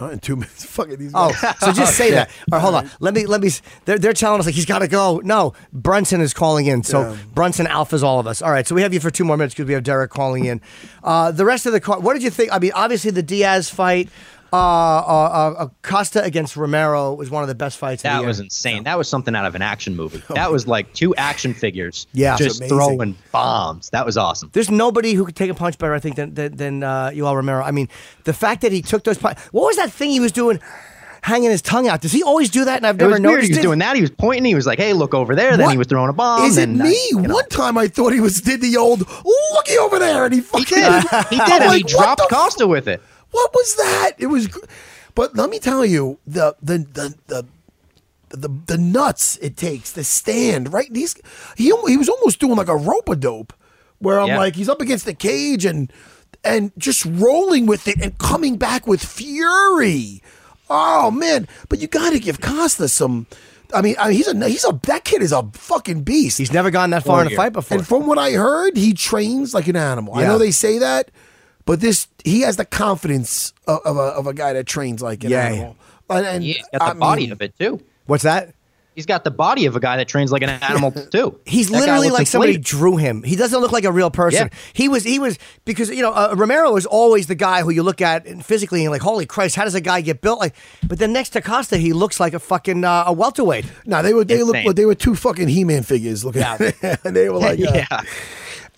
Uh, 0.00 0.10
in 0.12 0.18
two 0.20 0.34
minutes. 0.36 0.64
Fucking 0.64 0.96
these 0.98 1.12
Oh, 1.14 1.30
guys. 1.42 1.58
so 1.58 1.72
just 1.72 1.94
say 1.98 2.12
that. 2.12 2.30
All 2.50 2.58
right, 2.58 2.62
hold 2.62 2.74
on. 2.76 2.90
Let 3.00 3.12
me 3.12 3.26
let 3.26 3.40
me. 3.42 3.48
s- 3.48 3.60
They're, 3.84 3.98
they're 3.98 4.12
telling 4.14 4.40
us 4.40 4.46
like 4.46 4.54
he's 4.54 4.64
got 4.66 4.78
to 4.78 4.88
go. 4.88 5.20
No, 5.24 5.52
Brunson 5.74 6.20
is 6.22 6.32
calling 6.32 6.66
in. 6.66 6.84
So 6.84 7.00
Yeah. 7.02 7.16
Brunson 7.34 7.66
alphas 7.66 8.02
all 8.02 8.18
of 8.18 8.26
us. 8.26 8.40
All 8.40 8.50
right, 8.50 8.66
so 8.66 8.74
we 8.74 8.80
have 8.82 8.94
you 8.94 9.00
for 9.00 9.10
two 9.10 9.24
more 9.24 9.36
minutes 9.36 9.54
because 9.54 9.66
we 9.66 9.74
have 9.74 9.82
Derek 9.82 10.10
calling 10.10 10.46
in. 10.46 10.60
Uh, 11.04 11.32
the 11.32 11.44
rest 11.44 11.66
of 11.66 11.72
the 11.72 11.80
car. 11.80 11.98
What 12.00 12.14
did 12.14 12.22
you 12.22 12.30
think? 12.30 12.50
I 12.52 12.58
mean, 12.60 12.72
obviously 12.74 13.10
the 13.10 13.22
Diaz 13.22 13.68
fight, 13.68 14.08
uh, 14.52 14.56
uh, 14.56 15.54
uh, 15.58 15.68
Costa 15.82 16.22
against 16.24 16.56
Romero 16.56 17.14
was 17.14 17.30
one 17.30 17.42
of 17.42 17.48
the 17.48 17.54
best 17.54 17.78
fights. 17.78 18.04
of 18.04 18.10
the 18.10 18.18
That 18.20 18.26
was 18.26 18.40
insane. 18.40 18.84
That 18.84 18.98
was 18.98 19.08
something 19.08 19.34
out 19.36 19.46
of 19.46 19.54
an 19.54 19.62
action 19.62 19.94
movie. 19.96 20.22
That 20.34 20.50
was 20.50 20.66
like 20.66 20.92
two 20.94 21.14
action 21.16 21.54
figures. 21.54 22.06
Yeah. 22.12 22.36
Just 22.36 22.64
throwing 22.66 23.16
bombs. 23.32 23.90
That 23.90 24.04
was 24.06 24.16
awesome. 24.16 24.50
There's 24.52 24.70
nobody 24.70 25.14
who 25.14 25.24
could 25.24 25.36
take 25.36 25.50
a 25.50 25.54
punch 25.54 25.78
better, 25.78 25.94
I 25.94 26.00
think, 26.00 26.16
than 26.16 26.34
than, 26.34 26.56
than 26.56 26.82
uh, 26.82 27.10
Yoel 27.10 27.34
Romero. 27.36 27.62
I 27.62 27.70
mean, 27.70 27.88
the 28.24 28.32
fact 28.32 28.62
that 28.62 28.72
he 28.72 28.82
took 28.82 29.04
those 29.04 29.18
punches. 29.18 29.44
What 29.52 29.64
was 29.66 29.76
that 29.76 29.92
thing 29.92 30.10
he 30.10 30.20
was 30.20 30.32
doing, 30.32 30.58
hanging 31.22 31.50
his 31.50 31.62
tongue 31.62 31.86
out? 31.88 32.00
Does 32.00 32.12
he 32.12 32.22
always 32.22 32.50
do 32.50 32.64
that? 32.64 32.76
And 32.78 32.86
I've 32.86 32.96
never 32.96 33.10
was 33.12 33.20
weird. 33.20 33.22
noticed 33.22 33.46
He 33.48 33.52
was 33.52 33.58
it. 33.58 33.62
doing 33.62 33.78
that. 33.80 33.94
He 33.96 34.02
was 34.02 34.10
pointing. 34.10 34.44
He 34.44 34.54
was 34.54 34.66
like, 34.66 34.78
"Hey, 34.78 34.92
look 34.92 35.14
over 35.14 35.34
there." 35.36 35.56
Then 35.56 35.70
he 35.70 35.78
was 35.78 35.86
throwing 35.86 36.08
a 36.10 36.12
bomb. 36.12 36.44
Is 36.44 36.56
it 36.58 36.68
and, 36.68 36.80
uh, 36.80 36.84
me? 36.84 37.08
know. 37.12 37.34
One 37.34 37.48
time 37.48 37.78
I 37.78 37.86
thought 37.88 38.12
he 38.12 38.20
was 38.20 38.40
did 38.40 38.60
the 38.60 38.76
old 38.76 39.00
looky 39.54 39.78
over 39.78 39.98
there, 39.98 40.24
and 40.24 40.34
he 40.34 40.40
He 40.40 40.44
fucking 40.46 40.78
did. 40.78 41.02
He 41.30 41.36
did. 41.38 41.62
And 41.62 41.62
he 41.64 41.68
like, 41.68 41.84
what 41.84 41.88
dropped 42.16 42.22
Costa 42.30 42.66
with 42.66 42.88
it. 42.88 43.00
What 43.30 43.52
was 43.54 43.76
that? 43.76 44.12
It 44.18 44.26
was, 44.26 44.46
gr- 44.48 44.60
but 45.14 45.36
let 45.36 45.50
me 45.50 45.58
tell 45.58 45.84
you 45.84 46.18
the 46.26 46.56
the 46.62 46.78
the 46.78 47.14
the. 47.26 47.46
The, 48.32 48.46
the 48.66 48.78
nuts 48.78 49.38
it 49.42 49.56
takes 49.56 49.92
to 49.94 50.04
stand 50.04 50.72
right. 50.72 50.86
These 50.94 51.16
he 51.56 51.72
he 51.88 51.96
was 51.96 52.08
almost 52.08 52.38
doing 52.38 52.54
like 52.54 52.68
a 52.68 52.76
rope 52.76 53.08
a 53.08 53.16
dope, 53.16 53.52
where 53.98 54.20
I'm 54.20 54.28
Yeah. 54.28 54.38
like 54.38 54.54
he's 54.54 54.68
up 54.68 54.80
against 54.80 55.04
the 55.04 55.14
cage 55.14 55.64
and 55.64 55.92
and 56.44 56.70
just 56.78 57.04
rolling 57.04 57.66
with 57.66 57.88
it 57.88 58.00
and 58.00 58.16
coming 58.18 58.56
back 58.56 58.86
with 58.86 59.04
fury. 59.04 60.22
Oh 60.68 61.10
man! 61.10 61.48
But 61.68 61.80
you 61.80 61.88
got 61.88 62.10
to 62.12 62.20
give 62.20 62.40
Costa 62.40 62.86
some. 62.88 63.26
I 63.74 63.82
mean, 63.82 63.96
I 63.98 64.06
mean, 64.10 64.16
he's 64.16 64.28
a 64.28 64.48
he's 64.48 64.64
a 64.64 64.78
that 64.84 65.02
kid 65.04 65.22
is 65.22 65.32
a 65.32 65.42
fucking 65.52 66.02
beast. 66.04 66.38
He's 66.38 66.52
never 66.52 66.70
gone 66.70 66.90
that 66.90 67.02
far 67.02 67.22
in 67.22 67.26
a 67.26 67.30
Warrior. 67.30 67.36
fight 67.36 67.52
before. 67.52 67.78
And 67.78 67.84
from 67.86 68.06
what 68.06 68.16
I 68.18 68.30
heard, 68.30 68.76
he 68.76 68.92
trains 68.94 69.54
like 69.54 69.66
an 69.66 69.74
animal. 69.74 70.14
I 70.14 70.22
know 70.22 70.38
they 70.38 70.52
say 70.52 70.78
that, 70.78 71.10
but 71.66 71.80
this 71.80 72.08
he 72.24 72.40
has 72.42 72.56
the 72.56 72.64
confidence 72.64 73.52
of, 73.66 73.80
of, 73.84 73.96
a, 73.96 74.00
of 74.00 74.26
a 74.26 74.34
guy 74.34 74.52
that 74.52 74.66
trains 74.66 75.02
like 75.02 75.24
an 75.24 75.30
Yeah. 75.30 75.46
animal. 75.46 75.76
And, 76.08 76.26
and 76.26 76.44
He's 76.44 76.56
got 76.72 76.78
the 76.78 76.84
I 76.84 76.92
body 76.94 77.22
mean, 77.22 77.32
of 77.32 77.40
it 77.42 77.56
too. 77.58 77.80
What's 78.06 78.24
that? 78.24 78.54
He's 78.96 79.06
got 79.06 79.22
the 79.22 79.30
body 79.30 79.66
of 79.66 79.76
a 79.76 79.80
guy 79.80 79.96
that 79.98 80.08
trains 80.08 80.32
like 80.32 80.42
an 80.42 80.50
animal 80.50 80.90
too. 81.12 81.38
He's 81.46 81.70
That 81.70 81.78
literally 81.78 82.08
looks 82.08 82.18
like 82.18 82.26
somebody 82.26 82.58
drew 82.58 82.96
him. 82.96 83.22
He 83.22 83.36
doesn't 83.36 83.58
look 83.60 83.70
like 83.70 83.84
a 83.84 83.92
real 83.92 84.10
person. 84.10 84.48
Yeah. 84.52 84.58
He 84.72 84.88
was 84.88 85.04
he 85.04 85.20
was 85.20 85.38
because 85.64 85.88
you 85.90 86.02
know 86.02 86.10
uh, 86.12 86.34
Romero 86.36 86.74
is 86.76 86.84
always 86.86 87.28
the 87.28 87.36
guy 87.36 87.62
who 87.62 87.70
you 87.70 87.84
look 87.84 88.00
at 88.00 88.26
and 88.26 88.44
physically 88.44 88.82
and 88.84 88.90
like 88.90 89.00
holy 89.00 89.24
Christ, 89.26 89.54
how 89.54 89.62
does 89.64 89.76
a 89.76 89.80
guy 89.80 90.00
get 90.00 90.20
built 90.20 90.40
like? 90.40 90.56
But 90.86 90.98
then 90.98 91.12
next 91.12 91.30
to 91.30 91.40
Costa, 91.40 91.76
he 91.78 91.92
looks 91.92 92.18
like 92.18 92.34
a 92.34 92.40
fucking 92.40 92.84
uh, 92.84 93.04
a 93.06 93.12
welterweight. 93.12 93.64
No, 93.86 94.02
they 94.02 94.12
were 94.12 94.24
they 94.24 94.40
Insane. 94.40 94.66
look 94.66 94.74
they 94.76 94.84
were 94.86 94.96
two 94.96 95.14
fucking 95.14 95.46
He 95.48 95.62
Man 95.62 95.84
figures 95.84 96.24
looking. 96.24 96.42
Yeah. 96.42 96.96
and 97.04 97.14
they 97.16 97.28
were 97.30 97.38
like, 97.38 97.60
uh, 97.60 97.72
yeah. 97.72 98.00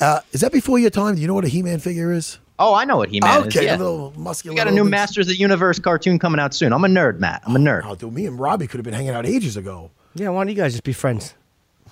uh, 0.00 0.20
is 0.32 0.42
that 0.42 0.52
before 0.52 0.78
your 0.78 0.90
time? 0.90 1.14
Do 1.14 1.22
you 1.22 1.26
know 1.26 1.34
what 1.34 1.46
a 1.46 1.48
He 1.48 1.62
Man 1.62 1.78
figure 1.80 2.12
is? 2.12 2.38
Oh, 2.62 2.74
I 2.74 2.84
know 2.84 2.96
what 2.96 3.08
he 3.08 3.20
meant. 3.20 3.46
okay, 3.46 3.64
yeah. 3.64 3.76
a 3.76 3.78
little 3.78 4.12
muscular. 4.16 4.54
We 4.54 4.56
got 4.56 4.68
a 4.68 4.70
new. 4.70 4.84
Masters 4.84 5.26
of 5.26 5.30
the 5.30 5.36
Universe 5.38 5.78
cartoon 5.78 6.18
coming 6.18 6.38
out 6.40 6.54
soon. 6.54 6.72
I'm 6.72 6.84
a 6.84 6.88
nerd, 6.88 7.18
Matt. 7.18 7.42
I'm 7.46 7.56
a 7.56 7.58
nerd. 7.58 7.82
Oh, 7.84 7.94
dude, 7.94 8.12
me 8.12 8.26
and 8.26 8.38
Robbie 8.38 8.66
could 8.66 8.78
have 8.78 8.84
been 8.84 8.94
hanging 8.94 9.10
out 9.10 9.26
ages 9.26 9.56
ago. 9.56 9.90
Yeah, 10.14 10.28
why 10.28 10.44
don't 10.44 10.48
you 10.50 10.54
guys 10.54 10.72
just 10.72 10.84
be 10.84 10.92
friends? 10.92 11.34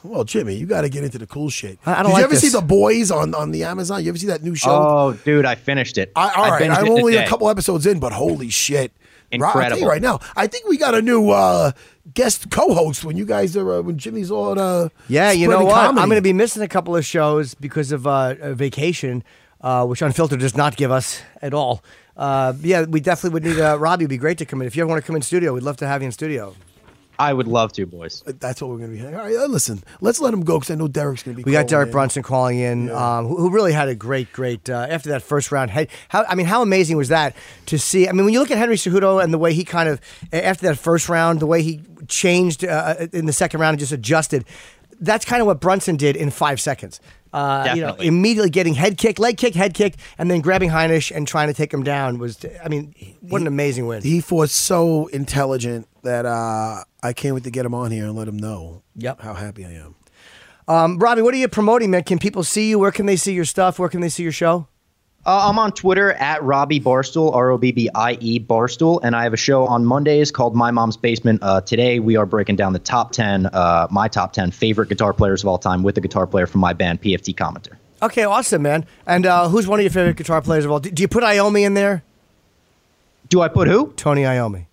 Well, 0.02 0.24
Jimmy, 0.24 0.54
you 0.54 0.64
got 0.66 0.82
to 0.82 0.88
get 0.88 1.04
into 1.04 1.18
the 1.18 1.26
cool 1.26 1.50
shit. 1.50 1.78
I- 1.84 1.92
I 1.92 1.94
don't 1.96 2.06
Did 2.06 2.12
like 2.12 2.18
you 2.20 2.24
ever 2.24 2.34
this. 2.34 2.40
see 2.42 2.48
the 2.48 2.60
boys 2.62 3.10
on 3.10 3.34
on 3.34 3.50
the 3.50 3.64
Amazon? 3.64 4.02
You 4.02 4.08
ever 4.10 4.18
see 4.18 4.28
that 4.28 4.42
new 4.42 4.54
show? 4.54 4.70
Oh, 4.70 5.12
dude, 5.12 5.44
I 5.44 5.54
finished 5.56 5.98
it. 5.98 6.12
I, 6.16 6.30
all 6.34 6.44
I 6.44 6.50
right, 6.50 6.70
I'm 6.70 6.86
it 6.86 6.90
only 6.90 7.16
a 7.16 7.26
couple 7.26 7.48
episodes 7.50 7.84
in, 7.86 7.98
but 8.00 8.12
holy 8.12 8.48
shit! 8.50 8.92
Ro- 9.32 9.46
I'll 9.48 9.68
tell 9.68 9.78
you 9.78 9.86
right 9.88 10.00
now, 10.02 10.18
I 10.36 10.46
think 10.46 10.66
we 10.68 10.76
got 10.78 10.94
a 10.94 11.02
new 11.02 11.30
uh, 11.30 11.72
guest 12.14 12.50
co-host 12.50 13.04
when 13.04 13.16
you 13.16 13.24
guys 13.26 13.56
are 13.56 13.74
uh, 13.78 13.82
when 13.82 13.98
Jimmy's 13.98 14.30
on. 14.30 14.58
Uh, 14.58 14.88
Yeah, 15.08 15.32
you 15.32 15.46
know 15.48 15.64
what? 15.64 15.74
comedy. 15.74 16.02
I'm 16.02 16.08
going 16.08 16.18
to 16.18 16.22
be 16.22 16.32
missing 16.32 16.62
a 16.62 16.68
couple 16.68 16.96
of 16.96 17.04
shows 17.04 17.54
because 17.54 17.92
of 17.92 18.06
uh, 18.06 18.36
a 18.40 18.54
vacation, 18.54 19.22
uh, 19.60 19.86
which 19.86 20.02
Unfiltered 20.02 20.40
does 20.40 20.56
not 20.56 20.76
give 20.76 20.90
us 20.90 21.22
at 21.42 21.54
all. 21.54 21.82
Uh, 22.16 22.52
yeah, 22.60 22.84
we 22.84 23.00
definitely 23.00 23.34
would 23.34 23.44
need 23.44 23.60
uh, 23.60 23.78
Robbie. 23.80 24.04
Would 24.04 24.10
be 24.10 24.18
great 24.18 24.38
to 24.38 24.44
come 24.44 24.60
in. 24.60 24.66
If 24.66 24.76
you 24.76 24.82
ever 24.82 24.88
want 24.90 25.02
to 25.02 25.06
come 25.06 25.16
in 25.16 25.22
studio, 25.22 25.54
we'd 25.54 25.62
love 25.62 25.78
to 25.78 25.86
have 25.86 26.02
you 26.02 26.06
in 26.06 26.12
studio. 26.12 26.54
I 27.20 27.34
would 27.34 27.46
love 27.46 27.70
to, 27.74 27.84
boys. 27.84 28.22
That's 28.26 28.62
what 28.62 28.70
we're 28.70 28.78
going 28.78 28.96
to 28.96 29.02
be. 29.02 29.06
All 29.06 29.12
right, 29.12 29.36
uh, 29.36 29.44
listen, 29.44 29.82
let's 30.00 30.20
let 30.20 30.32
him 30.32 30.40
go 30.40 30.58
because 30.58 30.70
I 30.70 30.74
know 30.74 30.88
Derek's 30.88 31.22
going 31.22 31.36
to 31.36 31.42
be. 31.42 31.44
We 31.44 31.52
got 31.52 31.68
Derek 31.68 31.88
in. 31.88 31.92
Brunson 31.92 32.22
calling 32.22 32.58
in, 32.58 32.90
um, 32.90 33.26
who, 33.26 33.36
who 33.36 33.50
really 33.50 33.74
had 33.74 33.88
a 33.88 33.94
great, 33.94 34.32
great 34.32 34.70
uh, 34.70 34.86
after 34.88 35.10
that 35.10 35.22
first 35.22 35.52
round. 35.52 35.70
Had, 35.70 35.88
how 36.08 36.24
I 36.26 36.34
mean, 36.34 36.46
how 36.46 36.62
amazing 36.62 36.96
was 36.96 37.08
that 37.08 37.36
to 37.66 37.78
see? 37.78 38.08
I 38.08 38.12
mean, 38.12 38.24
when 38.24 38.32
you 38.32 38.40
look 38.40 38.50
at 38.50 38.56
Henry 38.56 38.76
Cejudo 38.76 39.22
and 39.22 39.34
the 39.34 39.38
way 39.38 39.52
he 39.52 39.64
kind 39.64 39.90
of 39.90 40.00
after 40.32 40.66
that 40.68 40.78
first 40.78 41.10
round, 41.10 41.40
the 41.40 41.46
way 41.46 41.62
he 41.62 41.82
changed 42.08 42.64
uh, 42.64 43.06
in 43.12 43.26
the 43.26 43.34
second 43.34 43.60
round 43.60 43.74
and 43.74 43.80
just 43.80 43.92
adjusted. 43.92 44.46
That's 44.98 45.24
kind 45.24 45.40
of 45.40 45.46
what 45.46 45.60
Brunson 45.60 45.96
did 45.96 46.16
in 46.16 46.30
five 46.30 46.60
seconds. 46.60 47.00
Uh, 47.32 47.72
you 47.74 47.82
know, 47.82 47.94
immediately 47.94 48.50
getting 48.50 48.74
head 48.74 48.98
kick, 48.98 49.18
leg 49.18 49.36
kick, 49.36 49.54
head 49.54 49.74
kick, 49.74 49.94
and 50.18 50.30
then 50.30 50.40
grabbing 50.40 50.70
Heinisch 50.70 51.14
and 51.14 51.28
trying 51.28 51.48
to 51.48 51.54
take 51.54 51.72
him 51.72 51.82
down 51.82 52.18
was. 52.18 52.44
I 52.64 52.68
mean, 52.68 52.94
what 53.20 53.40
an 53.40 53.46
amazing 53.46 53.86
win. 53.86 54.02
He 54.02 54.20
fought 54.20 54.50
so 54.50 55.06
intelligent 55.08 55.86
that 56.02 56.26
uh, 56.26 56.84
I 57.02 57.12
can't 57.12 57.34
wait 57.34 57.44
to 57.44 57.50
get 57.50 57.64
him 57.64 57.74
on 57.74 57.90
here 57.90 58.04
and 58.06 58.16
let 58.16 58.26
him 58.26 58.36
know. 58.36 58.82
Yep. 58.96 59.20
how 59.20 59.34
happy 59.34 59.64
I 59.64 59.72
am. 59.72 59.94
Um, 60.68 60.98
Robbie, 60.98 61.22
what 61.22 61.34
are 61.34 61.38
you 61.38 61.48
promoting, 61.48 61.90
man? 61.90 62.04
Can 62.04 62.18
people 62.18 62.44
see 62.44 62.70
you? 62.70 62.78
Where 62.78 62.92
can 62.92 63.06
they 63.06 63.16
see 63.16 63.32
your 63.32 63.44
stuff? 63.44 63.78
Where 63.78 63.88
can 63.88 64.00
they 64.00 64.08
see 64.08 64.22
your 64.22 64.32
show? 64.32 64.68
Uh, 65.26 65.48
I'm 65.50 65.58
on 65.58 65.72
Twitter 65.72 66.12
at 66.14 66.42
Robbie 66.42 66.80
Barstool, 66.80 67.34
R 67.34 67.50
O 67.50 67.58
B 67.58 67.72
B 67.72 67.90
I 67.94 68.12
E 68.20 68.40
Barstool, 68.40 69.00
and 69.02 69.14
I 69.14 69.22
have 69.24 69.34
a 69.34 69.36
show 69.38 69.66
on 69.66 69.84
Mondays 69.84 70.30
called 70.30 70.56
My 70.56 70.70
Mom's 70.70 70.96
Basement. 70.96 71.40
Uh, 71.42 71.60
today 71.60 71.98
we 72.00 72.16
are 72.16 72.24
breaking 72.24 72.56
down 72.56 72.72
the 72.72 72.78
top 72.78 73.12
10, 73.12 73.46
uh, 73.46 73.86
my 73.90 74.08
top 74.08 74.32
10 74.32 74.50
favorite 74.50 74.88
guitar 74.88 75.12
players 75.12 75.42
of 75.42 75.48
all 75.48 75.58
time 75.58 75.82
with 75.82 75.98
a 75.98 76.00
guitar 76.00 76.26
player 76.26 76.46
from 76.46 76.62
my 76.62 76.72
band, 76.72 77.02
PFT 77.02 77.34
Commenter. 77.34 77.76
Okay, 78.02 78.24
awesome, 78.24 78.62
man. 78.62 78.86
And 79.06 79.26
uh, 79.26 79.48
who's 79.50 79.66
one 79.66 79.78
of 79.78 79.82
your 79.82 79.92
favorite 79.92 80.16
guitar 80.16 80.40
players 80.40 80.64
of 80.64 80.70
all? 80.70 80.80
Do, 80.80 80.90
do 80.90 81.02
you 81.02 81.08
put 81.08 81.22
Iommi 81.22 81.66
in 81.66 81.74
there? 81.74 82.02
Do 83.28 83.42
I 83.42 83.48
put 83.48 83.68
who? 83.68 83.92
Tony 83.96 84.22
Iommi. 84.22 84.64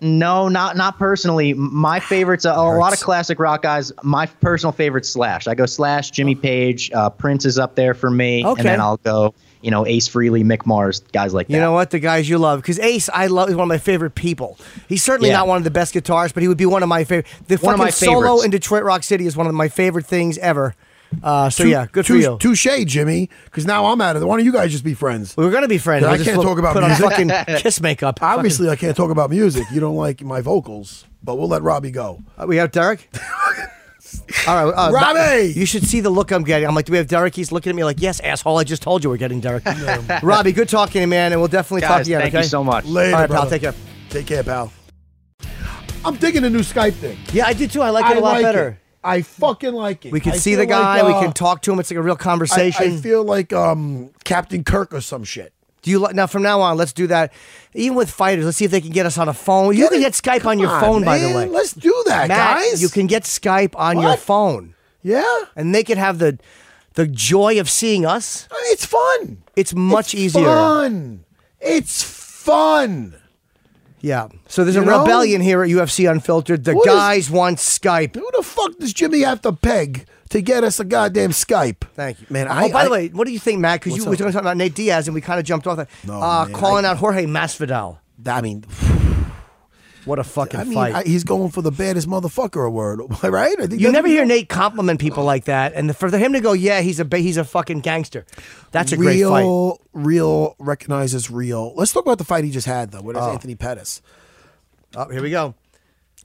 No, 0.00 0.48
not 0.48 0.76
not 0.76 0.98
personally. 0.98 1.54
My 1.54 2.00
favorites, 2.00 2.44
a, 2.44 2.50
a 2.50 2.76
lot 2.78 2.92
of 2.92 3.00
classic 3.00 3.38
rock 3.38 3.62
guys. 3.62 3.92
My 4.02 4.26
personal 4.26 4.72
favorite 4.72 5.06
Slash. 5.06 5.46
I 5.46 5.54
go 5.54 5.64
Slash, 5.64 6.10
Jimmy 6.10 6.34
Page, 6.34 6.90
uh, 6.92 7.08
Prince 7.10 7.44
is 7.46 7.58
up 7.58 7.74
there 7.76 7.94
for 7.94 8.10
me, 8.10 8.44
Okay. 8.44 8.60
and 8.60 8.68
then 8.68 8.80
I'll 8.80 8.98
go, 8.98 9.34
you 9.62 9.70
know, 9.70 9.86
Ace 9.86 10.08
Frehley, 10.08 10.44
Mick 10.44 10.66
Mars, 10.66 11.00
guys 11.12 11.32
like 11.34 11.48
that. 11.48 11.54
You 11.54 11.60
know 11.60 11.72
what? 11.72 11.90
The 11.90 11.98
guys 11.98 12.28
you 12.28 12.38
love. 12.38 12.60
Because 12.62 12.78
Ace, 12.78 13.08
I 13.12 13.26
love, 13.26 13.48
is 13.48 13.54
one 13.56 13.64
of 13.64 13.68
my 13.68 13.78
favorite 13.78 14.14
people. 14.14 14.58
He's 14.88 15.02
certainly 15.02 15.30
Yeah. 15.30 15.38
not 15.38 15.48
one 15.48 15.58
of 15.58 15.64
the 15.64 15.70
best 15.70 15.94
guitarists, 15.94 16.34
but 16.34 16.42
he 16.42 16.48
would 16.48 16.58
be 16.58 16.66
one 16.66 16.82
of 16.82 16.88
my 16.88 17.04
favorite. 17.04 17.26
The 17.48 17.56
One 17.56 17.74
of 17.74 17.78
fucking 17.78 17.86
my 17.86 17.90
solo 17.90 18.20
favorites. 18.22 18.44
in 18.44 18.50
Detroit 18.50 18.84
Rock 18.84 19.02
City 19.02 19.26
is 19.26 19.36
one 19.36 19.46
of 19.46 19.54
my 19.54 19.68
favorite 19.68 20.06
things 20.06 20.38
ever. 20.38 20.74
Uh, 21.22 21.48
so, 21.48 21.62
yeah, 21.62 21.86
good 21.92 22.04
for 22.04 22.14
Touche- 22.14 22.24
you. 22.24 22.36
Touche, 22.40 22.84
Jimmy. 22.86 23.30
Because 23.44 23.64
now 23.64 23.86
I'm 23.86 24.00
out 24.00 24.16
of 24.16 24.22
it. 24.22 24.26
Why 24.26 24.36
don't 24.36 24.44
you 24.44 24.52
guys 24.52 24.72
just 24.72 24.82
be 24.84 24.92
friends? 24.94 25.36
we 25.36 25.44
were 25.44 25.50
going 25.52 25.62
to 25.62 25.68
be 25.68 25.78
friends. 25.78 26.04
I 26.04 26.16
can't 26.18 26.36
look- 26.36 26.46
talk 26.46 26.58
about 26.58 26.74
put 26.74 26.82
on 26.82 26.90
music. 26.90 27.06
fucking 27.08 27.56
kiss 27.58 27.80
makeup. 27.80 28.18
Obviously, 28.22 28.68
I 28.68 28.76
can't 28.76 28.96
talk 28.96 29.10
about 29.10 29.30
music. 29.30 29.64
You 29.72 29.80
don't 29.80 29.96
like 29.96 30.20
my 30.22 30.40
vocals, 30.40 31.06
but 31.22 31.36
we'll 31.38 31.48
let 31.48 31.62
Robbie 31.62 31.92
go. 31.92 32.22
Uh, 32.36 32.46
we 32.48 32.56
have 32.56 32.72
Derek? 32.72 33.08
All 34.46 34.70
right. 34.70 34.72
Uh, 34.72 34.92
Robbie! 34.92 35.52
You 35.54 35.66
should 35.66 35.84
see 35.84 36.00
the 36.00 36.10
look 36.10 36.30
I'm 36.30 36.44
getting. 36.44 36.68
I'm 36.68 36.74
like, 36.74 36.86
do 36.86 36.92
we 36.92 36.98
have 36.98 37.08
Derek? 37.08 37.34
He's 37.34 37.52
looking 37.52 37.70
at 37.70 37.76
me 37.76 37.84
like, 37.84 38.00
yes, 38.00 38.20
asshole. 38.20 38.58
I 38.58 38.64
just 38.64 38.82
told 38.82 39.04
you 39.04 39.10
we're 39.10 39.16
getting 39.16 39.40
Derek. 39.40 39.64
Robbie, 40.22 40.52
good 40.52 40.68
talking 40.68 40.92
to 40.92 41.00
you, 41.00 41.06
man. 41.06 41.32
And 41.32 41.40
we'll 41.40 41.48
definitely 41.48 41.82
talk 41.82 41.98
guys, 41.98 42.06
again, 42.06 42.20
thank 42.20 42.34
okay? 42.34 42.42
you 42.42 42.48
so 42.48 42.64
much. 42.64 42.84
Later, 42.84 43.14
All 43.14 43.20
right, 43.22 43.30
pal. 43.30 43.48
Take 43.48 43.62
care. 43.62 43.74
Take 44.10 44.26
care, 44.26 44.42
pal. 44.42 44.72
I'm 46.04 46.16
digging 46.16 46.42
the 46.42 46.50
new 46.50 46.60
Skype 46.60 46.94
thing. 46.94 47.18
Yeah, 47.32 47.46
I 47.46 47.52
did 47.52 47.70
too. 47.70 47.82
I 47.82 47.90
like 47.90 48.04
it 48.04 48.14
I 48.14 48.18
a 48.18 48.20
lot 48.20 48.32
like 48.34 48.42
better. 48.42 48.68
It. 48.68 48.76
I 49.02 49.22
fucking 49.22 49.72
like 49.72 50.06
it. 50.06 50.12
We 50.12 50.20
can 50.20 50.32
I 50.32 50.36
see 50.36 50.54
the 50.56 50.66
guy. 50.66 51.00
like, 51.00 51.14
uh, 51.14 51.18
we 51.18 51.24
can 51.24 51.32
talk 51.32 51.62
to 51.62 51.72
him. 51.72 51.78
It's 51.78 51.90
like 51.90 51.98
a 51.98 52.02
real 52.02 52.14
I, 52.14 52.22
conversation. 52.22 52.92
I 52.92 52.96
feel 52.96 53.24
like 53.24 53.52
um, 53.52 54.10
Captain 54.24 54.64
Kirk 54.64 54.92
or 54.92 55.00
some 55.00 55.24
shit. 55.24 55.52
Do 55.86 55.92
you 55.92 56.04
now 56.14 56.26
from 56.26 56.42
now 56.42 56.60
on? 56.62 56.76
Let's 56.76 56.92
do 56.92 57.06
that. 57.06 57.32
Even 57.72 57.96
with 57.96 58.10
fighters, 58.10 58.44
let's 58.44 58.56
see 58.56 58.64
if 58.64 58.72
they 58.72 58.80
can 58.80 58.90
get 58.90 59.06
us 59.06 59.16
on 59.18 59.28
a 59.28 59.32
phone. 59.32 59.76
You 59.76 59.88
can 59.88 59.98
it- 59.98 60.00
get 60.00 60.14
Skype 60.14 60.44
on 60.44 60.56
Come 60.56 60.58
your 60.58 60.80
phone, 60.80 61.04
by 61.04 61.18
the 61.20 61.28
way. 61.28 61.46
Let's 61.46 61.72
do 61.74 61.94
that, 62.06 62.26
Matt, 62.26 62.56
guys. 62.58 62.82
you 62.82 62.88
can 62.88 63.06
get 63.06 63.22
Skype 63.22 63.76
on 63.78 64.00
your 64.00 64.16
phone, 64.16 64.74
Yeah, 65.04 65.22
and 65.54 65.72
they 65.72 65.84
can 65.84 65.96
have 65.96 66.18
the 66.18 66.38
the 66.94 67.06
joy 67.06 67.60
of 67.60 67.70
seeing 67.70 68.04
us. 68.04 68.48
it's 68.72 68.84
fun. 68.84 69.44
It's 69.54 69.74
much 69.74 70.12
It's 70.12 70.22
easier. 70.34 70.44
Fun. 70.44 71.24
It's 71.60 72.02
fun. 72.02 73.14
Yeah. 74.00 74.26
So 74.48 74.64
there's 74.64 74.74
You 74.74 74.82
a 74.82 74.86
know? 74.86 75.00
rebellion 75.02 75.40
here 75.40 75.62
at 75.62 75.70
UFC 75.70 76.06
Unfiltered. 76.10 76.64
The 76.64 76.74
What 76.74 76.88
is- 76.88 76.94
guys 76.94 77.30
want 77.30 77.58
Skype. 77.58 78.16
Who 78.16 78.28
the 78.36 78.42
fuck 78.42 78.76
does 78.80 78.92
Jimmy 78.92 79.20
have 79.20 79.40
to 79.42 79.52
peg 79.52 80.06
to 80.30 80.40
get 80.42 80.64
us 80.64 80.80
a 80.80 80.84
goddamn 80.84 81.30
Skype? 81.30 81.80
Thank 81.94 82.20
you, 82.20 82.26
man. 82.30 82.48
Oh, 82.48 82.52
I, 82.52 82.70
by 82.70 82.84
the 82.84 82.90
way, 82.90 83.08
what 83.08 83.26
do 83.26 83.32
you 83.32 83.38
think, 83.38 83.60
Matt? 83.60 83.80
Because 83.80 83.96
you 83.96 84.04
were 84.04 84.16
talking 84.16 84.34
about 84.36 84.56
Nate 84.56 84.74
Diaz, 84.74 85.08
and 85.08 85.14
we 85.14 85.20
kind 85.20 85.38
of 85.40 85.46
jumped 85.46 85.66
off 85.66 85.76
that. 85.78 85.88
No, 86.06 86.20
uh, 86.20 86.44
man, 86.46 86.54
calling 86.54 86.84
I- 86.84 86.88
out 86.88 86.96
Jorge 86.98 87.26
Masvidal. 87.26 87.98
I 88.26 88.40
mean, 88.40 88.64
What 90.06 90.20
a 90.20 90.24
fucking 90.24 90.60
I 90.60 90.62
mean, 90.64 90.74
fight! 90.74 90.94
I, 90.94 91.02
he's 91.02 91.24
going 91.24 91.50
for 91.50 91.62
the 91.62 91.72
baddest 91.72 92.08
motherfucker 92.08 92.64
award, 92.64 93.00
right? 93.24 93.56
I 93.58 93.66
think 93.66 93.80
you 93.80 93.90
never 93.90 94.06
hear 94.06 94.22
he- 94.22 94.28
Nate 94.28 94.48
compliment 94.48 95.00
people 95.00 95.24
like 95.24 95.46
that, 95.46 95.72
and 95.74 95.96
for 95.96 96.16
him 96.16 96.32
to 96.34 96.40
go, 96.40 96.52
"Yeah, 96.52 96.80
he's 96.80 97.00
a 97.00 97.08
he's 97.16 97.36
a 97.36 97.42
fucking 97.44 97.80
gangster." 97.80 98.24
That's 98.70 98.92
a 98.92 98.96
great 98.96 99.20
fight. 99.24 99.40
real, 99.40 99.80
real 99.92 100.54
recognizes 100.60 101.28
real. 101.28 101.74
Let's 101.74 101.92
talk 101.92 102.04
about 102.04 102.18
the 102.18 102.24
fight 102.24 102.44
he 102.44 102.52
just 102.52 102.68
had 102.68 102.92
though. 102.92 103.02
What 103.02 103.16
is 103.16 103.22
Oh. 103.22 103.32
Anthony 103.32 103.56
Pettis? 103.56 104.00
Oh, 104.94 105.08
here 105.10 105.22
we 105.22 105.30
go. 105.30 105.54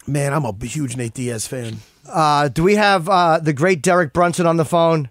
Man, 0.06 0.32
I'm 0.34 0.46
a 0.46 0.54
huge 0.64 0.96
Nate 0.96 1.16
Diaz 1.16 1.48
fan. 1.48 1.78
Uh, 2.08 2.48
do 2.48 2.64
we 2.64 2.76
have 2.76 3.08
uh, 3.08 3.40
the 3.40 3.54
great 3.54 3.82
Derek 3.82 4.14
Brunson 4.14 4.46
on 4.46 4.58
the 4.58 4.66
phone? 4.66 5.10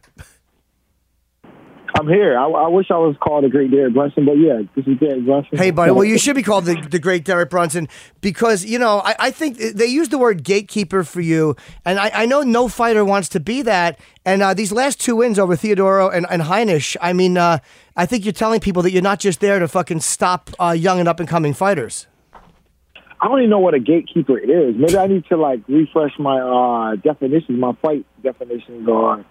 I'm 1.98 2.06
here. 2.06 2.38
I, 2.38 2.46
I 2.46 2.68
wish 2.68 2.86
I 2.90 2.96
was 2.96 3.16
called 3.20 3.44
a 3.44 3.48
great 3.48 3.70
Derek 3.70 3.94
Brunson, 3.94 4.24
but 4.24 4.34
yeah, 4.38 4.62
this 4.76 4.86
is 4.86 4.98
Derek 4.98 5.24
Brunson. 5.24 5.58
Hey, 5.58 5.70
buddy. 5.70 5.90
Well, 5.90 6.04
you 6.04 6.18
should 6.18 6.36
be 6.36 6.42
called 6.42 6.64
the, 6.64 6.80
the 6.88 6.98
great 6.98 7.24
Derek 7.24 7.50
Brunson 7.50 7.88
because, 8.20 8.64
you 8.64 8.78
know, 8.78 9.00
I, 9.00 9.16
I 9.18 9.30
think 9.30 9.58
they 9.58 9.86
use 9.86 10.08
the 10.08 10.18
word 10.18 10.44
gatekeeper 10.44 11.02
for 11.04 11.20
you. 11.20 11.56
And 11.84 11.98
I, 11.98 12.10
I 12.14 12.26
know 12.26 12.42
no 12.42 12.68
fighter 12.68 13.04
wants 13.04 13.28
to 13.30 13.40
be 13.40 13.62
that. 13.62 13.98
And 14.24 14.40
uh, 14.40 14.54
these 14.54 14.72
last 14.72 15.00
two 15.00 15.16
wins 15.16 15.38
over 15.38 15.56
Theodorou 15.56 16.14
and, 16.14 16.26
and 16.30 16.42
Heinisch, 16.42 16.96
I 17.00 17.12
mean, 17.12 17.36
uh, 17.36 17.58
I 17.96 18.06
think 18.06 18.24
you're 18.24 18.32
telling 18.32 18.60
people 18.60 18.82
that 18.82 18.92
you're 18.92 19.02
not 19.02 19.18
just 19.18 19.40
there 19.40 19.58
to 19.58 19.66
fucking 19.66 20.00
stop 20.00 20.50
uh, 20.60 20.70
young 20.70 21.00
and 21.00 21.08
up 21.08 21.18
and 21.18 21.28
coming 21.28 21.54
fighters. 21.54 22.06
I 23.20 23.28
don't 23.28 23.38
even 23.38 23.50
know 23.50 23.58
what 23.58 23.74
a 23.74 23.80
gatekeeper 23.80 24.38
is. 24.38 24.74
Maybe 24.76 24.96
I 24.96 25.06
need 25.06 25.26
to 25.26 25.36
like 25.36 25.60
refresh 25.68 26.12
my 26.18 26.40
uh, 26.40 26.96
definitions, 26.96 27.58
my 27.58 27.72
fight 27.82 28.06
definitions 28.22 28.88
or 28.88 29.24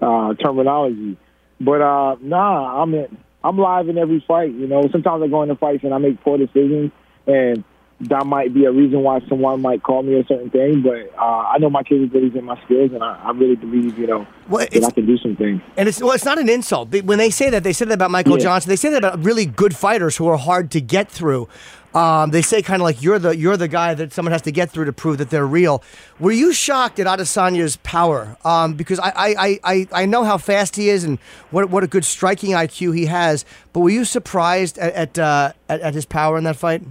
uh, 0.00 0.34
terminology. 0.34 1.16
But 1.60 1.80
uh, 1.80 2.16
nah, 2.20 2.82
I'm 2.82 2.94
in, 2.94 3.16
I'm 3.44 3.56
live 3.56 3.88
in 3.88 3.98
every 3.98 4.24
fight. 4.26 4.52
You 4.52 4.66
know, 4.66 4.88
sometimes 4.90 5.22
I 5.22 5.28
go 5.28 5.42
into 5.42 5.54
fights 5.54 5.84
and 5.84 5.94
I 5.94 5.98
make 5.98 6.20
poor 6.22 6.38
decisions, 6.38 6.90
and 7.26 7.62
that 8.00 8.26
might 8.26 8.52
be 8.52 8.64
a 8.66 8.72
reason 8.72 9.02
why 9.02 9.20
someone 9.28 9.62
might 9.62 9.82
call 9.82 10.02
me 10.02 10.18
a 10.18 10.24
certain 10.26 10.50
thing. 10.50 10.82
But 10.82 11.16
uh, 11.16 11.22
I 11.22 11.58
know 11.58 11.70
my 11.70 11.82
capabilities 11.82 12.34
and 12.34 12.44
my 12.44 12.60
skills, 12.64 12.90
and 12.92 13.02
I, 13.02 13.14
I 13.24 13.30
really 13.30 13.56
believe, 13.56 13.98
you 13.98 14.06
know, 14.06 14.26
Well, 14.48 14.66
that 14.70 14.84
I 14.84 14.90
can 14.90 15.06
do 15.06 15.16
some 15.18 15.36
things. 15.36 15.62
And 15.76 15.88
it's 15.88 16.02
well, 16.02 16.12
it's 16.12 16.24
not 16.24 16.38
an 16.38 16.48
insult. 16.48 16.90
When 17.04 17.18
they 17.18 17.30
say 17.30 17.48
that, 17.50 17.62
they 17.62 17.72
said 17.72 17.88
that 17.88 17.94
about 17.94 18.10
Michael 18.10 18.38
Yeah. 18.38 18.44
Johnson. 18.44 18.68
They 18.68 18.76
say 18.76 18.90
that 18.90 18.98
about 18.98 19.24
really 19.24 19.46
good 19.46 19.74
fighters 19.74 20.16
who 20.16 20.26
are 20.26 20.36
hard 20.36 20.70
to 20.72 20.80
get 20.80 21.10
through. 21.10 21.48
Um, 21.96 22.30
they 22.30 22.42
say 22.42 22.60
kind 22.60 22.82
of 22.82 22.84
like 22.84 23.00
you're 23.02 23.18
the 23.18 23.34
you're 23.34 23.56
the 23.56 23.68
guy 23.68 23.94
that 23.94 24.12
someone 24.12 24.32
has 24.32 24.42
to 24.42 24.52
get 24.52 24.70
through 24.70 24.84
to 24.84 24.92
prove 24.92 25.16
that 25.16 25.30
they're 25.30 25.46
real. 25.46 25.82
Were 26.20 26.30
you 26.30 26.52
shocked 26.52 27.00
at 27.00 27.06
Adesanya's 27.06 27.76
power? 27.78 28.36
Um, 28.44 28.74
because 28.74 28.98
I, 28.98 29.12
I, 29.16 29.60
I, 29.64 29.88
I, 29.92 30.04
know 30.04 30.22
how 30.22 30.36
fast 30.36 30.76
he 30.76 30.90
is 30.90 31.04
and 31.04 31.18
what 31.50 31.70
what 31.70 31.84
a 31.84 31.86
good 31.86 32.04
striking 32.04 32.50
IQ 32.50 32.94
he 32.94 33.06
has. 33.06 33.46
But 33.72 33.80
were 33.80 33.88
you 33.88 34.04
surprised 34.04 34.76
at 34.76 34.92
at, 34.92 35.18
uh, 35.18 35.52
at, 35.70 35.80
at 35.80 35.94
his 35.94 36.04
power 36.04 36.36
in 36.36 36.44
that 36.44 36.56
fight? 36.56 36.82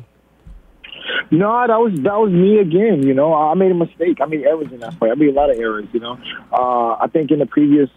No, 1.29 1.67
that 1.67 1.79
was 1.79 1.93
that 2.01 2.17
was 2.17 2.31
me 2.31 2.57
again. 2.57 3.03
You 3.05 3.13
know, 3.13 3.31
I 3.31 3.53
made 3.53 3.69
a 3.69 3.75
mistake. 3.75 4.17
I 4.21 4.25
made 4.25 4.41
errors 4.41 4.71
in 4.71 4.79
that 4.79 4.95
fight. 4.95 5.11
I 5.11 5.15
made 5.15 5.29
a 5.29 5.33
lot 5.33 5.51
of 5.51 5.59
errors. 5.59 5.85
You 5.93 5.99
know, 5.99 6.19
uh, 6.51 6.95
I 6.99 7.07
think 7.13 7.29
in 7.29 7.37
the 7.37 7.45
previous 7.45 7.91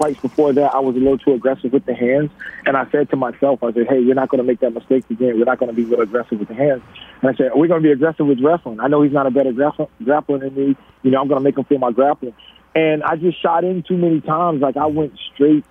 fights 0.00 0.20
before 0.20 0.52
that, 0.54 0.74
I 0.74 0.80
was 0.80 0.96
a 0.96 0.98
little 0.98 1.18
too 1.18 1.34
aggressive 1.34 1.72
with 1.72 1.84
the 1.84 1.94
hands, 1.94 2.30
and 2.64 2.76
I 2.76 2.90
said 2.90 3.10
to 3.10 3.16
myself, 3.16 3.62
I 3.62 3.72
said, 3.72 3.86
"Hey, 3.88 4.00
we're 4.00 4.14
not 4.14 4.30
going 4.30 4.38
to 4.38 4.44
make 4.44 4.60
that 4.60 4.72
mistake 4.72 5.04
again. 5.10 5.38
We're 5.38 5.44
not 5.44 5.58
going 5.58 5.70
to 5.70 5.76
be 5.76 5.84
real 5.84 6.00
aggressive 6.00 6.38
with 6.38 6.48
the 6.48 6.54
hands." 6.54 6.82
And 7.20 7.30
I 7.30 7.34
said, 7.34 7.50
"We're 7.54 7.68
going 7.68 7.82
to 7.82 7.86
be 7.86 7.92
aggressive 7.92 8.26
with 8.26 8.40
wrestling. 8.40 8.80
I 8.80 8.88
know 8.88 9.02
he's 9.02 9.12
not 9.12 9.26
a 9.26 9.30
better 9.30 9.52
grappler, 9.52 9.88
grappler 10.02 10.40
than 10.40 10.54
me. 10.54 10.76
You 11.02 11.10
know, 11.10 11.20
I'm 11.20 11.28
going 11.28 11.38
to 11.38 11.44
make 11.44 11.58
him 11.58 11.64
feel 11.64 11.78
my 11.78 11.92
grappling." 11.92 12.34
And 12.74 13.02
I 13.02 13.16
just 13.16 13.40
shot 13.42 13.64
in 13.64 13.82
too 13.82 13.96
many 13.96 14.20
times. 14.20 14.62
Like 14.62 14.76
I 14.76 14.86
went 14.86 15.12
straight 15.34 15.64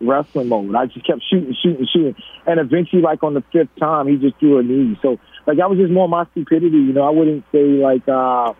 wrestling 0.00 0.48
mode. 0.48 0.74
I 0.74 0.86
just 0.86 1.06
kept 1.06 1.22
shooting, 1.30 1.56
shooting, 1.62 1.86
shooting, 1.90 2.16
and 2.46 2.60
eventually, 2.60 3.02
like 3.02 3.22
on 3.22 3.34
the 3.34 3.42
fifth 3.52 3.74
time, 3.80 4.08
he 4.08 4.16
just 4.16 4.38
threw 4.38 4.58
a 4.58 4.62
knee. 4.62 4.98
So, 5.00 5.18
like 5.46 5.56
that 5.56 5.70
was 5.70 5.78
just 5.78 5.92
more 5.92 6.08
my 6.08 6.26
stupidity. 6.32 6.76
You 6.76 6.92
know, 6.92 7.02
I 7.02 7.10
wouldn't 7.10 7.44
say 7.50 7.64
like 7.64 8.06
uh 8.08 8.52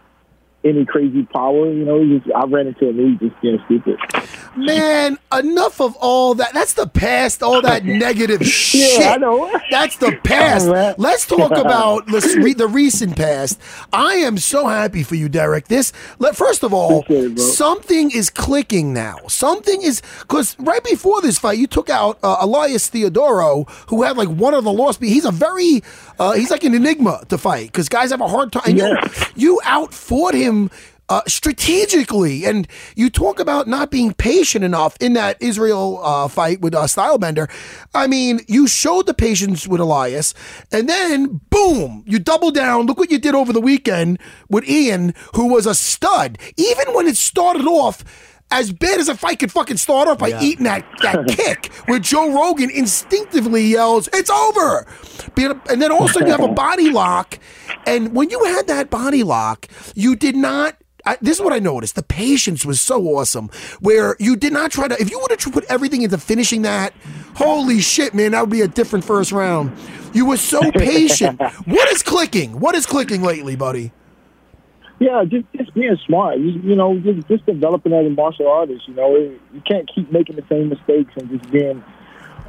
any 0.64 0.84
crazy 0.84 1.24
power. 1.24 1.70
You 1.70 1.84
know, 1.84 2.18
just 2.18 2.34
I 2.34 2.44
ran 2.46 2.68
into 2.68 2.88
a 2.88 2.92
knee 2.92 3.18
just 3.20 3.40
being 3.40 3.58
stupid. 3.66 3.98
Man, 4.56 5.18
enough 5.32 5.80
of 5.80 5.96
all 5.96 6.34
that. 6.34 6.52
That's 6.52 6.74
the 6.74 6.86
past. 6.86 7.42
All 7.42 7.60
that 7.62 7.84
negative 7.84 8.46
shit. 8.46 9.02
I 9.06 9.16
know. 9.16 9.50
That's 9.70 9.96
the 9.98 10.18
past. 10.24 10.68
Oh. 10.68 10.94
Let's 10.98 11.26
talk 11.26 11.50
about 11.56 12.08
let's 12.10 12.34
the 12.34 12.68
recent 12.68 13.16
past. 13.16 13.60
I 13.92 14.14
am 14.14 14.38
so 14.38 14.66
happy 14.66 15.02
for 15.02 15.14
you, 15.16 15.28
Derek. 15.28 15.68
This, 15.68 15.92
let, 16.18 16.36
first 16.36 16.62
of 16.62 16.72
all, 16.72 17.04
it, 17.08 17.38
something 17.38 18.10
is 18.10 18.30
clicking 18.30 18.92
now. 18.92 19.18
Something 19.28 19.82
is 19.82 20.02
because 20.20 20.58
right 20.58 20.82
before 20.84 21.20
this 21.20 21.38
fight, 21.38 21.58
you 21.58 21.66
took 21.66 21.90
out 21.90 22.18
uh, 22.22 22.36
Elias 22.40 22.88
Theodorou, 22.88 23.68
who 23.88 24.02
had 24.02 24.16
like 24.16 24.28
one 24.28 24.54
of 24.54 24.64
the 24.64 24.72
lost. 24.72 25.02
He's 25.02 25.24
a 25.24 25.32
very, 25.32 25.82
uh, 26.18 26.32
he's 26.32 26.50
like 26.50 26.64
an 26.64 26.74
enigma 26.74 27.24
to 27.28 27.38
fight 27.38 27.66
because 27.66 27.88
guys 27.88 28.10
have 28.10 28.20
a 28.20 28.28
hard 28.28 28.52
time. 28.52 28.76
Yeah. 28.76 29.00
you, 29.34 29.54
you 29.54 29.60
outfought 29.64 30.34
him 30.34 30.53
uh, 31.08 31.20
strategically, 31.26 32.44
and 32.46 32.66
you 32.96 33.10
talk 33.10 33.38
about 33.38 33.68
not 33.68 33.90
being 33.90 34.14
patient 34.14 34.64
enough 34.64 34.96
in 35.00 35.12
that 35.12 35.36
Israel 35.40 36.00
uh, 36.02 36.28
fight 36.28 36.60
with 36.60 36.74
uh, 36.74 36.84
Stylebender. 36.84 37.50
I 37.94 38.06
mean, 38.06 38.40
you 38.48 38.66
showed 38.66 39.06
the 39.06 39.14
patience 39.14 39.68
with 39.68 39.80
Elias, 39.80 40.32
and 40.72 40.88
then 40.88 41.40
boom, 41.50 42.04
you 42.06 42.18
double 42.18 42.50
down. 42.50 42.86
Look 42.86 42.98
what 42.98 43.10
you 43.10 43.18
did 43.18 43.34
over 43.34 43.52
the 43.52 43.60
weekend 43.60 44.18
with 44.48 44.68
Ian, 44.68 45.14
who 45.34 45.52
was 45.52 45.66
a 45.66 45.74
stud. 45.74 46.38
Even 46.56 46.94
when 46.94 47.06
it 47.06 47.16
started 47.16 47.66
off. 47.66 48.04
As 48.50 48.72
bad 48.72 49.00
as 49.00 49.08
a 49.08 49.16
fight 49.16 49.40
could 49.40 49.50
fucking 49.50 49.78
start 49.78 50.06
off 50.06 50.18
by 50.18 50.38
eating 50.40 50.64
that, 50.64 50.86
that 51.02 51.26
kick, 51.26 51.72
where 51.86 51.98
Joe 51.98 52.32
Rogan 52.32 52.70
instinctively 52.70 53.64
yells, 53.64 54.08
"It's 54.12 54.30
over!" 54.30 54.86
And 55.68 55.82
then 55.82 55.90
also 55.90 56.20
you 56.20 56.26
have 56.26 56.42
a 56.42 56.48
body 56.48 56.90
lock, 56.90 57.38
and 57.86 58.14
when 58.14 58.30
you 58.30 58.44
had 58.44 58.68
that 58.68 58.90
body 58.90 59.22
lock, 59.22 59.66
you 59.94 60.14
did 60.14 60.36
not 60.36 60.76
I, 61.06 61.18
this 61.20 61.38
is 61.38 61.44
what 61.44 61.52
I 61.52 61.58
noticed. 61.58 61.96
The 61.96 62.02
patience 62.02 62.64
was 62.64 62.80
so 62.80 63.02
awesome. 63.16 63.50
Where 63.80 64.16
you 64.18 64.36
did 64.36 64.52
not 64.52 64.70
try 64.70 64.88
to. 64.88 65.00
If 65.00 65.10
you 65.10 65.20
would 65.20 65.30
have 65.30 65.52
put 65.52 65.64
everything 65.64 66.02
into 66.02 66.18
finishing 66.18 66.62
that, 66.62 66.94
holy 67.36 67.80
shit, 67.80 68.14
man, 68.14 68.32
that 68.32 68.40
would 68.40 68.50
be 68.50 68.62
a 68.62 68.68
different 68.68 69.04
first 69.04 69.30
round. 69.30 69.76
You 70.14 70.26
were 70.26 70.36
so 70.36 70.70
patient. 70.72 71.40
what 71.66 71.92
is 71.92 72.02
clicking? 72.02 72.58
What 72.58 72.74
is 72.74 72.86
clicking 72.86 73.22
lately, 73.22 73.56
buddy? 73.56 73.92
Yeah, 74.98 75.24
just 75.24 75.46
just 75.56 75.74
being 75.74 75.96
smart. 76.06 76.38
You, 76.38 76.52
you 76.62 76.76
know, 76.76 76.98
just 76.98 77.26
just 77.28 77.46
developing 77.46 77.92
as 77.92 78.06
a 78.06 78.10
martial 78.10 78.48
artist. 78.48 78.86
You 78.88 78.94
know, 78.94 79.16
you 79.16 79.62
can't 79.68 79.90
keep 79.92 80.10
making 80.12 80.36
the 80.36 80.44
same 80.48 80.68
mistakes 80.68 81.12
and 81.16 81.28
just 81.30 81.50
being 81.50 81.82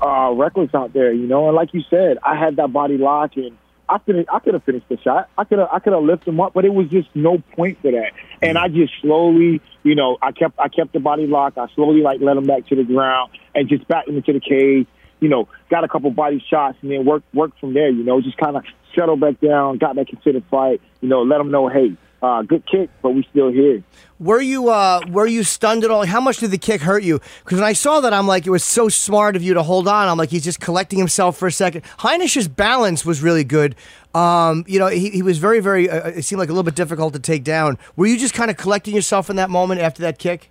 uh, 0.02 0.32
reckless 0.34 0.74
out 0.74 0.94
there. 0.94 1.12
You 1.12 1.28
know, 1.28 1.48
and 1.48 1.56
like 1.56 1.74
you 1.74 1.84
said, 1.90 2.18
I 2.24 2.36
had 2.36 2.58
that 2.58 2.72
body 2.72 2.98
lock 2.98 3.36
and. 3.38 3.58
I 3.88 4.00
could 4.00 4.26
I 4.34 4.40
could 4.40 4.56
have 4.56 4.64
finished 4.64 4.90
the 4.90 4.98
shot. 4.98 5.30
I 5.38 5.44
could 5.44 5.60
have 5.60 5.70
I 5.72 5.78
could 5.78 5.94
have 5.94 6.02
lifted 6.02 6.30
him 6.30 6.42
up, 6.42 6.54
but 6.54 6.66
it 6.66 6.74
was 6.74 6.90
just 6.90 7.08
no 7.14 7.38
point 7.56 7.80
for 7.84 7.92
that. 7.92 8.14
And 8.42 8.58
I 8.58 8.68
just 8.68 8.92
slowly, 9.00 9.62
you 9.84 9.94
know, 9.94 10.18
I 10.24 10.32
kept 10.32 10.60
I 10.60 10.70
kept 10.70 10.94
the 10.94 11.00
body 11.00 11.28
lock. 11.28 11.60
I 11.60 11.68
slowly 11.76 12.02
like 12.02 12.20
let 12.20 12.36
him 12.36 12.48
back 12.48 12.66
to 12.70 12.76
the 12.76 12.84
ground 12.84 13.34
and 13.54 13.70
just 13.70 13.88
back 13.88 14.08
him 14.08 14.18
into 14.18 14.34
the 14.34 14.40
cage. 14.40 14.88
You 15.20 15.30
know, 15.30 15.48
got 15.70 15.84
a 15.84 15.88
couple 15.88 16.10
body 16.10 16.44
shots 16.50 16.80
and 16.82 16.90
then 16.90 17.06
work 17.06 17.22
work 17.32 17.52
from 17.60 17.76
there. 17.76 17.90
You 17.92 18.04
know, 18.04 18.20
just 18.22 18.38
kind 18.38 18.58
of 18.58 18.64
settle 18.96 19.18
back 19.18 19.40
down, 19.40 19.78
got 19.78 19.96
back 19.96 20.10
into 20.12 20.32
the 20.32 20.44
fight. 20.50 20.82
You 21.02 21.10
know, 21.10 21.22
let 21.22 21.40
him 21.40 21.52
know, 21.52 21.68
hey, 21.68 21.96
uh, 22.22 22.42
good 22.42 22.66
kick, 22.66 22.90
but 23.02 23.12
we 23.12 23.28
still 23.30 23.52
here. 23.52 23.84
Were 24.20 24.42
you 24.42 24.70
uh, 24.70 25.02
were 25.10 25.28
you 25.28 25.44
stunned 25.44 25.84
at 25.84 25.92
all? 25.92 26.06
How 26.06 26.22
much 26.22 26.38
did 26.38 26.52
the 26.52 26.58
kick 26.58 26.82
hurt 26.82 27.04
you? 27.04 27.20
Because 27.44 27.60
when 27.60 27.68
I 27.68 27.74
saw 27.74 28.00
that, 28.00 28.14
I'm 28.14 28.28
like, 28.28 28.48
it 28.48 28.50
was 28.50 28.64
so 28.64 28.88
smart 28.88 29.36
of 29.36 29.44
you 29.44 29.54
to 29.54 29.64
hold 29.64 29.88
on. 29.88 30.08
I'm 30.08 30.18
like, 30.18 30.30
he's 30.30 30.44
just 30.44 30.60
collecting 30.60 30.98
himself 30.98 31.38
for 31.38 31.48
a 31.48 31.52
second. 31.52 31.84
Heinisch's 32.00 32.48
balance 32.48 33.06
was 33.06 33.22
really 33.22 33.44
good. 33.44 33.76
Um, 34.14 34.64
you 34.68 34.80
know, 34.80 34.88
he, 34.88 35.10
he 35.10 35.22
was 35.22 35.38
very, 35.38 35.60
very. 35.60 35.90
Uh, 35.90 36.10
it 36.10 36.22
seemed 36.24 36.40
like 36.40 36.50
a 36.50 36.54
little 36.54 36.64
bit 36.64 36.76
difficult 36.76 37.14
to 37.14 37.20
take 37.20 37.44
down. 37.44 37.78
Were 37.98 38.06
you 38.06 38.18
just 38.18 38.34
kind 38.34 38.50
of 38.50 38.58
collecting 38.58 38.96
yourself 38.96 39.30
in 39.30 39.36
that 39.36 39.50
moment 39.50 39.82
after 39.82 40.02
that 40.04 40.18
kick? 40.18 40.50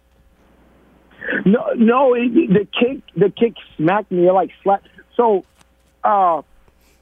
No, 1.46 1.72
no, 1.76 2.14
it, 2.14 2.32
the 2.34 2.68
kick 2.78 3.02
the 3.16 3.30
kick 3.30 3.54
smacked 3.76 4.12
me 4.12 4.30
like 4.30 4.50
slapped. 4.62 4.88
So, 5.16 5.44
uh, 6.02 6.42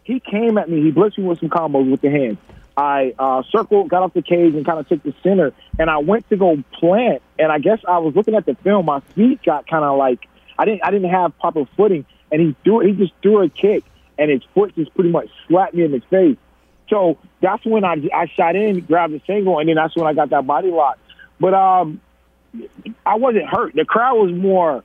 he 0.04 0.20
came 0.20 0.58
at 0.58 0.70
me. 0.70 0.80
He 0.82 0.92
blitzed 0.92 1.18
me 1.18 1.24
with 1.24 1.40
some 1.40 1.48
combos 1.48 1.90
with 1.90 2.00
the 2.00 2.10
hands. 2.10 2.38
I 2.76 3.14
uh, 3.18 3.42
circled, 3.50 3.88
got 3.88 4.02
off 4.02 4.14
the 4.14 4.22
cage, 4.22 4.54
and 4.54 4.64
kind 4.64 4.78
of 4.78 4.88
took 4.88 5.02
the 5.02 5.14
center. 5.22 5.52
And 5.78 5.90
I 5.90 5.98
went 5.98 6.28
to 6.30 6.36
go 6.36 6.62
plant, 6.72 7.22
and 7.38 7.52
I 7.52 7.58
guess 7.58 7.78
I 7.86 7.98
was 7.98 8.14
looking 8.14 8.34
at 8.34 8.46
the 8.46 8.54
film. 8.54 8.86
My 8.86 9.00
feet 9.14 9.42
got 9.42 9.66
kind 9.66 9.84
of 9.84 9.98
like 9.98 10.26
I 10.58 10.64
didn't 10.64 10.84
I 10.84 10.90
didn't 10.90 11.10
have 11.10 11.38
proper 11.38 11.64
footing, 11.76 12.06
and 12.30 12.40
he 12.40 12.56
threw 12.64 12.80
he 12.80 12.92
just 12.92 13.12
threw 13.22 13.42
a 13.42 13.48
kick, 13.48 13.84
and 14.18 14.30
his 14.30 14.42
foot 14.54 14.74
just 14.74 14.94
pretty 14.94 15.10
much 15.10 15.28
slapped 15.48 15.74
me 15.74 15.84
in 15.84 15.92
the 15.92 16.00
face. 16.10 16.38
So 16.88 17.18
that's 17.40 17.64
when 17.64 17.84
I 17.84 17.96
I 18.14 18.26
shot 18.26 18.56
in, 18.56 18.80
grabbed 18.80 19.12
the 19.12 19.20
single, 19.26 19.58
and 19.58 19.68
then 19.68 19.76
that's 19.76 19.96
when 19.96 20.06
I 20.06 20.14
got 20.14 20.30
that 20.30 20.46
body 20.46 20.70
lock. 20.70 20.98
But 21.38 21.54
um, 21.54 22.00
I 23.04 23.16
wasn't 23.16 23.48
hurt. 23.48 23.74
The 23.74 23.84
crowd 23.84 24.16
was 24.16 24.32
more 24.32 24.84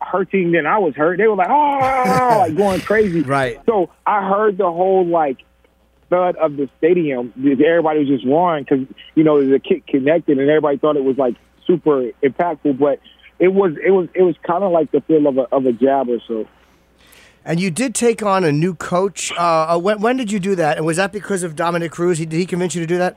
hurting 0.00 0.52
than 0.52 0.66
I 0.66 0.78
was 0.78 0.94
hurt. 0.94 1.18
They 1.18 1.26
were 1.26 1.36
like, 1.36 1.50
oh, 1.50 2.36
like 2.38 2.56
going 2.56 2.80
crazy. 2.80 3.22
Right. 3.22 3.60
So 3.66 3.90
I 4.06 4.28
heard 4.28 4.58
the 4.58 4.70
whole 4.70 5.06
like 5.06 5.38
thud 6.12 6.36
of 6.36 6.56
the 6.56 6.68
stadium. 6.78 7.32
Everybody 7.38 8.00
was 8.00 8.08
just 8.08 8.26
roaring 8.26 8.64
because 8.64 8.86
you 9.14 9.24
know 9.24 9.44
the 9.44 9.58
kick 9.58 9.86
connected, 9.86 10.38
and 10.38 10.48
everybody 10.48 10.76
thought 10.76 10.96
it 10.96 11.04
was 11.04 11.16
like 11.16 11.36
super 11.66 12.10
impactful. 12.22 12.78
But 12.78 13.00
it 13.38 13.48
was 13.48 13.72
it 13.84 13.90
was 13.90 14.08
it 14.14 14.22
was 14.22 14.36
kind 14.46 14.62
of 14.62 14.72
like 14.72 14.92
the 14.92 15.00
feel 15.00 15.26
of 15.26 15.38
a 15.38 15.42
of 15.50 15.64
a 15.64 15.72
jab 15.72 16.08
or 16.08 16.18
so. 16.28 16.46
And 17.44 17.58
you 17.58 17.70
did 17.70 17.94
take 17.94 18.22
on 18.22 18.44
a 18.44 18.52
new 18.52 18.72
coach. 18.72 19.32
Uh, 19.36 19.76
when, 19.76 20.00
when 20.00 20.16
did 20.16 20.30
you 20.30 20.38
do 20.38 20.54
that? 20.54 20.76
And 20.76 20.86
was 20.86 20.98
that 20.98 21.12
because 21.12 21.42
of 21.42 21.56
Dominick 21.56 21.90
Cruz? 21.90 22.18
He, 22.18 22.24
did 22.24 22.36
he 22.36 22.46
convince 22.46 22.76
you 22.76 22.80
to 22.82 22.86
do 22.86 22.98
that? 22.98 23.16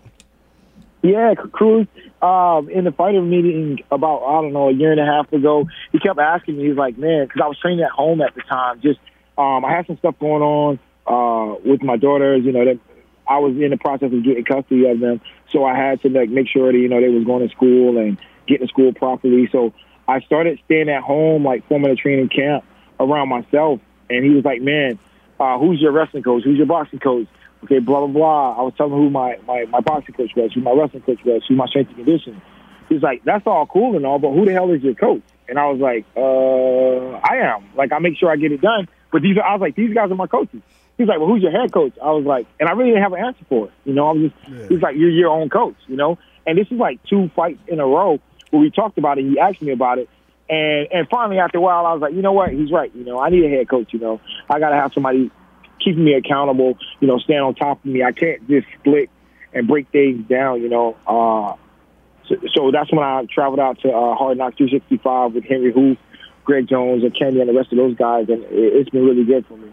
Yeah, 1.03 1.35
Cruz. 1.35 1.85
Um, 2.23 2.67
in 2.69 2.85
the 2.85 2.91
fighter 2.91 3.21
meeting 3.21 3.81
about 3.91 4.23
I 4.23 4.41
don't 4.41 4.53
know 4.53 4.69
a 4.69 4.73
year 4.73 4.91
and 4.91 4.99
a 4.99 5.05
half 5.05 5.31
ago, 5.31 5.67
he 5.91 5.99
kept 5.99 6.17
asking 6.17 6.57
me. 6.57 6.69
He's 6.69 6.77
like, 6.77 6.97
"Man," 6.97 7.25
because 7.25 7.41
I 7.43 7.47
was 7.47 7.59
training 7.59 7.83
at 7.83 7.91
home 7.91 8.21
at 8.21 8.33
the 8.33 8.41
time. 8.41 8.81
Just 8.81 8.99
um, 9.37 9.63
I 9.63 9.71
had 9.71 9.85
some 9.85 9.97
stuff 9.97 10.15
going 10.17 10.41
on 10.41 10.79
uh, 11.07 11.55
with 11.63 11.83
my 11.83 11.97
daughters. 11.97 12.43
You 12.45 12.51
know 12.51 12.65
that 12.65 12.79
I 13.27 13.39
was 13.39 13.55
in 13.57 13.71
the 13.71 13.77
process 13.77 14.11
of 14.13 14.23
getting 14.23 14.43
custody 14.43 14.87
of 14.87 14.99
them, 14.99 15.21
so 15.51 15.63
I 15.65 15.75
had 15.75 16.01
to 16.01 16.09
like 16.09 16.29
make 16.29 16.47
sure 16.47 16.71
that 16.71 16.77
you 16.77 16.89
know 16.89 17.01
they 17.01 17.09
was 17.09 17.23
going 17.23 17.47
to 17.47 17.53
school 17.53 17.97
and 17.97 18.17
getting 18.47 18.67
to 18.67 18.71
school 18.71 18.93
properly. 18.93 19.49
So 19.51 19.73
I 20.07 20.19
started 20.21 20.59
staying 20.65 20.89
at 20.89 21.01
home, 21.01 21.43
like 21.43 21.67
forming 21.67 21.91
a 21.91 21.95
training 21.95 22.29
camp 22.29 22.63
around 22.99 23.29
myself. 23.29 23.79
And 24.09 24.23
he 24.23 24.31
was 24.31 24.45
like, 24.45 24.61
"Man, 24.61 24.99
uh, 25.39 25.57
who's 25.57 25.81
your 25.81 25.91
wrestling 25.91 26.23
coach? 26.23 26.43
Who's 26.43 26.57
your 26.57 26.67
boxing 26.67 26.99
coach?" 26.99 27.27
Okay, 27.63 27.79
blah 27.79 27.99
blah 28.05 28.07
blah. 28.07 28.59
I 28.59 28.61
was 28.61 28.73
telling 28.77 28.93
him 28.93 28.99
who 28.99 29.09
my 29.09 29.37
my 29.47 29.65
my 29.65 29.79
boxing 29.79 30.13
coach 30.13 30.31
was, 30.35 30.53
who 30.53 30.61
my 30.61 30.71
wrestling 30.71 31.01
coach 31.03 31.19
was, 31.25 31.41
who 31.47 31.55
my 31.55 31.65
strength 31.65 31.89
and 31.89 32.05
conditioning. 32.05 32.41
He's 32.89 33.01
like, 33.01 33.23
"That's 33.23 33.47
all 33.47 33.65
cool 33.65 33.95
and 33.95 34.05
all, 34.05 34.19
but 34.19 34.31
who 34.31 34.45
the 34.45 34.53
hell 34.53 34.69
is 34.71 34.83
your 34.83 34.93
coach?" 34.93 35.23
And 35.49 35.57
I 35.57 35.65
was 35.71 35.79
like, 35.79 36.05
"Uh, 36.15 37.17
I 37.23 37.37
am. 37.55 37.65
Like, 37.75 37.91
I 37.91 37.99
make 37.99 38.17
sure 38.17 38.29
I 38.29 38.35
get 38.35 38.51
it 38.51 38.61
done." 38.61 38.87
But 39.11 39.23
these, 39.23 39.37
are, 39.37 39.43
I 39.43 39.53
was 39.53 39.61
like, 39.61 39.75
"These 39.75 39.95
guys 39.95 40.11
are 40.11 40.15
my 40.15 40.27
coaches." 40.27 40.61
He's 40.97 41.07
like, 41.07 41.19
"Well, 41.19 41.27
who's 41.27 41.41
your 41.41 41.51
head 41.51 41.71
coach?" 41.73 41.93
I 42.01 42.11
was 42.11 42.25
like, 42.25 42.47
and 42.59 42.69
I 42.69 42.73
really 42.73 42.91
didn't 42.91 43.03
have 43.03 43.13
an 43.13 43.25
answer 43.25 43.45
for 43.49 43.67
it. 43.67 43.73
You 43.83 43.93
know, 43.93 44.07
I 44.07 44.11
was 44.13 44.31
just, 44.31 44.71
he's 44.71 44.81
like, 44.81 44.95
"You're 44.95 45.09
your 45.09 45.29
own 45.29 45.49
coach." 45.49 45.75
You 45.87 45.97
know, 45.97 46.17
and 46.45 46.57
this 46.57 46.67
is 46.71 46.77
like 46.77 47.03
two 47.03 47.29
fights 47.35 47.59
in 47.67 47.79
a 47.79 47.85
row 47.85 48.19
where 48.51 48.61
we 48.61 48.71
talked 48.71 48.97
about 48.97 49.17
it. 49.17 49.25
He 49.25 49.39
asked 49.39 49.61
me 49.61 49.71
about 49.71 49.97
it, 49.97 50.09
and 50.49 50.87
and 50.91 51.07
finally 51.09 51.39
after 51.39 51.57
a 51.57 51.61
while, 51.61 51.85
I 51.85 51.93
was 51.93 52.01
like, 52.01 52.13
you 52.13 52.21
know 52.21 52.33
what? 52.33 52.51
He's 52.51 52.71
right. 52.71 52.93
You 52.95 53.03
know, 53.03 53.19
I 53.19 53.29
need 53.29 53.43
a 53.43 53.49
head 53.49 53.69
coach. 53.69 53.93
You 53.93 53.99
know, 53.99 54.21
I 54.49 54.59
got 54.59 54.69
to 54.69 54.75
have 54.75 54.93
somebody 54.93 55.31
keeping 55.83 56.03
me 56.03 56.13
accountable. 56.13 56.77
You 56.99 57.07
know, 57.07 57.19
stand 57.19 57.43
on 57.43 57.55
top 57.55 57.79
of 57.79 57.85
me. 57.85 58.03
I 58.03 58.11
can't 58.11 58.47
just 58.47 58.67
split 58.79 59.09
and 59.53 59.67
break 59.67 59.89
things 59.89 60.27
down. 60.29 60.61
You 60.61 60.69
know, 60.69 60.95
uh, 61.07 61.55
so, 62.27 62.35
so 62.53 62.71
that's 62.71 62.91
when 62.91 63.03
I 63.03 63.25
traveled 63.33 63.59
out 63.59 63.79
to 63.81 63.89
uh, 63.89 64.15
Hard 64.15 64.37
Knock 64.37 64.57
365 64.57 65.33
with 65.33 65.45
Henri 65.45 65.73
Hooft, 65.73 65.97
Greg 66.43 66.67
Jones, 66.67 67.03
and 67.03 67.17
Kenny, 67.17 67.39
and 67.39 67.49
the 67.49 67.53
rest 67.53 67.71
of 67.71 67.77
those 67.77 67.95
guys, 67.95 68.27
and 68.29 68.43
it, 68.43 68.49
it's 68.51 68.89
been 68.89 69.05
really 69.05 69.23
good 69.23 69.45
for 69.47 69.57
me. 69.57 69.71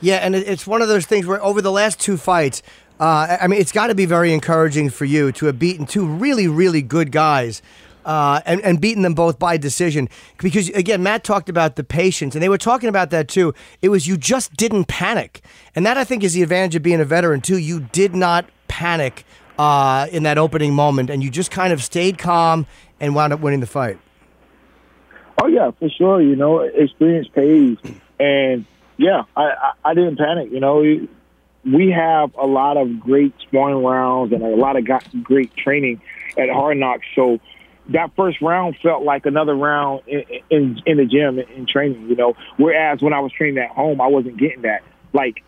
Yeah, 0.00 0.16
and 0.16 0.34
it's 0.34 0.66
one 0.66 0.82
of 0.82 0.88
those 0.88 1.06
things 1.06 1.26
where 1.26 1.42
over 1.42 1.62
the 1.62 1.72
last 1.72 1.98
two 2.00 2.16
fights, 2.16 2.62
uh, 3.00 3.38
I 3.40 3.46
mean, 3.46 3.60
it's 3.60 3.72
got 3.72 3.88
to 3.88 3.94
be 3.94 4.06
very 4.06 4.32
encouraging 4.32 4.90
for 4.90 5.04
you 5.04 5.32
to 5.32 5.46
have 5.46 5.58
beaten 5.58 5.86
two 5.86 6.06
really, 6.06 6.48
really 6.48 6.82
good 6.82 7.12
guys. 7.12 7.62
Uh, 8.04 8.40
and, 8.46 8.60
and 8.60 8.80
beaten 8.80 9.02
them 9.02 9.14
both 9.14 9.36
by 9.36 9.56
decision. 9.56 10.08
Because, 10.38 10.68
again, 10.68 11.02
Matt 11.02 11.24
talked 11.24 11.48
about 11.48 11.74
the 11.74 11.82
patience, 11.82 12.36
and 12.36 12.42
they 12.42 12.48
were 12.48 12.56
talking 12.56 12.88
about 12.88 13.10
that 13.10 13.26
too. 13.26 13.52
It 13.82 13.88
was 13.88 14.06
you 14.06 14.16
just 14.16 14.54
didn't 14.54 14.84
panic. 14.84 15.42
And 15.74 15.84
that, 15.84 15.96
I 15.96 16.04
think, 16.04 16.22
is 16.22 16.32
the 16.32 16.44
advantage 16.44 16.76
of 16.76 16.84
being 16.84 17.00
a 17.00 17.04
veteran, 17.04 17.40
too. 17.40 17.58
You 17.58 17.80
did 17.80 18.14
not 18.14 18.48
panic 18.68 19.24
uh, 19.58 20.06
in 20.12 20.22
that 20.22 20.38
opening 20.38 20.72
moment, 20.72 21.10
and 21.10 21.20
you 21.20 21.30
just 21.30 21.50
kind 21.50 21.72
of 21.72 21.82
stayed 21.82 22.16
calm 22.16 22.66
and 23.00 23.16
wound 23.16 23.32
up 23.32 23.40
winning 23.40 23.58
the 23.58 23.66
fight. 23.66 23.98
Oh 25.42 25.48
yeah, 25.48 25.72
for 25.72 25.88
sure. 25.90 26.22
You 26.22 26.36
know, 26.36 26.60
experience 26.60 27.26
pays, 27.26 27.76
and 28.20 28.64
yeah, 28.96 29.22
I 29.36 29.42
I, 29.42 29.72
I 29.84 29.94
didn't 29.94 30.16
panic. 30.16 30.50
You 30.50 30.60
know, 30.60 30.78
we- 30.78 31.08
we 31.64 31.90
have 31.90 32.30
a 32.36 32.46
lot 32.46 32.76
of 32.76 33.00
great 33.00 33.32
sparring 33.40 33.82
rounds 33.82 34.32
and 34.32 34.40
a 34.40 34.54
lot 34.54 34.76
of 34.76 34.84
great 35.24 35.52
training 35.56 36.00
at 36.38 36.48
Hard 36.48 36.76
Knocks. 36.78 37.04
So 37.16 37.40
that 37.88 38.12
first 38.14 38.40
round 38.40 38.76
felt 38.80 39.02
like 39.02 39.26
another 39.26 39.56
round 39.56 40.02
in 40.06 40.22
in, 40.48 40.80
in 40.86 40.96
the 40.96 41.04
gym 41.06 41.40
in 41.40 41.66
training. 41.66 42.08
You 42.08 42.14
know, 42.14 42.34
whereas 42.56 43.02
when 43.02 43.12
I 43.12 43.18
was 43.18 43.32
training 43.32 43.58
at 43.58 43.70
home, 43.70 44.00
I 44.00 44.06
wasn't 44.06 44.36
getting 44.36 44.62
that. 44.62 44.82
Like 45.12 45.42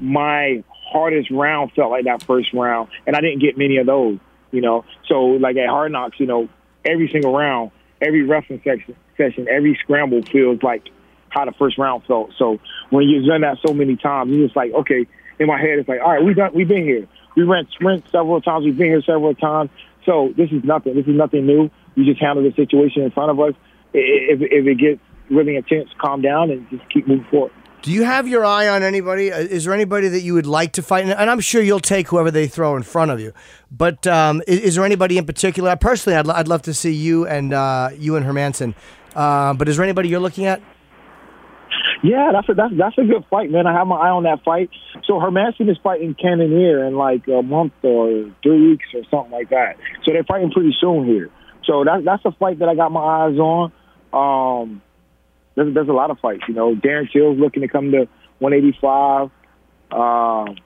my 0.00 0.64
hardest 0.92 1.30
round 1.30 1.70
felt 1.72 1.90
like 1.92 2.04
that 2.04 2.22
first 2.24 2.52
round, 2.52 2.88
and 3.06 3.14
I 3.14 3.20
didn't 3.20 3.38
get 3.40 3.56
many 3.56 3.76
of 3.76 3.86
those. 3.86 4.18
You 4.50 4.62
know, 4.62 4.84
so 5.06 5.22
like 5.26 5.56
at 5.56 5.68
Hard 5.68 5.92
Knocks, 5.92 6.18
you 6.18 6.26
know, 6.26 6.48
every 6.84 7.08
single 7.12 7.32
round, 7.32 7.70
every 8.02 8.22
wrestling 8.24 8.60
section, 8.64 8.96
session, 9.16 9.46
every 9.48 9.78
scramble 9.80 10.22
feels 10.22 10.60
like 10.64 10.88
how 11.30 11.44
the 11.44 11.52
first 11.52 11.78
round 11.78 12.04
felt. 12.04 12.30
So 12.38 12.58
when 12.90 13.08
you've 13.08 13.26
done 13.26 13.40
that 13.40 13.58
so 13.66 13.72
many 13.72 13.96
times, 13.96 14.30
you're 14.30 14.46
just 14.46 14.56
like, 14.56 14.72
okay, 14.72 15.06
in 15.38 15.46
my 15.46 15.58
head, 15.58 15.78
it's 15.78 15.88
like, 15.88 16.00
all 16.00 16.12
right, 16.12 16.22
we 16.24 16.34
done, 16.34 16.52
we've 16.54 16.68
been 16.68 16.84
here. 16.84 17.08
We 17.36 17.44
ran 17.44 17.66
sprint 17.72 18.04
several 18.10 18.40
times. 18.40 18.64
We've 18.64 18.76
been 18.76 18.88
here 18.88 19.02
several 19.02 19.34
times. 19.34 19.70
So 20.04 20.32
this 20.36 20.50
is 20.50 20.64
nothing. 20.64 20.94
This 20.94 21.06
is 21.06 21.14
nothing 21.14 21.46
new. 21.46 21.70
You 21.94 22.04
just 22.04 22.20
handle 22.20 22.44
the 22.44 22.54
situation 22.54 23.02
in 23.02 23.10
front 23.10 23.30
of 23.30 23.40
us. 23.40 23.54
If, 23.92 24.40
if 24.42 24.66
it 24.66 24.74
gets 24.76 25.00
really 25.30 25.56
intense, 25.56 25.88
calm 25.98 26.22
down 26.22 26.50
and 26.50 26.68
just 26.70 26.88
keep 26.90 27.06
moving 27.06 27.26
forward. 27.30 27.52
Do 27.82 27.92
you 27.92 28.04
have 28.04 28.28
your 28.28 28.44
eye 28.44 28.68
on 28.68 28.82
anybody? 28.82 29.32
Uh, 29.32 29.38
Is 29.38 29.64
there 29.64 29.72
anybody 29.72 30.08
that 30.08 30.20
you 30.20 30.34
would 30.34 30.46
like 30.46 30.72
to 30.72 30.82
fight? 30.82 31.06
And- 31.06 31.30
I'm 31.30 31.40
sure 31.40 31.62
you'll 31.62 31.80
take 31.80 32.08
whoever 32.08 32.30
they 32.30 32.46
throw 32.46 32.76
in 32.76 32.82
front 32.82 33.10
of 33.10 33.20
you. 33.20 33.32
But 33.70 34.06
um, 34.06 34.42
is, 34.46 34.60
is 34.60 34.74
there 34.74 34.84
anybody 34.84 35.16
in 35.16 35.24
particular? 35.24 35.74
Personally, 35.76 36.18
I'd, 36.18 36.28
I'd 36.28 36.48
love 36.48 36.62
to 36.62 36.74
see 36.74 36.92
you 36.92 37.26
and 37.26 37.54
uh, 37.54 37.90
you 37.96 38.16
and 38.16 38.26
Hermansson. 38.26 38.74
Uh, 39.14 39.54
but 39.54 39.68
is 39.68 39.76
there 39.76 39.84
anybody 39.84 40.08
you're 40.10 40.20
looking 40.20 40.44
at? 40.44 40.60
Yeah, 42.02 42.30
that's 42.32 42.48
a 42.48 42.54
that's 42.54 42.72
that's 42.78 42.98
a 42.98 43.04
good 43.04 43.24
fight, 43.28 43.50
man. 43.50 43.66
I 43.66 43.74
have 43.74 43.86
my 43.86 43.96
eye 43.96 44.10
on 44.10 44.22
that 44.22 44.42
fight. 44.42 44.70
So 45.04 45.14
Hermansson 45.14 45.70
is 45.70 45.76
fighting 45.82 46.14
Cannonier 46.14 46.84
in 46.86 46.96
like 46.96 47.28
a 47.28 47.42
month 47.42 47.74
or 47.82 48.32
three 48.42 48.70
weeks 48.70 48.86
or 48.94 49.02
something 49.10 49.32
like 49.32 49.50
that. 49.50 49.76
So 50.04 50.12
they're 50.12 50.24
fighting 50.24 50.50
pretty 50.50 50.74
soon 50.80 51.04
here. 51.04 51.30
So 51.64 51.84
that's 51.84 52.04
that's 52.04 52.24
a 52.24 52.32
fight 52.32 52.60
that 52.60 52.68
I 52.68 52.74
got 52.74 52.90
my 52.90 53.00
eyes 53.00 53.38
on. 53.38 53.72
Um, 54.12 54.82
there's 55.54 55.74
there's 55.74 55.88
a 55.88 55.92
lot 55.92 56.10
of 56.10 56.18
fights, 56.20 56.44
you 56.48 56.54
know. 56.54 56.74
Darren 56.74 57.10
Till's 57.12 57.38
looking 57.38 57.62
to 57.62 57.68
come 57.68 57.90
to 57.92 58.08
185. 58.38 59.30
Um, 59.92 60.56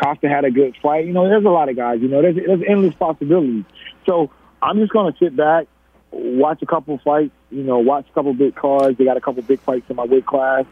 Costa 0.00 0.28
had 0.28 0.44
a 0.44 0.50
good 0.50 0.76
fight. 0.82 1.06
You 1.06 1.12
know, 1.12 1.28
there's 1.28 1.44
a 1.44 1.48
lot 1.48 1.68
of 1.68 1.76
guys. 1.76 1.98
You 2.00 2.08
know, 2.08 2.22
there's 2.22 2.36
there's 2.36 2.62
endless 2.68 2.94
possibilities. 2.94 3.64
So 4.06 4.30
I'm 4.62 4.78
just 4.78 4.92
gonna 4.92 5.14
sit 5.18 5.36
back, 5.36 5.66
watch 6.12 6.62
a 6.62 6.66
couple 6.66 6.98
fights. 6.98 7.32
You 7.50 7.62
know, 7.62 7.78
watch 7.78 8.06
a 8.08 8.12
couple 8.12 8.32
big 8.34 8.54
cards. 8.54 8.98
They 8.98 9.04
got 9.04 9.16
a 9.16 9.20
couple 9.20 9.42
big 9.42 9.60
fights 9.60 9.86
in 9.88 9.96
my 9.96 10.04
weight 10.04 10.26
class. 10.26 10.64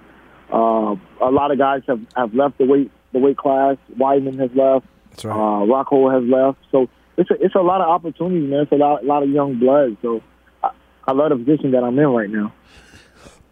Uh, 0.52 0.96
a 1.20 1.30
lot 1.30 1.50
of 1.50 1.58
guys 1.58 1.82
have 1.86 2.00
have 2.16 2.34
left 2.34 2.58
the 2.58 2.64
weight 2.64 2.90
the 3.12 3.18
weight 3.18 3.36
class. 3.36 3.76
Weidman 3.96 4.38
has 4.38 4.50
left. 4.54 4.86
That's 5.10 5.24
right. 5.24 5.34
Uh, 5.34 5.66
Rockhold 5.66 6.14
has 6.14 6.28
left. 6.28 6.58
So 6.70 6.88
it's 7.16 7.30
a, 7.30 7.34
it's 7.34 7.54
a 7.54 7.60
lot 7.60 7.80
of 7.80 7.88
opportunities, 7.88 8.48
man. 8.48 8.60
It's 8.60 8.72
a 8.72 8.76
lot, 8.76 9.02
a 9.02 9.06
lot 9.06 9.22
of 9.22 9.30
young 9.30 9.58
blood. 9.58 9.96
So 10.02 10.22
I, 10.62 10.70
I 11.06 11.12
love 11.12 11.30
the 11.30 11.36
position 11.36 11.72
that 11.72 11.82
I'm 11.82 11.98
in 11.98 12.08
right 12.08 12.30
now. 12.30 12.52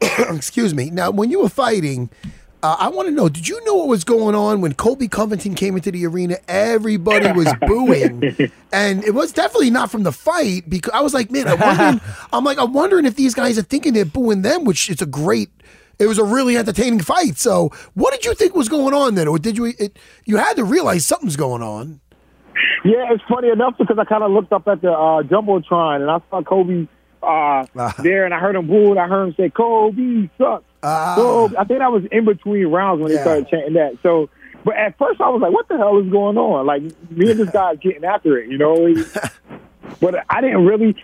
Excuse 0.34 0.74
me. 0.74 0.90
Now, 0.90 1.10
when 1.10 1.30
you 1.30 1.40
were 1.40 1.48
fighting, 1.48 2.10
uh, 2.62 2.76
I 2.78 2.88
want 2.88 3.08
to 3.08 3.14
know: 3.14 3.28
Did 3.28 3.46
you 3.48 3.64
know 3.64 3.74
what 3.74 3.88
was 3.88 4.04
going 4.04 4.34
on 4.34 4.60
when 4.60 4.74
Colby 4.74 5.06
Covington 5.06 5.54
came 5.54 5.76
into 5.76 5.92
the 5.92 6.06
arena? 6.06 6.38
Everybody 6.48 7.30
was 7.32 7.52
booing, 7.60 8.52
and 8.72 9.04
it 9.04 9.14
was 9.14 9.32
definitely 9.32 9.70
not 9.70 9.90
from 9.90 10.02
the 10.02 10.12
fight. 10.12 10.68
Because 10.68 10.92
I 10.92 11.00
was 11.00 11.14
like, 11.14 11.30
man, 11.30 11.46
I'm 11.46 11.60
wondering, 11.60 12.00
I'm 12.32 12.44
like, 12.44 12.58
I'm 12.58 12.72
wondering 12.72 13.04
if 13.04 13.14
these 13.14 13.34
guys 13.34 13.58
are 13.58 13.62
thinking 13.62 13.92
they're 13.92 14.04
booing 14.04 14.42
them, 14.42 14.64
which 14.64 14.90
is 14.90 15.00
a 15.00 15.06
great. 15.06 15.50
It 16.00 16.06
was 16.06 16.18
a 16.18 16.24
really 16.24 16.56
entertaining 16.56 17.00
fight. 17.00 17.38
So, 17.38 17.70
what 17.94 18.12
did 18.12 18.24
you 18.24 18.34
think 18.34 18.54
was 18.54 18.68
going 18.68 18.94
on 18.94 19.14
then, 19.14 19.28
or 19.28 19.38
did 19.38 19.56
you? 19.56 19.66
It, 19.78 19.98
you 20.24 20.36
had 20.36 20.54
to 20.54 20.64
realize 20.64 21.06
something's 21.06 21.36
going 21.36 21.62
on. 21.62 22.00
Yeah, 22.84 23.12
it's 23.12 23.22
funny 23.28 23.50
enough 23.50 23.74
because 23.78 23.98
I 23.98 24.04
kind 24.04 24.22
of 24.22 24.30
looked 24.30 24.52
up 24.52 24.66
at 24.66 24.82
the 24.82 24.90
uh, 24.90 25.22
jumbotron 25.22 26.02
and 26.02 26.10
I 26.10 26.20
saw 26.30 26.42
Colby 26.42 26.88
uh, 27.22 27.66
ah. 27.78 27.94
there, 27.98 28.24
and 28.24 28.32
I 28.34 28.38
heard 28.38 28.56
him 28.56 28.66
boo, 28.66 28.90
and 28.90 28.98
I 29.00 29.06
heard 29.08 29.28
him 29.28 29.34
say, 29.36 29.50
"Colby 29.50 30.30
sucks." 30.38 30.64
Ah. 30.82 31.14
Colby. 31.16 31.56
I 31.56 31.64
think 31.64 31.80
that 31.80 31.92
was 31.92 32.04
in 32.10 32.24
between 32.24 32.66
rounds 32.68 33.02
when 33.02 33.10
Yeah. 33.10 33.18
they 33.18 33.22
started 33.22 33.48
chanting 33.48 33.74
that. 33.74 33.98
So, 34.02 34.28
but 34.64 34.76
at 34.76 34.96
first 34.98 35.20
I 35.20 35.28
was 35.30 35.40
like, 35.40 35.52
"What 35.52 35.68
the 35.68 35.76
hell 35.76 35.98
is 35.98 36.10
going 36.10 36.36
on?" 36.38 36.66
Like 36.66 36.82
me 37.10 37.30
and 37.30 37.40
this 37.40 37.50
guy 37.50 37.72
is 37.72 37.78
getting 37.80 38.04
after 38.04 38.38
it, 38.38 38.48
you 38.50 38.58
know. 38.58 38.74
but 40.00 40.14
I 40.30 40.40
didn't 40.40 40.64
really 40.66 40.94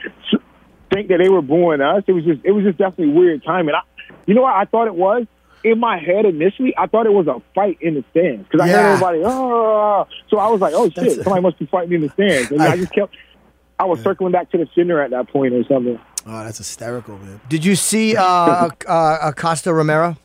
think 0.92 1.08
that 1.08 1.18
they 1.18 1.28
were 1.28 1.42
booing 1.42 1.80
us. 1.80 2.04
It 2.06 2.12
was 2.12 2.24
just, 2.24 2.40
it 2.44 2.52
was 2.52 2.64
just 2.64 2.78
definitely 2.78 3.14
weird 3.14 3.42
timing. 3.44 3.74
I, 3.74 3.80
you 4.26 4.34
know 4.34 4.42
what 4.42 4.54
I 4.54 4.64
thought 4.64 4.86
it 4.86 4.94
was? 4.94 5.26
In 5.64 5.80
my 5.80 5.98
head 5.98 6.26
initially, 6.26 6.74
I 6.76 6.86
thought 6.86 7.06
it 7.06 7.12
was 7.12 7.26
a 7.26 7.40
fight 7.54 7.78
in 7.80 7.94
the 7.94 8.04
stands 8.10 8.44
because 8.46 8.60
I 8.60 8.66
Yeah. 8.68 8.72
heard 8.74 8.86
everybody, 8.92 9.22
oh, 9.24 10.06
so 10.28 10.38
I 10.38 10.48
was 10.48 10.60
like, 10.60 10.74
oh 10.74 10.90
shit, 10.90 11.22
somebody 11.24 11.40
must 11.42 11.58
be 11.58 11.64
fighting 11.66 11.94
in 11.94 12.00
the 12.02 12.10
stands. 12.10 12.50
And 12.50 12.62
I 12.62 12.76
just 12.76 12.92
kept, 12.92 13.14
I 13.78 13.84
was 13.84 14.00
circling 14.02 14.32
back 14.32 14.50
to 14.52 14.58
the 14.58 14.68
center 14.74 15.00
at 15.00 15.10
that 15.10 15.28
point 15.28 15.52
or 15.52 15.64
something. 15.64 15.98
Oh, 16.26 16.44
that's 16.44 16.58
hysterical, 16.58 17.18
man. 17.18 17.40
Did 17.48 17.64
you 17.64 17.74
see 17.76 18.16
uh, 18.18 18.68
uh, 18.86 19.18
Acosta 19.22 19.72
Romero? 19.74 20.16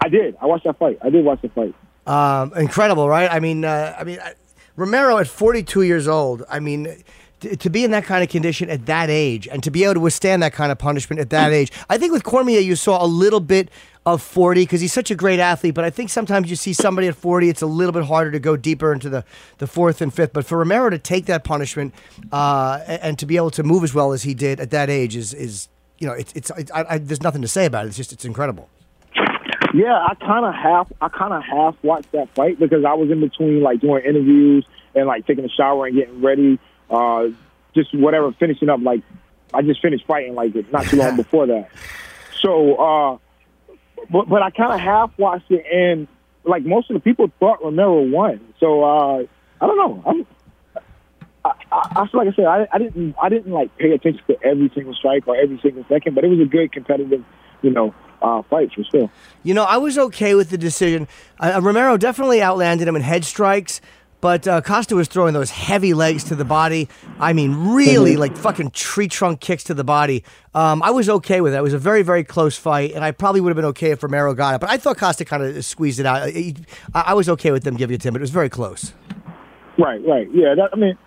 I 0.00 0.08
did. 0.08 0.36
I 0.40 0.46
watched 0.46 0.64
that 0.64 0.78
fight. 0.78 0.98
I 1.02 1.10
did 1.10 1.24
watch 1.24 1.42
the 1.42 1.50
fight. 1.50 1.74
Um, 2.06 2.52
incredible, 2.56 3.08
right? 3.08 3.30
I 3.30 3.38
mean, 3.38 3.64
uh, 3.64 3.94
I 3.98 4.04
mean, 4.04 4.18
I- 4.20 4.34
Romero 4.76 5.18
at 5.18 5.28
42 5.28 5.82
years 5.82 6.08
old. 6.08 6.42
I 6.48 6.58
mean, 6.58 7.02
to 7.40 7.70
be 7.70 7.84
in 7.84 7.90
that 7.92 8.04
kind 8.04 8.22
of 8.22 8.28
condition 8.28 8.70
at 8.70 8.86
that 8.86 9.10
age, 9.10 9.48
and 9.48 9.62
to 9.62 9.70
be 9.70 9.84
able 9.84 9.94
to 9.94 10.00
withstand 10.00 10.42
that 10.42 10.52
kind 10.52 10.70
of 10.70 10.78
punishment 10.78 11.20
at 11.20 11.30
that 11.30 11.52
age. 11.52 11.72
I 11.88 11.98
think 11.98 12.12
with 12.12 12.24
Cormier, 12.24 12.60
you 12.60 12.76
saw 12.76 13.02
a 13.02 13.06
little 13.06 13.40
bit 13.40 13.70
of 14.06 14.22
40 14.22 14.62
because 14.62 14.80
he's 14.80 14.92
such 14.92 15.10
a 15.10 15.14
great 15.14 15.40
athlete. 15.40 15.74
But 15.74 15.84
I 15.84 15.90
think 15.90 16.10
sometimes 16.10 16.48
you 16.48 16.56
see 16.56 16.72
somebody 16.72 17.06
at 17.08 17.14
40, 17.14 17.48
it's 17.48 17.62
a 17.62 17.66
little 17.66 17.92
bit 17.92 18.04
harder 18.04 18.30
to 18.30 18.38
go 18.38 18.56
deeper 18.56 18.92
into 18.92 19.08
the, 19.08 19.24
the 19.58 19.66
fourth 19.66 20.00
and 20.00 20.12
fifth. 20.12 20.32
But 20.32 20.46
for 20.46 20.58
Romero 20.58 20.90
to 20.90 20.98
take 20.98 21.26
that 21.26 21.44
punishment 21.44 21.94
uh, 22.32 22.80
and, 22.86 23.02
and 23.02 23.18
to 23.18 23.26
be 23.26 23.36
able 23.36 23.50
to 23.52 23.62
move 23.62 23.84
as 23.84 23.92
well 23.92 24.12
as 24.12 24.22
he 24.22 24.34
did 24.34 24.58
at 24.58 24.70
that 24.70 24.88
age 24.88 25.16
is, 25.16 25.34
is 25.34 25.68
you 25.98 26.06
know, 26.06 26.14
it's, 26.14 26.32
it's, 26.32 26.50
it's 26.56 26.70
I, 26.72 26.84
I, 26.88 26.98
there's 26.98 27.22
nothing 27.22 27.42
to 27.42 27.48
say 27.48 27.66
about 27.66 27.84
it. 27.84 27.88
It's 27.88 27.96
just, 27.96 28.12
it's 28.12 28.24
incredible. 28.24 28.68
Yeah, 29.74 29.94
I 29.94 30.14
kind 30.14 30.46
of 30.46 30.54
half, 30.54 30.90
I 31.00 31.08
kind 31.08 31.32
of 31.32 31.42
half 31.44 31.76
watched 31.82 32.10
that 32.12 32.28
fight 32.34 32.58
because 32.58 32.84
I 32.84 32.94
was 32.94 33.10
in 33.10 33.20
between 33.20 33.62
like 33.62 33.80
doing 33.80 34.02
interviews 34.04 34.66
and 34.94 35.06
like 35.06 35.26
taking 35.26 35.44
a 35.44 35.48
shower 35.48 35.86
and 35.86 35.96
getting 35.96 36.22
ready, 36.22 36.58
uh, 36.90 37.28
just 37.74 37.94
whatever, 37.94 38.32
finishing 38.32 38.68
up. 38.68 38.80
Like 38.82 39.02
I 39.54 39.62
just 39.62 39.80
finished 39.80 40.06
fighting 40.06 40.34
like 40.34 40.54
not 40.72 40.86
too 40.86 40.96
long 40.96 41.16
before 41.24 41.46
that. 41.46 41.68
So, 42.40 42.74
uh, 42.76 43.18
but 44.10 44.28
but 44.28 44.42
I 44.42 44.50
kind 44.50 44.72
of 44.72 44.80
half 44.80 45.10
watched 45.18 45.50
it 45.50 45.64
and 45.72 46.08
like 46.44 46.64
most 46.64 46.90
of 46.90 46.94
the 46.94 47.00
people 47.00 47.30
thought 47.38 47.62
Romero 47.62 48.02
won. 48.02 48.40
So 48.58 48.82
uh, 48.82 49.24
I 49.60 49.66
don't 49.66 49.76
know. 49.76 50.02
I'm, 50.06 50.26
I, 51.44 51.50
I, 51.72 52.02
I 52.02 52.08
feel 52.08 52.24
like 52.24 52.32
I 52.32 52.36
said 52.36 52.44
I, 52.44 52.68
I 52.72 52.78
didn't 52.78 53.14
I 53.20 53.28
didn't 53.28 53.52
like 53.52 53.76
pay 53.78 53.92
attention 53.92 54.22
to 54.26 54.42
every 54.42 54.70
single 54.74 54.94
strike 54.94 55.26
or 55.28 55.36
every 55.36 55.60
single 55.62 55.84
second, 55.88 56.14
but 56.14 56.24
it 56.24 56.28
was 56.28 56.40
a 56.40 56.44
good 56.44 56.72
competitive, 56.72 57.24
you 57.62 57.70
know, 57.70 57.94
uh, 58.22 58.42
fight 58.42 58.72
for 58.72 58.84
sure. 58.84 59.10
You 59.42 59.54
know, 59.54 59.64
I 59.64 59.78
was 59.78 59.98
okay 59.98 60.34
with 60.34 60.50
the 60.50 60.58
decision. 60.58 61.08
Uh, 61.38 61.60
Romero 61.62 61.96
definitely 61.96 62.42
outlanded 62.42 62.88
him 62.88 62.96
in 62.96 63.02
head 63.02 63.24
strikes, 63.24 63.80
but 64.20 64.46
uh, 64.46 64.60
Costa 64.60 64.94
was 64.94 65.08
throwing 65.08 65.34
those 65.34 65.50
heavy 65.50 65.94
legs 65.94 66.24
to 66.24 66.34
the 66.34 66.44
body. 66.44 66.88
I 67.18 67.32
mean, 67.32 67.72
really 67.72 68.16
like 68.16 68.36
fucking 68.36 68.70
tree 68.70 69.08
trunk 69.08 69.40
kicks 69.40 69.64
to 69.64 69.74
the 69.74 69.84
body. 69.84 70.24
Um, 70.54 70.82
I 70.82 70.90
was 70.90 71.08
okay 71.08 71.40
with 71.40 71.54
it. 71.54 71.58
It 71.58 71.62
was 71.62 71.74
a 71.74 71.78
very, 71.78 72.02
very 72.02 72.24
close 72.24 72.56
fight, 72.56 72.92
and 72.92 73.04
I 73.04 73.12
probably 73.12 73.40
would 73.40 73.50
have 73.50 73.56
been 73.56 73.66
okay 73.66 73.90
if 73.90 74.02
Romero 74.02 74.34
got 74.34 74.56
it. 74.56 74.60
But 74.60 74.70
I 74.70 74.76
thought 74.76 74.98
Costa 74.98 75.24
kind 75.24 75.42
of 75.42 75.64
squeezed 75.64 76.00
it 76.00 76.06
out. 76.06 76.22
I, 76.22 76.54
I 76.94 77.00
I 77.10 77.14
was 77.14 77.28
okay 77.28 77.50
with 77.50 77.64
them 77.64 77.76
giving 77.76 77.94
it 77.94 78.00
to 78.02 78.08
him, 78.08 78.14
but 78.14 78.20
it 78.20 78.22
was 78.22 78.30
very 78.30 78.48
close. 78.48 78.92
Right, 79.78 80.00
right. 80.06 80.28
Yeah, 80.32 80.54
that, 80.54 80.70
I 80.72 80.76
mean, 80.76 80.98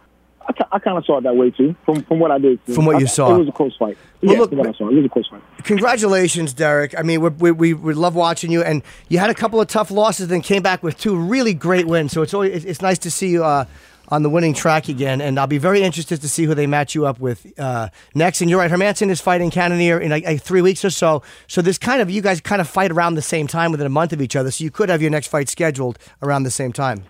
I, 0.48 0.66
I 0.74 0.80
kind 0.80 0.98
of 0.98 1.06
saw 1.06 1.18
it 1.18 1.24
that 1.24 1.36
way 1.36 1.52
too, 1.52 1.76
from 1.86 2.04
from 2.04 2.20
what 2.20 2.32
I 2.32 2.38
did. 2.38 2.60
From 2.74 2.86
what 2.86 3.00
you 3.00 3.06
I- 3.06 3.10
saw. 3.10 3.36
it 3.36 3.40
was 3.40 3.48
a 3.48 3.52
close 3.52 3.76
fight. 3.78 3.98
Well, 4.22 4.34
yeah, 4.34 4.40
look, 4.40 4.52
what 4.52 4.68
I 4.68 4.74
saw, 4.74 4.90
it 4.90 4.96
was 4.96 5.06
a 5.06 5.10
close 5.10 5.28
fight. 5.28 5.42
Congratulations, 5.64 6.54
Derek. 6.54 6.98
I 6.98 7.02
mean, 7.02 7.22
we, 7.22 7.52
we, 7.52 7.74
we, 7.74 7.94
love 7.94 8.16
watching 8.16 8.52
you, 8.52 8.62
and 8.64 8.82
you 9.10 9.20
had 9.20 9.30
a 9.30 9.34
couple 9.34 9.60
of 9.60 9.68
tough 9.68 9.92
losses, 9.92 10.28
then 10.30 10.42
came 10.42 10.62
back 10.64 10.82
with 10.82 10.98
two 10.98 11.16
really 11.16 11.54
great 11.54 11.88
wins. 11.88 12.12
So 12.14 12.22
it's 12.22 12.34
always, 12.34 12.54
it's- 12.64 12.82
nice 12.82 12.98
to 13.00 13.12
see 13.12 13.30
you 13.30 13.44
uh, 13.44 13.66
on 14.10 14.24
the 14.24 14.30
winning 14.30 14.54
track 14.54 14.90
again, 14.90 15.22
and 15.22 15.40
I'll 15.40 15.48
be 15.48 15.58
very 15.58 15.82
interested 15.82 16.22
to 16.22 16.30
see 16.30 16.44
who 16.46 16.54
they 16.54 16.68
match 16.68 16.96
you 16.96 17.06
up 17.06 17.20
with 17.20 17.58
uh, 17.60 17.90
next. 18.14 18.42
And 18.42 18.50
you're 18.50 18.60
right, 18.60 18.70
Hermansson 18.72 19.10
is 19.10 19.22
fighting 19.22 19.50
Cannonier 19.50 20.00
in 20.00 20.12
like, 20.12 20.26
like 20.26 20.42
three 20.42 20.62
weeks 20.62 20.84
or 20.86 20.90
so. 20.90 21.22
So 21.48 21.62
this 21.62 21.78
kind 21.78 22.02
of 22.02 22.10
you 22.10 22.22
guys 22.22 22.42
kind 22.42 22.62
of 22.62 22.68
fight 22.68 22.92
around 22.92 23.16
the 23.16 23.22
same 23.22 23.48
time 23.48 23.72
within 23.72 23.88
a 23.88 23.90
month 23.90 24.14
of 24.14 24.22
each 24.22 24.36
other. 24.36 24.52
So 24.52 24.64
you 24.64 24.72
could 24.72 24.90
have 24.90 25.02
your 25.02 25.12
next 25.12 25.28
fight 25.28 25.48
scheduled 25.50 25.98
around 26.22 26.44
the 26.44 26.52
same 26.52 26.74
time. 26.74 27.04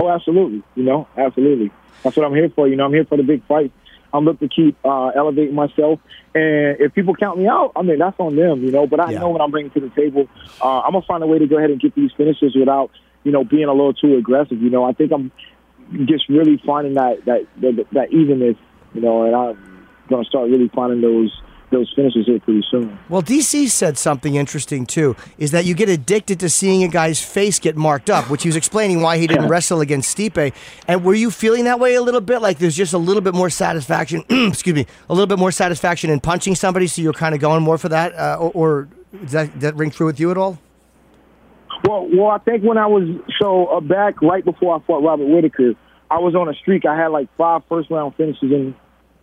Oh, 0.00 0.08
absolutely. 0.10 0.62
You 0.74 0.84
know, 0.84 1.08
absolutely. 1.16 1.70
That's 2.06 2.16
what 2.16 2.24
I'm 2.24 2.34
here 2.34 2.50
for. 2.54 2.68
You 2.68 2.76
know, 2.76 2.84
I'm 2.84 2.92
here 2.92 3.04
for 3.04 3.16
the 3.16 3.24
big 3.24 3.44
fight. 3.46 3.72
I'm 4.12 4.24
looking 4.24 4.48
to 4.48 4.54
keep 4.54 4.78
uh, 4.84 5.08
elevating 5.08 5.56
myself. 5.56 5.98
And 6.34 6.78
if 6.78 6.94
people 6.94 7.16
count 7.16 7.36
me 7.36 7.48
out, 7.48 7.72
I 7.74 7.82
mean, 7.82 7.98
that's 7.98 8.14
on 8.20 8.36
them, 8.36 8.62
you 8.62 8.70
know. 8.70 8.86
But 8.86 9.00
I 9.00 9.10
Yeah. 9.10 9.18
know 9.18 9.30
what 9.30 9.40
I'm 9.40 9.50
bringing 9.50 9.72
to 9.72 9.80
the 9.80 9.90
table. 9.90 10.28
Uh, 10.62 10.80
I'm 10.80 10.92
going 10.92 11.02
to 11.02 11.06
find 11.06 11.22
a 11.24 11.26
way 11.26 11.40
to 11.40 11.46
go 11.48 11.58
ahead 11.58 11.70
and 11.70 11.80
get 11.80 11.96
these 11.96 12.12
finishes 12.16 12.54
without, 12.54 12.90
you 13.24 13.32
know, 13.32 13.42
being 13.42 13.64
a 13.64 13.72
little 13.72 13.92
too 13.92 14.16
aggressive. 14.16 14.62
You 14.62 14.70
know, 14.70 14.84
I 14.84 14.92
think 14.92 15.10
I'm 15.12 15.32
just 16.06 16.28
really 16.28 16.62
finding 16.64 16.94
that, 16.94 17.24
that, 17.26 17.48
that, 17.60 17.86
that 17.92 18.12
evenness, 18.12 18.56
you 18.94 19.00
know, 19.00 19.24
and 19.24 19.34
I'm 19.34 19.58
going 20.08 20.22
to 20.22 20.28
start 20.28 20.48
really 20.48 20.70
finding 20.72 21.00
those 21.00 21.32
those 21.70 21.92
finishes 21.94 22.26
here 22.26 22.38
pretty 22.40 22.64
soon. 22.70 22.98
Well, 23.08 23.22
DC 23.22 23.68
said 23.68 23.98
something 23.98 24.34
interesting 24.34 24.86
too, 24.86 25.16
is 25.38 25.50
that 25.50 25.64
you 25.64 25.74
get 25.74 25.88
addicted 25.88 26.40
to 26.40 26.48
seeing 26.48 26.84
a 26.84 26.88
guy's 26.88 27.22
face 27.22 27.58
get 27.58 27.76
marked 27.76 28.10
up, 28.10 28.30
which 28.30 28.42
he 28.42 28.48
was 28.48 28.56
explaining 28.56 29.02
why 29.02 29.18
he 29.18 29.26
didn't 29.26 29.48
wrestle 29.48 29.80
against 29.80 30.16
Stipe. 30.16 30.52
And 30.86 31.04
were 31.04 31.14
you 31.14 31.30
feeling 31.30 31.64
that 31.64 31.80
way 31.80 31.94
a 31.94 32.02
little 32.02 32.20
bit? 32.20 32.42
Like 32.42 32.58
there's 32.58 32.76
just 32.76 32.92
a 32.92 32.98
little 32.98 33.22
bit 33.22 33.34
more 33.34 33.50
satisfaction, 33.50 34.24
excuse 34.28 34.74
me, 34.74 34.86
a 35.08 35.14
little 35.14 35.26
bit 35.26 35.38
more 35.38 35.52
satisfaction 35.52 36.10
in 36.10 36.20
punching 36.20 36.54
somebody, 36.54 36.86
so 36.86 37.02
you're 37.02 37.12
kind 37.12 37.34
of 37.34 37.40
going 37.40 37.62
more 37.62 37.78
for 37.78 37.88
that? 37.88 38.14
Uh, 38.14 38.38
or, 38.40 38.50
or 38.54 38.88
does 39.22 39.32
that, 39.32 39.52
does 39.52 39.62
that 39.62 39.76
ring 39.76 39.90
true 39.90 40.06
with 40.06 40.20
you 40.20 40.30
at 40.30 40.38
all? 40.38 40.58
Well, 41.84 42.08
well, 42.12 42.28
I 42.28 42.38
think 42.38 42.64
when 42.64 42.78
I 42.78 42.86
was 42.86 43.04
so 43.40 43.66
uh, 43.66 43.80
back 43.80 44.22
right 44.22 44.44
before 44.44 44.76
I 44.76 44.80
fought 44.86 45.02
Robert 45.02 45.26
Whitaker, 45.26 45.74
I 46.10 46.18
was 46.18 46.34
on 46.34 46.48
a 46.48 46.54
streak. 46.54 46.86
I 46.86 46.96
had 46.96 47.08
like 47.08 47.28
five 47.36 47.62
first 47.68 47.90
round 47.90 48.14
finishes 48.16 48.50
in 48.50 48.74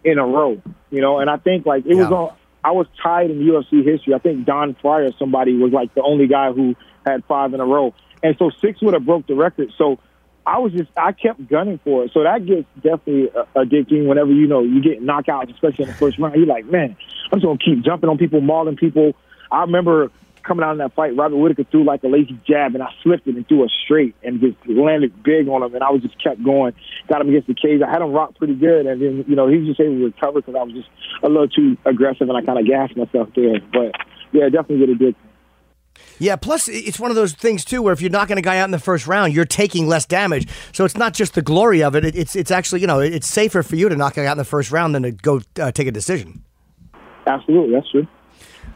in 0.04 0.20
a 0.20 0.26
row, 0.26 0.62
you 0.90 1.02
know, 1.02 1.20
and 1.20 1.30
I 1.30 1.38
think 1.38 1.66
like 1.66 1.86
it 1.86 1.96
was 1.96 2.08
on. 2.08 2.36
I 2.66 2.72
was 2.72 2.88
tied 3.02 3.30
in 3.30 3.40
UFC 3.40 3.84
history. 3.84 4.14
I 4.14 4.20
think 4.20 4.46
Don 4.46 4.76
Fryer, 4.76 5.12
somebody, 5.20 5.54
was 5.58 5.74
like 5.74 5.94
the 5.96 6.02
only 6.02 6.28
guy 6.28 6.54
who 6.54 6.76
had 7.06 7.26
five 7.26 7.54
in 7.54 7.60
a 7.60 7.66
row, 7.66 7.94
and 8.22 8.36
so 8.40 8.52
six 8.62 8.82
would 8.82 8.94
have 8.94 9.06
broke 9.06 9.28
the 9.28 9.36
record. 9.36 9.72
So 9.78 10.00
I 10.46 10.60
was 10.60 10.72
just 10.72 10.90
I 10.96 11.12
kept 11.12 11.48
gunning 11.48 11.80
for 11.84 12.06
it. 12.06 12.12
So 12.14 12.24
that 12.24 12.46
gets 12.46 12.68
definitely 12.76 13.32
addicting. 13.56 14.08
Whenever 14.08 14.32
you 14.32 14.48
know 14.48 14.62
you 14.62 14.82
get 14.82 15.02
knockouts, 15.02 15.54
especially 15.54 15.84
in 15.86 15.92
the 15.92 15.96
first 15.96 16.20
round, 16.20 16.36
you're 16.36 16.46
like, 16.46 16.66
man, 16.66 16.96
I'm 17.32 17.40
just 17.40 17.46
gonna 17.46 17.58
keep 17.58 17.84
jumping 17.84 18.10
on 18.10 18.18
people, 18.18 18.42
mauling 18.42 18.78
people. 18.78 19.14
I 19.52 19.62
remember 19.62 20.10
coming 20.44 20.64
out 20.64 20.74
in 20.74 20.78
that 20.80 20.94
fight, 20.94 21.16
Robert 21.16 21.38
Whitaker 21.38 21.64
threw 21.70 21.84
like 21.84 22.04
a 22.04 22.08
lazy 22.08 22.40
jab, 22.48 22.76
and 22.76 22.84
I 22.84 22.90
slipped 23.02 23.28
it 23.28 23.36
and 23.36 23.48
threw 23.48 23.64
a 23.64 23.68
straight 23.84 24.16
and 24.24 24.40
just 24.40 24.58
landed 24.68 25.24
big 25.24 25.48
on 25.48 25.64
him. 25.64 25.74
And 25.74 25.84
I 25.84 25.90
was 25.90 26.02
just 26.02 26.22
kept 26.22 26.44
going, 26.44 26.74
got 27.08 27.22
him 27.22 27.30
against 27.30 27.48
the 27.48 27.56
cage. 27.56 27.82
I 27.82 27.90
had 27.90 28.02
him 28.02 28.12
rock 28.12 28.36
pretty 28.38 28.56
good, 28.56 28.86
and 28.86 29.02
then 29.02 29.26
you 29.28 29.36
know 29.36 29.48
he 29.48 29.58
was 29.58 29.68
just 29.68 29.80
able 29.80 29.98
to 29.98 30.06
recover 30.06 30.42
because 30.42 30.56
I 30.56 30.64
was 30.64 30.74
just 30.74 30.90
a 31.24 31.30
little 31.30 31.48
too 31.48 31.78
aggressive, 31.86 32.28
and 32.30 32.38
I 32.38 32.42
kind 32.42 32.60
of 32.60 32.68
gassed 32.68 32.96
myself 32.96 33.30
there. 33.36 33.60
But 33.72 33.96
yeah, 34.32 34.50
definitely 34.50 34.80
get 34.80 34.90
addicted. 34.90 35.16
Yeah, 36.20 36.36
plus 36.36 36.68
it's 36.68 37.00
one 37.00 37.12
of 37.12 37.16
those 37.16 37.34
things 37.34 37.66
too 37.66 37.82
where 37.82 37.94
if 37.94 38.02
you're 38.02 38.10
knocking 38.10 38.38
a 38.38 38.42
guy 38.42 38.58
out 38.58 38.66
in 38.66 38.72
the 38.72 38.80
first 38.80 39.08
round, 39.08 39.34
you're 39.34 39.46
taking 39.46 39.88
less 39.88 40.06
damage. 40.06 40.48
So 40.72 40.86
it's 40.86 40.98
not 40.98 41.14
just 41.14 41.34
the 41.34 41.42
glory 41.42 41.84
of 41.84 41.96
it. 41.96 42.06
it 42.06 42.16
it's 42.16 42.36
it's 42.36 42.52
actually 42.52 42.82
you 42.82 42.88
know 42.88 43.00
it's 43.00 43.28
safer 43.28 43.64
for 43.64 43.76
you 43.76 43.90
to 43.90 43.96
knock 43.96 44.18
a 44.18 44.22
guy 44.22 44.28
out 44.28 44.34
in 44.34 44.38
the 44.38 44.46
first 44.46 44.72
round 44.72 44.96
than 44.96 45.04
to 45.04 45.12
go 45.12 45.42
uh, 45.60 45.72
take 45.72 45.88
a 45.88 45.92
decision. 45.92 46.44
Absolutely, 47.26 47.74
that's 47.74 47.90
true. 47.90 48.08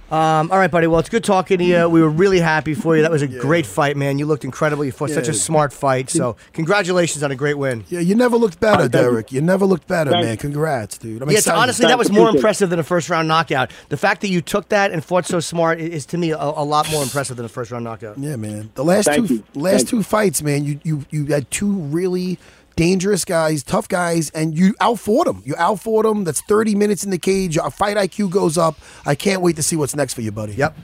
Um, 0.09 0.51
all 0.51 0.57
right, 0.57 0.71
buddy. 0.71 0.87
Well, 0.87 1.01
it's 1.01 1.09
good 1.09 1.25
talking 1.25 1.57
to 1.57 1.63
you. 1.65 1.89
We 1.89 2.01
were 2.01 2.09
really 2.09 2.39
happy 2.39 2.73
for 2.73 2.95
you. 2.95 3.01
That 3.01 3.11
was 3.11 3.21
a 3.21 3.27
great 3.27 3.65
fight, 3.65 3.97
man. 3.97 4.19
You 4.19 4.25
looked 4.25 4.45
incredible. 4.45 4.85
You 4.85 4.93
fought 4.93 5.09
such 5.09 5.27
a 5.27 5.33
smart 5.33 5.73
fight. 5.73 6.09
So, 6.09 6.37
congratulations 6.53 7.23
on 7.23 7.31
a 7.31 7.35
great 7.35 7.55
win. 7.57 7.83
Yeah, 7.89 7.99
you 7.99 8.15
never 8.15 8.37
looked 8.37 8.59
better, 8.61 8.83
thank. 8.83 8.91
Derek. 8.93 9.31
You 9.33 9.41
never 9.41 9.65
looked 9.65 9.85
better, 9.87 10.11
Thank 10.11 10.23
man. 10.23 10.31
you. 10.33 10.37
Congrats, 10.37 10.97
dude. 10.97 11.21
I'm 11.21 11.29
Yeah, 11.29 11.35
so 11.35 11.51
excited. 11.51 11.59
honestly, 11.59 11.87
that 11.87 11.97
was 11.97 12.09
more 12.09 12.29
impressive 12.29 12.69
than 12.69 12.79
a 12.79 12.83
first 12.83 13.09
round 13.09 13.27
knockout. 13.27 13.71
The 13.89 13.97
fact 13.97 14.21
that 14.21 14.29
you 14.29 14.39
took 14.41 14.69
that 14.69 14.91
and 14.91 15.03
fought 15.03 15.25
so 15.25 15.41
smart 15.41 15.79
is, 15.81 16.05
to 16.07 16.17
me, 16.17 16.31
a, 16.31 16.37
a 16.37 16.63
lot 16.63 16.89
more 16.89 17.03
impressive 17.03 17.35
than 17.35 17.45
a 17.45 17.49
first 17.49 17.71
round 17.71 17.83
knockout. 17.83 18.17
Yeah, 18.17 18.37
man. 18.37 18.71
The 18.75 18.85
last 18.85 19.05
Thank 19.05 19.27
two 19.27 19.33
you. 19.35 19.43
last 19.55 19.77
Thank 19.79 19.89
two 19.89 20.03
fights, 20.03 20.41
man, 20.41 20.63
you 20.63 20.79
you 20.83 21.05
you 21.09 21.25
had 21.25 21.51
two 21.51 21.69
really 21.71 22.39
dangerous 22.77 23.25
guys, 23.25 23.63
tough 23.63 23.89
guys, 23.89 24.29
and 24.29 24.57
you 24.57 24.73
outfought 24.79 25.25
them. 25.25 25.41
You 25.45 25.55
outfought 25.57 26.03
them. 26.05 26.23
That's 26.23 26.39
30 26.41 26.75
minutes 26.75 27.03
in 27.03 27.09
the 27.11 27.17
cage. 27.17 27.55
Your 27.57 27.69
fight 27.69 27.97
IQ 27.97 28.29
goes 28.29 28.57
up. 28.57 28.77
I 29.05 29.15
can't 29.15 29.41
wait 29.41 29.57
to 29.57 29.63
see 29.63 29.75
what's 29.75 29.95
next 29.95 30.13
for 30.13 30.21
you, 30.21 30.31
buddy. 30.31 30.53
Yep. 30.53 30.77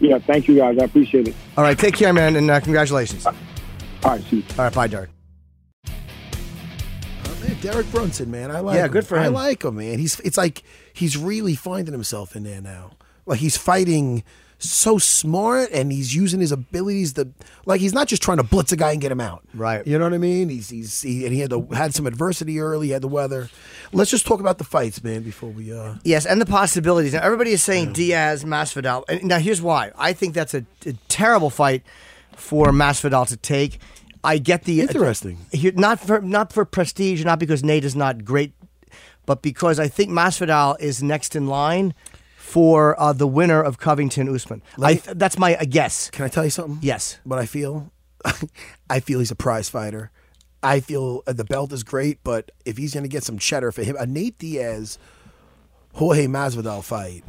Yeah, 0.00 0.18
thank 0.18 0.48
you 0.48 0.56
guys. 0.56 0.78
I 0.78 0.84
appreciate 0.84 1.28
it. 1.28 1.34
All 1.56 1.62
right, 1.62 1.78
take 1.78 1.94
care, 1.94 2.12
man, 2.12 2.34
and 2.34 2.50
uh, 2.50 2.58
congratulations. 2.58 3.24
All 3.26 3.34
All 4.02 4.12
right, 4.12 4.24
see 4.24 4.36
you. 4.38 4.44
right, 4.58 4.72
bye, 4.72 4.86
Derek. 4.88 5.10
Oh, 5.86 7.38
man, 7.42 7.56
Derek 7.60 7.90
Brunson, 7.90 8.30
man. 8.30 8.50
I 8.50 8.60
like 8.60 8.76
Yeah, 8.76 8.86
him. 8.86 8.92
good 8.92 9.06
for 9.06 9.18
I 9.18 9.28
like 9.28 9.62
him, 9.64 9.76
man. 9.76 9.98
He's 9.98 10.18
it's 10.20 10.36
like 10.38 10.62
he's 10.92 11.16
really 11.16 11.54
finding 11.54 11.92
himself 11.92 12.34
in 12.34 12.42
there 12.44 12.60
now. 12.60 12.92
Like 13.26 13.40
he's 13.40 13.56
fighting 13.56 14.24
so 14.62 14.98
smart 14.98 15.70
and 15.72 15.90
he's 15.90 16.14
using 16.14 16.40
his 16.40 16.52
abilities 16.52 17.14
to 17.14 17.28
like 17.66 17.80
he's 17.80 17.94
not 17.94 18.06
just 18.08 18.22
trying 18.22 18.36
to 18.36 18.42
blitz 18.42 18.72
a 18.72 18.76
guy 18.76 18.92
and 18.92 19.00
get 19.00 19.10
him 19.10 19.20
out. 19.20 19.42
Right. 19.54 19.86
You 19.86 19.98
know 19.98 20.04
what 20.04 20.14
I 20.14 20.18
mean? 20.18 20.48
He's 20.48 20.68
he's 20.68 21.00
he, 21.00 21.24
and 21.24 21.34
he 21.34 21.40
had 21.40 21.50
to, 21.50 21.66
had 21.72 21.94
some 21.94 22.06
adversity 22.06 22.60
early, 22.60 22.88
he 22.88 22.92
had 22.92 23.02
the 23.02 23.08
weather. 23.08 23.48
Let's 23.92 24.10
just 24.10 24.26
talk 24.26 24.40
about 24.40 24.58
the 24.58 24.64
fights, 24.64 25.02
man, 25.02 25.22
before 25.22 25.50
we 25.50 25.72
uh 25.72 25.94
Yes, 26.04 26.26
and 26.26 26.40
the 26.40 26.46
possibilities. 26.46 27.14
Now, 27.14 27.22
everybody 27.22 27.52
is 27.52 27.62
saying 27.62 27.92
Diaz, 27.94 28.44
Masvidal. 28.44 29.04
And 29.08 29.24
now, 29.24 29.38
here's 29.38 29.62
why. 29.62 29.92
I 29.98 30.12
think 30.12 30.34
that's 30.34 30.54
a, 30.54 30.64
a 30.86 30.92
terrible 31.08 31.50
fight 31.50 31.82
for 32.36 32.66
Masvidal 32.66 33.26
to 33.28 33.36
take. 33.36 33.78
I 34.22 34.38
get 34.38 34.64
the 34.64 34.82
Interesting. 34.82 35.38
Here- 35.50 35.72
not 35.74 35.98
for 36.00 36.20
not 36.20 36.52
for 36.52 36.64
prestige, 36.64 37.24
not 37.24 37.38
because 37.38 37.64
Nate 37.64 37.84
is 37.84 37.96
not 37.96 38.24
great, 38.24 38.52
but 39.24 39.40
because 39.42 39.78
I 39.80 39.88
think 39.88 40.10
Masvidal 40.10 40.78
is 40.80 41.02
next 41.02 41.34
in 41.34 41.46
line 41.46 41.94
for 42.50 43.00
uh, 43.00 43.12
the 43.12 43.26
winner 43.28 43.62
of 43.62 43.78
Covington 43.78 44.28
Usman. 44.28 44.62
I, 44.82 44.94
that's 44.94 45.38
my 45.38 45.54
uh, 45.56 45.64
guess. 45.68 46.10
Can 46.10 46.24
I 46.24 46.28
tell 46.28 46.44
you 46.44 46.50
something? 46.50 46.78
Yes. 46.82 47.18
What 47.24 47.38
I 47.38 47.46
feel? 47.46 47.92
I 48.90 49.00
feel 49.00 49.20
he's 49.20 49.30
a 49.30 49.36
prize 49.36 49.68
fighter. 49.68 50.10
I 50.62 50.80
feel 50.80 51.22
uh, 51.26 51.32
the 51.32 51.44
belt 51.44 51.72
is 51.72 51.82
great, 51.84 52.18
but 52.24 52.50
if 52.64 52.76
he's 52.76 52.92
going 52.92 53.04
to 53.04 53.08
get 53.08 53.22
some 53.22 53.38
cheddar 53.38 53.72
for 53.72 53.82
him, 53.82 53.96
a 53.98 54.04
Nate 54.06 54.36
Diaz, 54.38 54.98
Jorge 55.94 56.26
Masvidal 56.26 56.82
fight 56.84 57.24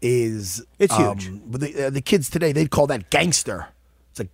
is 0.00 0.64
It's 0.78 0.94
um, 0.94 1.18
huge. 1.18 1.40
But 1.44 1.60
the, 1.60 1.86
uh, 1.86 1.90
the 1.90 2.00
kids 2.00 2.30
today 2.30 2.52
they'd 2.52 2.70
call 2.70 2.86
that 2.86 3.10
gangster. 3.10 3.68
It's 4.12 4.20
like 4.20 4.30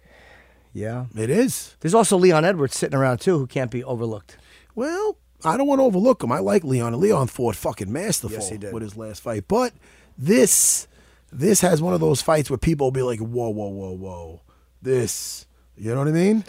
Yeah. 0.72 1.06
it 1.16 1.30
is. 1.30 1.74
There's 1.80 1.94
also 1.94 2.16
Leon 2.16 2.44
Edwards 2.44 2.76
sitting 2.76 2.96
around 2.98 3.18
too, 3.18 3.38
who 3.38 3.46
can't 3.46 3.70
be 3.70 3.82
overlooked. 3.82 4.36
Well, 4.74 5.16
I 5.44 5.56
don't 5.56 5.66
want 5.66 5.80
to 5.80 5.84
overlook 5.84 6.22
him. 6.22 6.30
I 6.32 6.38
like 6.38 6.64
Leon. 6.64 6.98
Leon 7.00 7.26
fought 7.26 7.56
fucking 7.56 7.92
masterful 7.92 8.38
Yes, 8.38 8.72
with 8.72 8.82
his 8.82 8.96
last 8.96 9.22
fight. 9.22 9.48
But 9.48 9.72
this 10.22 10.86
this 11.32 11.60
has 11.62 11.80
one 11.82 11.94
of 11.94 12.00
those 12.00 12.20
fights 12.22 12.50
where 12.50 12.58
people 12.58 12.86
will 12.86 12.92
be 12.92 13.02
like, 13.02 13.18
whoa, 13.18 13.48
whoa, 13.48 13.68
whoa, 13.68 13.92
whoa. 13.92 14.40
This, 14.82 15.46
you 15.76 15.90
know 15.92 15.98
what 15.98 16.08
I 16.08 16.12
mean? 16.12 16.44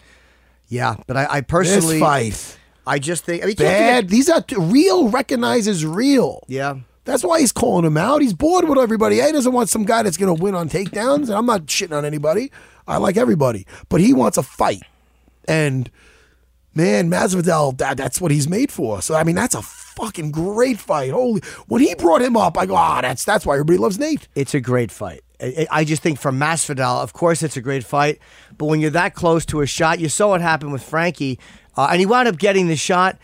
Yeah, 0.68 0.96
but 1.08 1.16
I, 1.16 1.28
I 1.30 1.42
personally 1.42 1.96
this 1.96 2.00
fight. 2.02 2.58
I 2.86 3.00
just 3.00 3.24
think 3.24 3.44
I 3.44 3.48
mean, 3.48 3.56
forget- 3.56 3.80
Bad. 3.80 4.10
These 4.10 4.30
are 4.30 4.42
t- 4.42 4.56
real. 4.58 5.08
Recognizes 5.08 5.86
real. 5.86 6.44
Yeah. 6.48 6.80
That's 7.06 7.24
why 7.24 7.40
he's 7.40 7.52
calling 7.52 7.86
him 7.86 7.98
out. 7.98 8.22
He's 8.22 8.34
bored 8.34 8.68
with 8.68 8.78
everybody. 8.78 9.22
He 9.22 9.32
doesn't 9.32 9.52
want 9.54 9.70
some 9.70 9.84
guy 9.86 10.04
that's 10.04 10.18
going 10.18 10.36
to 10.36 10.42
win 10.42 10.56
on 10.56 10.70
takedowns. 10.70 11.24
And 11.24 11.32
I'm 11.34 11.46
not 11.46 11.66
shitting 11.66 11.96
on 11.96 12.06
anybody. 12.06 12.52
I 12.88 12.98
like 12.98 13.18
everybody, 13.18 13.66
but 13.90 14.02
he 14.02 14.14
wants 14.14 14.38
a 14.38 14.44
fight. 14.44 14.82
And 15.48 15.90
man, 16.74 17.10
Masvidal, 17.10 17.78
that, 17.78 17.98
that's 17.98 18.20
what 18.22 18.32
he's 18.32 18.48
made 18.50 18.72
for. 18.72 19.02
So 19.02 19.16
I 19.16 19.24
mean, 19.24 19.36
that's 19.36 19.56
a 19.56 19.62
fucking 19.96 20.32
great 20.32 20.80
fight. 20.80 21.12
Holy! 21.12 21.42
When 21.68 21.82
he 21.82 21.96
brought 21.96 22.22
him 22.22 22.36
up, 22.36 22.58
I 22.58 22.66
go, 22.66 22.76
ah, 22.76 23.02
that's 23.02 23.24
that's 23.24 23.46
why 23.46 23.56
everybody 23.56 23.78
loves 23.78 24.00
Nate. 24.00 24.28
It's 24.36 24.54
a 24.54 24.62
great 24.62 24.92
fight. 24.92 25.22
I, 25.40 25.68
I 25.70 25.84
just 25.84 26.02
think 26.02 26.20
for 26.20 26.32
Masvidal, 26.32 27.04
of 27.04 27.14
course, 27.14 27.44
it's 27.44 27.58
a 27.58 27.62
great 27.62 27.84
fight. 27.84 28.20
But 28.58 28.66
when 28.66 28.80
you're 28.80 28.92
that 28.92 29.14
close 29.14 29.46
to 29.48 29.62
a 29.62 29.66
shot, 29.66 30.00
you 30.00 30.10
saw 30.10 30.30
what 30.30 30.42
happened 30.42 30.72
with 30.72 30.84
Frankie, 30.84 31.40
uh, 31.76 31.88
and 31.92 32.00
he 32.00 32.06
wound 32.06 32.28
up 32.28 32.38
getting 32.38 32.68
the 32.68 32.76
shot 32.76 33.18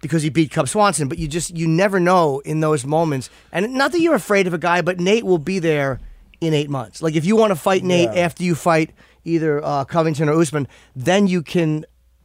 because 0.00 0.22
he 0.22 0.28
beat 0.28 0.50
Cub 0.50 0.68
Swanson. 0.68 1.08
But 1.08 1.18
you 1.18 1.26
just 1.28 1.56
you 1.56 1.66
never 1.66 1.98
know 1.98 2.40
in 2.40 2.60
those 2.60 2.84
moments. 2.84 3.30
And 3.52 3.74
not 3.74 3.92
that 3.92 4.00
you're 4.00 4.14
afraid 4.14 4.46
of 4.46 4.54
a 4.54 4.58
guy, 4.58 4.82
but 4.82 5.00
Nate 5.00 5.24
will 5.24 5.38
be 5.38 5.58
there 5.58 6.00
in 6.40 6.54
eight 6.54 6.70
months. 6.70 7.02
Like 7.02 7.14
if 7.14 7.24
you 7.24 7.36
want 7.36 7.50
to 7.50 7.56
fight 7.56 7.82
Nate 7.82 8.10
after 8.10 8.42
you 8.42 8.54
fight 8.54 8.90
either 9.24 9.64
uh, 9.64 9.84
Covington 9.84 10.28
or 10.28 10.40
Usman, 10.40 10.68
then 10.94 11.26
you 11.26 11.42
can. 11.42 11.84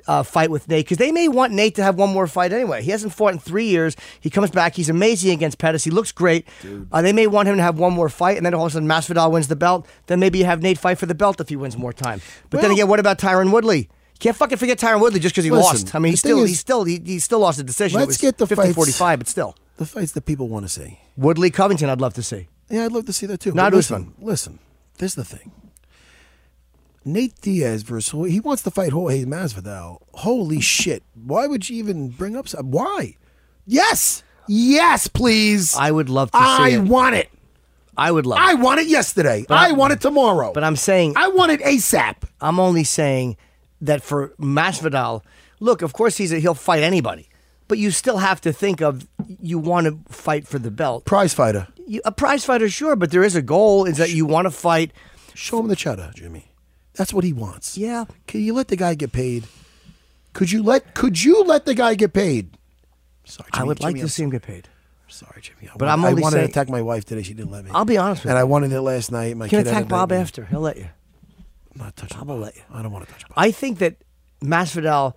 Uh, 0.09 0.23
fight 0.23 0.49
with 0.49 0.67
Nate 0.67 0.85
because 0.85 0.97
they 0.97 1.11
may 1.11 1.27
want 1.27 1.53
Nate 1.53 1.75
to 1.75 1.83
have 1.83 1.95
one 1.95 2.09
more 2.09 2.25
fight 2.25 2.51
anyway. 2.51 2.81
He 2.81 2.89
hasn't 2.89 3.13
fought 3.13 3.31
in 3.33 3.37
three 3.37 3.67
years. 3.67 3.95
He 4.19 4.31
comes 4.31 4.49
back. 4.49 4.73
He's 4.73 4.89
amazing 4.89 5.29
against 5.29 5.59
Pettis. 5.59 5.83
He 5.83 5.91
looks 5.91 6.11
great. 6.11 6.47
Uh, 6.91 7.03
they 7.03 7.13
may 7.13 7.27
want 7.27 7.47
him 7.47 7.57
to 7.57 7.61
have 7.61 7.77
one 7.77 7.93
more 7.93 8.09
fight, 8.09 8.35
and 8.37 8.43
then 8.43 8.55
all 8.55 8.65
of 8.65 8.71
a 8.71 8.73
sudden 8.73 8.89
Masvidal 8.89 9.29
wins 9.31 9.49
the 9.49 9.55
belt. 9.55 9.85
Then 10.07 10.19
maybe 10.19 10.39
you 10.39 10.45
have 10.45 10.63
Nate 10.63 10.79
fight 10.79 10.97
for 10.97 11.05
the 11.05 11.13
belt 11.13 11.39
if 11.39 11.49
he 11.49 11.55
wins 11.55 11.77
more 11.77 11.93
time. 11.93 12.21
But 12.49 12.61
then 12.61 12.71
again, 12.71 12.87
what 12.87 12.99
about 12.99 13.19
Tyron 13.19 13.51
Woodley? 13.51 13.87
Can't 14.19 14.35
fucking 14.35 14.57
forget 14.57 14.79
Tyron 14.79 14.99
Woodley 14.99 15.19
just 15.19 15.35
because 15.35 15.45
he 15.45 15.51
Listen, 15.51 15.63
lost. 15.85 15.93
I 15.95 15.99
mean, 15.99 16.13
he's 16.13 16.19
still 16.21 16.41
is- 16.43 16.49
he's 16.49 16.59
still 16.59 16.83
he, 16.85 16.99
he 17.05 17.19
still 17.19 17.39
lost 17.39 17.59
a 17.59 17.63
decision. 17.63 17.99
Let's 17.99 18.17
get 18.17 18.39
the 18.39 18.47
50 18.47 18.63
fights- 18.63 18.75
45, 18.75 19.19
but 19.19 19.27
still 19.27 19.55
The 19.77 19.85
fights 19.85 20.13
that 20.13 20.25
people 20.25 20.47
want 20.49 20.65
to 20.65 20.69
see. 20.69 20.99
Woodley 21.17 21.51
Covington. 21.51 21.87
I'd 21.87 22.01
love 22.01 22.15
to 22.15 22.23
see. 22.23 22.47
Yeah, 22.69 22.85
I'd 22.85 22.91
love 22.91 23.05
to 23.05 23.13
see 23.13 23.27
that 23.27 23.41
too. 23.41 23.51
Not 23.53 23.71
But 23.71 23.77
listen, 23.77 23.95
Usman. 23.95 24.13
Listen, 24.27 24.59
this 24.97 25.11
is 25.11 25.15
the 25.15 25.23
thing. 25.23 25.51
Nate 27.05 27.39
Diaz 27.41 27.83
versus 27.83 28.11
he 28.31 28.39
wants 28.39 28.61
to 28.63 28.71
fight 28.71 28.91
Jorge 28.91 29.23
Masvidal. 29.25 29.99
Holy 30.13 30.59
shit! 30.61 31.03
Why 31.15 31.47
would 31.47 31.69
you 31.69 31.77
even 31.77 32.09
bring 32.09 32.35
up? 32.35 32.47
some- 32.47 32.71
Why? 32.71 33.15
Yes, 33.65 34.23
yes, 34.47 35.07
please. 35.07 35.75
I 35.75 35.91
would 35.91 36.09
love 36.09 36.31
to 36.31 36.37
I 36.37 36.69
see 36.69 36.75
it. 36.75 36.81
want 36.81 37.15
it. 37.15 37.29
I 37.97 38.11
would 38.11 38.25
love. 38.25 38.39
I 38.39 38.51
it. 38.53 38.59
want 38.59 38.79
it 38.79 38.87
yesterday. 38.87 39.45
But 39.47 39.57
I 39.57 39.67
I'm- 39.67 39.77
want 39.77 39.93
it 39.93 40.01
tomorrow. 40.01 40.51
But 40.53 40.63
I'm 40.63 40.75
saying 40.75 41.13
I 41.15 41.27
want 41.29 41.51
it 41.51 41.61
ASAP. 41.61 42.15
I'm 42.41 42.59
only 42.59 42.83
saying 42.83 43.37
that 43.81 44.01
for 44.03 44.29
Masvidal, 44.39 45.21
look, 45.59 45.81
of 45.81 45.93
course 45.93 46.17
he's 46.17 46.31
a, 46.33 46.39
he'll 46.39 46.53
fight 46.53 46.83
anybody, 46.83 47.29
but 47.69 47.77
you 47.77 47.91
still 47.91 48.17
have 48.17 48.41
to 48.41 48.51
think 48.53 48.81
of 48.81 49.07
you 49.41 49.57
want 49.59 49.87
to 49.87 49.99
fight 50.13 50.47
for 50.47 50.59
the 50.59 50.71
belt. 50.71 51.05
Prize 51.05 51.33
fighter. 51.33 51.67
You, 51.87 52.01
a 52.05 52.11
prize 52.11 52.43
fighter, 52.45 52.69
sure, 52.69 52.95
but 52.95 53.11
there 53.11 53.23
is 53.23 53.35
a 53.35 53.41
goal. 53.41 53.85
Is 53.85 53.97
that 53.97 54.11
you 54.11 54.25
want 54.25 54.45
to 54.45 54.51
fight? 54.51 54.91
Show 55.33 55.59
him 55.59 55.67
the 55.69 55.75
cheddar, 55.75 56.11
Jimmy. 56.13 56.48
That's 56.99 57.13
what 57.13 57.23
he 57.23 57.31
wants. 57.31 57.77
Yeah. 57.77 58.03
Can 58.27 58.41
you 58.41 58.51
let 58.53 58.67
the 58.67 58.75
guy 58.75 58.93
get 58.93 59.13
paid? 59.13 59.45
Could 60.33 60.51
you 60.51 60.61
let 60.61 60.93
Could 60.95 61.23
you 61.23 61.43
let 61.45 61.65
the 61.65 61.73
guy 61.73 61.95
get 61.95 62.11
paid? 62.11 62.49
Sorry, 63.23 63.47
I 63.53 63.59
Jimmy, 63.59 63.67
would 63.69 63.79
like 63.79 63.91
Jimmy, 63.91 63.99
to 64.01 64.03
I'm 64.03 64.09
see 64.09 64.23
him 64.23 64.29
get 64.31 64.41
paid. 64.41 64.67
Sorry, 65.07 65.41
Jimmy. 65.41 65.69
I 65.69 65.77
But 65.77 65.85
want- 65.87 65.91
I'm 65.93 66.05
only 66.05 66.21
I 66.21 66.23
wanted 66.23 66.35
saying- 66.35 66.47
to 66.47 66.51
attack 66.51 66.69
my 66.69 66.81
wife 66.81 67.05
today. 67.05 67.21
She 67.23 67.33
didn't 67.33 67.51
let 67.51 67.63
me. 67.63 67.71
I'll 67.73 67.85
be 67.85 67.97
honest 67.97 68.23
with 68.23 68.31
and 68.31 68.37
you. 68.37 68.41
I 68.41 68.43
wanted 68.43 68.73
it 68.73 68.81
last 68.81 69.11
night. 69.13 69.37
My 69.37 69.45
You 69.45 69.49
can 69.49 69.59
attack 69.61 69.87
Bob 69.87 70.11
after. 70.11 70.43
He'll 70.45 70.59
let 70.59 70.75
you. 70.75 70.87
I'm 71.73 71.85
not 71.85 71.95
touching. 71.95 72.17
Bob 72.17 72.27
will 72.27 72.37
let 72.39 72.57
you. 72.57 72.63
I 72.73 72.81
don't 72.81 72.91
want 72.91 73.07
to 73.07 73.11
touch 73.13 73.21
Bob. 73.29 73.33
I 73.37 73.51
think 73.51 73.79
that 73.79 73.95
Masvidal 74.43 75.15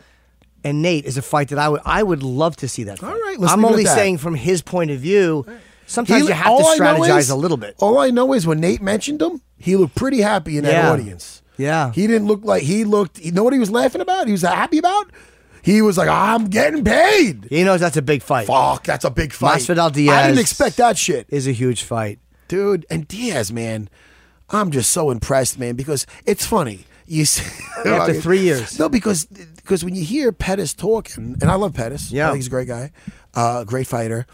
and 0.62 0.82
Nate 0.82 1.04
is 1.04 1.16
a 1.16 1.22
fight 1.22 1.48
that 1.48 1.58
I 1.58 1.68
would 1.68 1.80
I 1.84 2.04
would 2.04 2.22
love 2.22 2.54
to 2.58 2.68
see 2.68 2.84
that. 2.84 3.00
Fight. 3.00 3.08
All 3.12 3.20
right, 3.20 3.36
I'm 3.42 3.64
only 3.64 3.86
saying 3.86 4.18
from 4.18 4.36
his 4.36 4.62
point 4.62 4.92
of 4.92 5.00
view. 5.00 5.44
Sometimes 5.86 6.22
He- 6.22 6.28
you 6.28 6.32
have 6.34 6.46
to 6.58 6.64
I 6.64 6.78
strategize 6.78 7.18
is- 7.18 7.30
a 7.30 7.34
little 7.36 7.56
bit. 7.56 7.74
All 7.80 7.98
I 7.98 8.10
know 8.10 8.32
is 8.34 8.46
when 8.46 8.60
Nate 8.60 8.80
mentioned 8.80 9.20
him, 9.20 9.42
he 9.58 9.74
looked 9.76 9.94
pretty 9.96 10.20
happy 10.20 10.56
in 10.56 10.64
that 10.64 10.72
Yeah. 10.72 10.90
audience. 10.90 11.41
Yeah. 11.62 11.92
He 11.92 12.06
didn't 12.06 12.26
look 12.26 12.44
like 12.44 12.62
he 12.62 12.84
looked. 12.84 13.18
You 13.20 13.32
know 13.32 13.44
what 13.44 13.52
he 13.52 13.58
was 13.58 13.70
laughing 13.70 14.00
about? 14.00 14.26
He 14.26 14.32
was 14.32 14.42
happy 14.42 14.78
about. 14.78 15.10
He 15.62 15.80
was 15.80 15.96
like, 15.96 16.08
"I'm 16.08 16.46
getting 16.46 16.82
paid." 16.84 17.46
He 17.48 17.62
knows 17.62 17.80
that's 17.80 17.96
a 17.96 18.02
big 18.02 18.22
fight. 18.22 18.48
Fuck, 18.48 18.84
that's 18.84 19.04
a 19.04 19.10
big 19.10 19.32
fight. 19.32 19.60
Masvidal 19.60 19.86
I 19.86 19.90
Diaz 19.90 20.26
didn't 20.26 20.40
expect 20.40 20.76
that 20.78 20.98
shit. 20.98 21.26
Is 21.28 21.46
a 21.46 21.52
huge 21.52 21.82
fight. 21.84 22.18
dude. 22.48 22.84
And 22.90 23.06
Diaz, 23.06 23.52
man, 23.52 23.88
I'm 24.50 24.70
just 24.72 24.90
so 24.90 25.10
impressed, 25.10 25.58
man, 25.58 25.76
because 25.76 26.04
it's 26.26 26.44
funny. 26.44 26.84
You 27.06 27.24
see, 27.26 27.44
After 27.86 28.14
three 28.14 28.40
years. 28.40 28.78
no, 28.78 28.88
because 28.88 29.26
because 29.26 29.84
when 29.84 29.94
you 29.94 30.04
hear 30.04 30.32
Pettis 30.32 30.74
talking, 30.74 31.36
and 31.40 31.44
I 31.50 31.54
love 31.54 31.74
Pettis, 31.74 32.10
Yeah. 32.10 32.26
I 32.26 32.30
think 32.30 32.38
he's 32.38 32.46
a 32.48 32.50
great 32.50 32.68
guy, 32.68 32.90
uh, 33.34 33.62
great 33.64 33.86
fighter, 33.86 34.26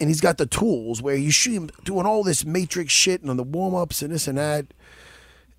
and 0.00 0.08
he's 0.08 0.20
got 0.20 0.38
the 0.38 0.46
tools 0.46 1.00
where 1.02 1.14
you 1.16 1.30
see 1.30 1.54
him 1.54 1.70
doing 1.84 2.04
all 2.06 2.24
this 2.24 2.44
matrix 2.44 2.92
shit 2.92 3.20
and 3.20 3.30
on 3.30 3.36
the 3.36 3.42
warm 3.44 3.74
ups 3.76 4.02
and 4.02 4.12
this 4.12 4.26
and 4.26 4.38
that. 4.38 4.66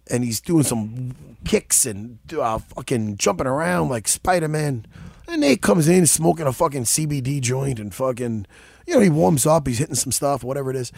And 0.09 0.23
he's 0.23 0.41
doing 0.41 0.63
some 0.63 1.15
kicks 1.45 1.85
and 1.85 2.17
uh, 2.37 2.57
fucking 2.57 3.17
jumping 3.17 3.47
around 3.47 3.89
like 3.89 4.07
Spider 4.07 4.47
Man. 4.47 4.85
And 5.27 5.41
Nate 5.41 5.61
comes 5.61 5.87
in 5.87 6.07
smoking 6.07 6.47
a 6.47 6.53
fucking 6.53 6.83
CBD 6.85 7.39
joint 7.41 7.79
and 7.79 7.93
fucking, 7.93 8.47
you 8.87 8.93
know, 8.95 8.99
he 8.99 9.09
warms 9.09 9.45
up, 9.45 9.67
he's 9.67 9.77
hitting 9.77 9.93
some 9.95 10.11
stuff, 10.11 10.43
whatever 10.43 10.71
it 10.71 10.75
is. 10.75 10.91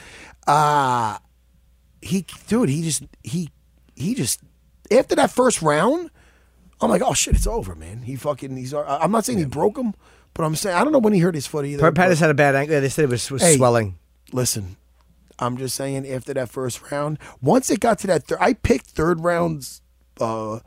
Uh, 0.48 1.18
he, 2.02 2.26
dude, 2.48 2.70
he 2.70 2.82
just, 2.84 3.04
he, 3.24 3.50
he 3.96 4.16
just, 4.16 4.40
after 4.90 5.16
that 5.16 5.32
first 5.32 5.62
round, 5.62 6.10
I'm 6.80 6.90
like, 6.90 7.02
oh 7.06 7.14
shit, 7.14 7.36
it's 7.36 7.46
over, 7.48 7.76
man. 7.76 8.04
He 8.04 8.16
fucking, 8.16 8.56
he's, 8.56 8.74
I- 8.74 9.00
I'm 9.00 9.12
not 9.12 9.26
saying 9.26 9.38
he 9.40 9.46
broke 9.46 9.78
him, 9.78 9.94
but 10.34 10.44
I'm 10.46 10.56
saying, 10.56 10.78
I 10.78 10.84
don't 10.86 10.94
know 10.94 11.00
when 11.00 11.12
he 11.14 11.20
hurt 11.20 11.36
his 11.36 11.46
foot 11.46 11.66
either. 11.66 11.92
Pettis 11.92 12.20
had 12.22 12.30
a 12.30 12.34
bad 12.34 12.56
ankle. 12.56 12.80
They 12.80 12.88
said 12.90 13.04
it 13.06 13.10
was, 13.10 13.30
was 13.30 13.42
Hey, 13.42 13.58
swelling. 13.58 13.98
Listen, 14.32 14.78
I'm 15.42 15.58
just 15.58 15.76
saying 15.76 16.08
after 16.08 16.34
that 16.36 16.50
first 16.50 16.92
round, 16.92 17.18
once 17.42 17.70
it 17.70 17.80
got 17.82 18.00
to 18.00 18.08
that, 18.08 18.26
thir- 18.28 18.38
I 18.40 18.54
picked 18.54 18.88
third 18.92 19.20
round's 19.22 19.82
uh, 20.20 20.60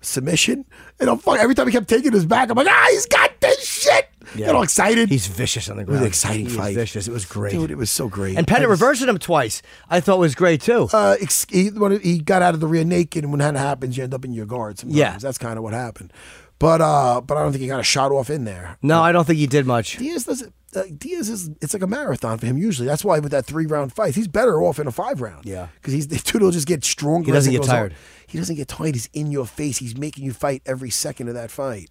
submission, 0.00 0.64
and 1.00 1.10
I'm 1.10 1.18
fuck, 1.18 1.38
every 1.38 1.54
time 1.54 1.66
he 1.66 1.72
kept 1.72 1.88
taking 1.88 2.12
his 2.12 2.26
back, 2.26 2.50
I'm 2.50 2.56
like, 2.56 2.66
ah, 2.68 2.86
he's 2.90 3.06
got 3.06 3.40
this 3.40 3.66
shit. 3.66 4.06
Get 4.36 4.54
all 4.54 4.62
excited. 4.62 5.08
He's 5.08 5.26
vicious 5.26 5.70
on 5.70 5.76
the 5.76 5.82
It 5.82 5.86
was 5.88 5.92
ground. 5.94 6.02
an 6.04 6.08
exciting 6.08 6.44
He 6.46 6.50
is 6.52 6.56
fight. 6.56 6.74
vicious. 6.74 7.08
It 7.08 7.12
was 7.12 7.24
great. 7.24 7.52
Dude, 7.52 7.70
it 7.70 7.78
was 7.78 7.90
so 7.90 8.08
great. 8.08 8.36
and 8.36 8.46
Pettis 8.46 8.66
I 8.66 8.70
just- 8.70 8.82
reversing 8.82 9.08
him 9.08 9.18
twice. 9.18 9.62
I 9.88 10.00
thought 10.00 10.18
was 10.18 10.34
great 10.34 10.60
too. 10.60 10.88
Uh, 10.92 11.16
ex- 11.20 11.46
he, 11.48 11.68
when 11.70 11.98
he 12.00 12.18
got 12.18 12.42
out 12.42 12.52
of 12.52 12.60
the 12.60 12.66
rear 12.66 12.84
naked, 12.84 13.24
and 13.24 13.32
when 13.32 13.38
that 13.38 13.56
happens, 13.56 13.96
you 13.96 14.04
end 14.04 14.12
up 14.12 14.26
in 14.26 14.34
your 14.34 14.44
guard. 14.44 14.78
Sometimes. 14.78 14.98
Yeah. 14.98 15.16
that's 15.18 15.38
kind 15.38 15.56
of 15.56 15.62
what 15.64 15.72
happened. 15.72 16.12
But 16.58 16.82
uh, 16.82 17.22
but 17.22 17.38
I 17.38 17.42
don't 17.42 17.52
think 17.52 17.62
he 17.62 17.68
got 17.68 17.80
a 17.80 17.84
shot 17.84 18.12
off 18.12 18.28
in 18.28 18.44
there. 18.44 18.76
no, 18.82 19.00
I 19.00 19.12
don't 19.12 19.24
think 19.24 19.38
he 19.38 19.46
did 19.46 19.64
much. 19.64 19.96
Diaz 19.96 20.24
doesn't. 20.24 20.52
Uh, 20.76 20.82
Diaz 20.96 21.28
is. 21.30 21.48
It's 21.62 21.72
like 21.72 21.82
a 21.82 21.86
marathon 21.86 22.38
for 22.38 22.46
him 22.46 22.58
usually. 22.58 22.86
That's 22.86 23.04
why 23.04 23.18
with 23.20 23.32
that 23.32 23.46
three 23.46 23.66
round 23.66 23.92
fight, 23.92 24.14
he's 24.14 24.28
better 24.28 24.62
off 24.62 24.78
in 24.78 24.86
a 24.86 24.92
five 24.92 25.20
round. 25.20 25.46
Yeah. 25.46 25.68
because 25.76 25.94
he's 25.94 26.08
the 26.08 26.18
dude 26.18 26.42
will 26.42 26.50
just 26.50 26.66
get 26.66 26.84
stronger. 26.84 27.26
He 27.26 27.32
doesn't 27.32 27.50
as 27.50 27.54
get 27.54 27.62
goes 27.62 27.68
on. 27.70 27.74
tired. 27.76 27.94
He 28.26 28.38
doesn't 28.38 28.56
get 28.56 28.68
tired. 28.68 28.94
He's 28.94 29.08
in 29.14 29.30
your 29.30 29.46
face. 29.46 29.78
He's 29.78 29.96
making 29.96 30.24
you 30.24 30.32
fight 30.32 30.62
every 30.66 30.90
second 30.90 31.28
of 31.28 31.34
that 31.34 31.50
fight. 31.50 31.90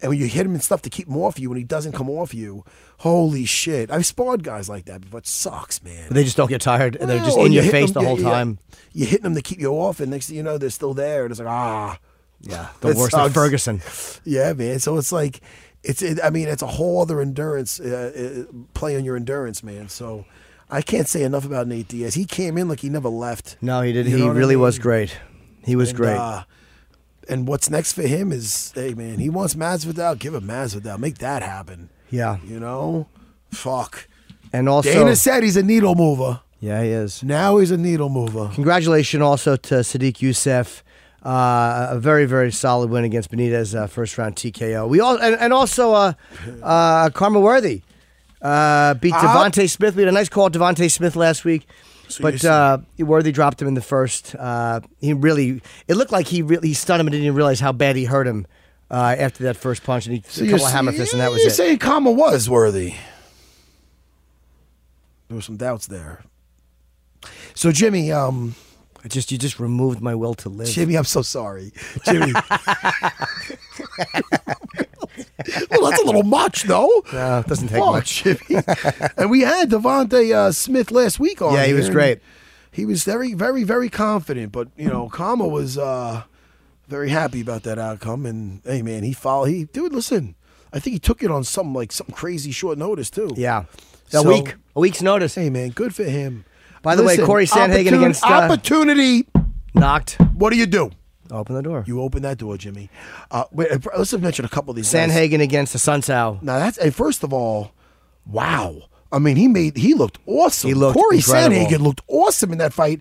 And 0.00 0.10
when 0.10 0.18
you 0.20 0.26
hit 0.26 0.46
him 0.46 0.52
and 0.52 0.62
stuff 0.62 0.82
to 0.82 0.90
keep 0.90 1.08
him 1.08 1.16
off 1.16 1.40
you, 1.40 1.48
when 1.48 1.58
he 1.58 1.64
doesn't 1.64 1.90
come 1.92 2.08
off 2.08 2.32
you, 2.32 2.64
holy 2.98 3.44
shit! 3.46 3.90
I've 3.90 4.06
sparred 4.06 4.44
guys 4.44 4.68
like 4.68 4.84
that 4.84 5.10
but 5.10 5.18
It 5.18 5.26
sucks, 5.26 5.82
man. 5.82 6.08
They 6.10 6.22
just 6.22 6.36
don't 6.36 6.48
get 6.48 6.60
tired, 6.60 6.94
and 6.96 7.10
they're 7.10 7.18
just 7.18 7.36
in 7.38 7.50
your 7.50 7.64
face 7.64 7.90
them- 7.90 8.02
the 8.04 8.08
whole 8.08 8.20
yeah, 8.20 8.28
yeah. 8.28 8.32
time. 8.34 8.58
You're 8.92 9.08
hitting 9.08 9.24
them 9.24 9.34
to 9.34 9.42
keep 9.42 9.58
you 9.58 9.72
off, 9.72 9.98
and 10.00 10.10
next 10.10 10.28
thing 10.28 10.36
you 10.36 10.42
know, 10.44 10.56
they're 10.58 10.70
still 10.70 10.94
there. 10.94 11.24
And 11.24 11.32
it's 11.32 11.40
like 11.40 11.48
ah, 11.48 11.98
Yeah, 12.40 12.68
the 12.80 12.94
worst. 12.94 13.12
Like. 13.12 13.32
Ferguson. 13.32 13.80
yeah, 14.24 14.52
man. 14.52 14.78
So 14.78 14.96
it's 14.98 15.10
like, 15.10 15.40
it's. 15.82 16.02
It, 16.02 16.18
I 16.22 16.30
mean, 16.30 16.48
it's 16.48 16.62
a 16.62 16.66
whole 16.66 17.00
other 17.02 17.20
endurance 17.20 17.80
uh, 17.80 18.44
uh, 18.48 18.52
play 18.74 18.96
on 18.96 19.04
your 19.04 19.16
endurance, 19.16 19.62
man. 19.62 19.88
So 19.88 20.24
I 20.70 20.82
can't 20.82 21.08
say 21.08 21.22
enough 21.22 21.44
about 21.44 21.66
Nate 21.66 21.88
Diaz. 21.88 22.14
He 22.14 22.24
came 22.24 22.58
in 22.58 22.68
like 22.68 22.80
he 22.80 22.88
never 22.88 23.08
left. 23.08 23.56
No, 23.60 23.80
he 23.82 23.92
did. 23.92 24.06
You 24.06 24.16
he 24.16 24.22
what 24.24 24.36
I 24.36 24.38
really 24.38 24.56
was 24.56 24.78
great. 24.78 25.16
He 25.64 25.76
was 25.76 25.90
And, 25.90 25.96
great. 25.98 26.16
uh, 26.16 26.44
and 27.28 27.46
what's 27.46 27.68
next 27.68 27.92
for 27.92 28.02
him 28.02 28.32
is, 28.32 28.72
hey, 28.74 28.94
man, 28.94 29.18
he 29.18 29.28
wants 29.28 29.54
Masvidal. 29.54 30.18
Give 30.18 30.34
him 30.34 30.44
Masvidal. 30.44 30.98
Make 30.98 31.18
that 31.18 31.42
happen. 31.42 31.90
yeah, 32.10 32.38
You 32.46 32.58
know, 32.58 33.06
fuck. 33.50 34.08
and 34.52 34.68
also, 34.68 34.90
Dana 34.92 35.14
said 35.16 35.42
he's 35.42 35.56
a 35.56 35.62
needle 35.62 35.94
mover. 35.94 36.40
yeah, 36.60 36.82
he 36.82 36.88
is. 36.88 37.22
Now 37.22 37.58
he's 37.58 37.70
a 37.70 37.76
needle 37.76 38.08
mover. 38.08 38.50
Congratulations 38.54 39.22
also 39.22 39.56
to 39.56 39.74
Sodiq 39.76 40.16
Yusuff. 40.18 40.82
Uh, 41.24 41.88
a 41.90 41.98
very, 41.98 42.26
very 42.26 42.52
solid 42.52 42.90
win 42.90 43.02
against 43.04 43.30
Benitez, 43.30 43.74
uh, 43.76 43.86
first 43.88 44.16
round 44.18 44.36
TKO. 44.36 44.88
We 44.88 45.00
all 45.00 45.16
and, 45.18 45.34
and 45.34 45.52
also 45.52 45.92
uh, 45.92 46.12
uh, 46.62 47.10
Kama 47.10 47.40
Worthy 47.40 47.82
uh, 48.40 48.94
beat 48.94 49.12
Ah. 49.14 49.34
Devonte 49.50 49.68
Smith. 49.68 49.96
We 49.96 50.02
had 50.02 50.08
a 50.08 50.12
nice 50.12 50.28
call, 50.28 50.48
Devonte 50.48 50.88
Smith 50.90 51.16
last 51.16 51.44
week, 51.44 51.66
So 52.08 52.22
but 52.22 52.40
you're 52.42 52.52
uh, 52.52 52.78
Worthy 52.98 53.32
dropped 53.32 53.60
him 53.60 53.66
in 53.66 53.74
the 53.74 53.82
first. 53.82 54.36
Uh, 54.36 54.80
he 55.00 55.12
really, 55.12 55.60
it 55.88 55.96
looked 55.96 56.12
like 56.12 56.28
he 56.28 56.40
really 56.40 56.68
he 56.68 56.74
stunned 56.74 57.00
him 57.00 57.08
and 57.08 57.12
didn't 57.12 57.24
even 57.24 57.36
realize 57.36 57.58
how 57.58 57.72
bad 57.72 57.96
he 57.96 58.04
hurt 58.04 58.28
him 58.28 58.46
uh, 58.88 59.16
after 59.18 59.42
that 59.42 59.56
first 59.56 59.82
punch, 59.82 60.06
and 60.06 60.14
he 60.14 60.22
So 60.28 60.44
a 60.44 60.50
couple 60.50 60.66
of 60.66 60.72
hammer 60.72 60.92
fists, 60.92 61.12
and 61.14 61.20
that 61.20 61.32
was 61.32 61.40
you're 61.40 61.48
it. 61.50 61.54
saying 61.54 61.78
Kama 61.78 62.12
was 62.12 62.48
worthy. 62.48 62.94
There 65.26 65.34
were 65.34 65.42
some 65.42 65.56
doubts 65.56 65.88
there. 65.88 66.22
So 67.54 67.72
Jimmy, 67.72 68.12
um, 68.12 68.54
I 69.08 69.10
just 69.10 69.32
you 69.32 69.38
just 69.38 69.58
removed 69.58 70.02
my 70.02 70.14
will 70.14 70.34
to 70.34 70.50
live. 70.50 70.68
Jimmy, 70.68 70.94
I'm 70.94 71.04
so 71.04 71.22
sorry, 71.22 71.72
Jimmy. 72.04 72.30
well, 75.70 75.80
that's 75.80 76.02
a 76.02 76.04
little 76.04 76.24
much, 76.24 76.64
though. 76.64 76.90
No, 77.10 77.38
it 77.38 77.46
doesn't 77.46 77.68
take 77.68 77.78
Fuck, 77.78 77.92
much. 77.92 78.22
Jimmy. 78.22 78.62
and 79.16 79.30
we 79.30 79.40
had 79.40 79.70
Devonte 79.70 80.34
uh, 80.34 80.52
Smith 80.52 80.90
last 80.90 81.18
week 81.18 81.40
on. 81.40 81.54
Yeah, 81.54 81.64
he 81.64 81.72
was 81.72 81.88
great. 81.88 82.20
He 82.70 82.84
was 82.84 83.02
very, 83.02 83.32
very, 83.32 83.64
very 83.64 83.88
confident. 83.88 84.52
But 84.52 84.68
you 84.76 84.90
know, 84.90 85.08
Kama 85.08 85.48
was 85.48 85.78
uh, 85.78 86.24
very 86.86 87.08
happy 87.08 87.40
about 87.40 87.62
that 87.62 87.78
outcome. 87.78 88.26
And 88.26 88.60
hey, 88.64 88.82
man, 88.82 89.04
he 89.04 89.14
followed. 89.14 89.46
He 89.46 89.64
dude, 89.64 89.94
listen. 89.94 90.34
I 90.70 90.80
think 90.80 90.92
he 90.92 90.98
took 90.98 91.22
it 91.22 91.30
on 91.30 91.44
some 91.44 91.74
like 91.74 91.92
some 91.92 92.08
crazy 92.12 92.50
short 92.50 92.76
notice 92.76 93.08
too. 93.08 93.30
Yeah, 93.38 93.64
a 94.12 94.20
So- 94.20 94.28
week, 94.28 94.56
a 94.76 94.80
week's 94.80 95.00
notice. 95.00 95.34
Hey, 95.34 95.48
man, 95.48 95.70
good 95.70 95.94
for 95.94 96.04
him. 96.04 96.44
By 96.82 96.96
the 96.96 97.02
way, 97.02 97.16
Cory 97.18 97.46
Sandhagen 97.46 97.88
opportun- 97.88 97.96
against, 97.98 98.24
uh, 98.24 98.28
opportunity. 98.28 99.26
Knocked. 99.74 100.18
What 100.34 100.50
do 100.50 100.56
you 100.56 100.66
do? 100.66 100.90
Open 101.30 101.54
the 101.54 101.62
door. 101.62 101.84
You 101.86 102.00
open 102.00 102.22
that 102.22 102.38
door, 102.38 102.56
Jimmy. 102.56 102.88
Uh, 103.30 103.44
wait, 103.52 103.70
uh, 103.70 103.78
let's 103.96 104.10
just 104.12 104.22
mention 104.22 104.44
a 104.44 104.48
couple 104.48 104.70
of 104.70 104.76
these. 104.76 104.90
guys. 104.90 105.10
Sandhagen 105.10 105.42
against 105.42 105.72
the 105.74 105.78
Sun. 105.78 106.02
Now 106.08 106.58
that's 106.58 106.78
and 106.78 106.94
first 106.94 107.22
of 107.22 107.32
all, 107.32 107.72
wow. 108.26 108.82
I 109.10 109.18
mean, 109.18 109.36
he 109.36 109.48
made 109.48 109.76
he 109.76 109.94
looked 109.94 110.18
awesome. 110.26 110.68
He 110.68 110.74
looked 110.74 110.96
Cory 110.96 111.16
incredible. 111.16 111.56
Sandhagen 111.56 111.80
looked 111.80 112.02
awesome 112.08 112.52
in 112.52 112.58
that 112.58 112.72
fight. 112.72 113.00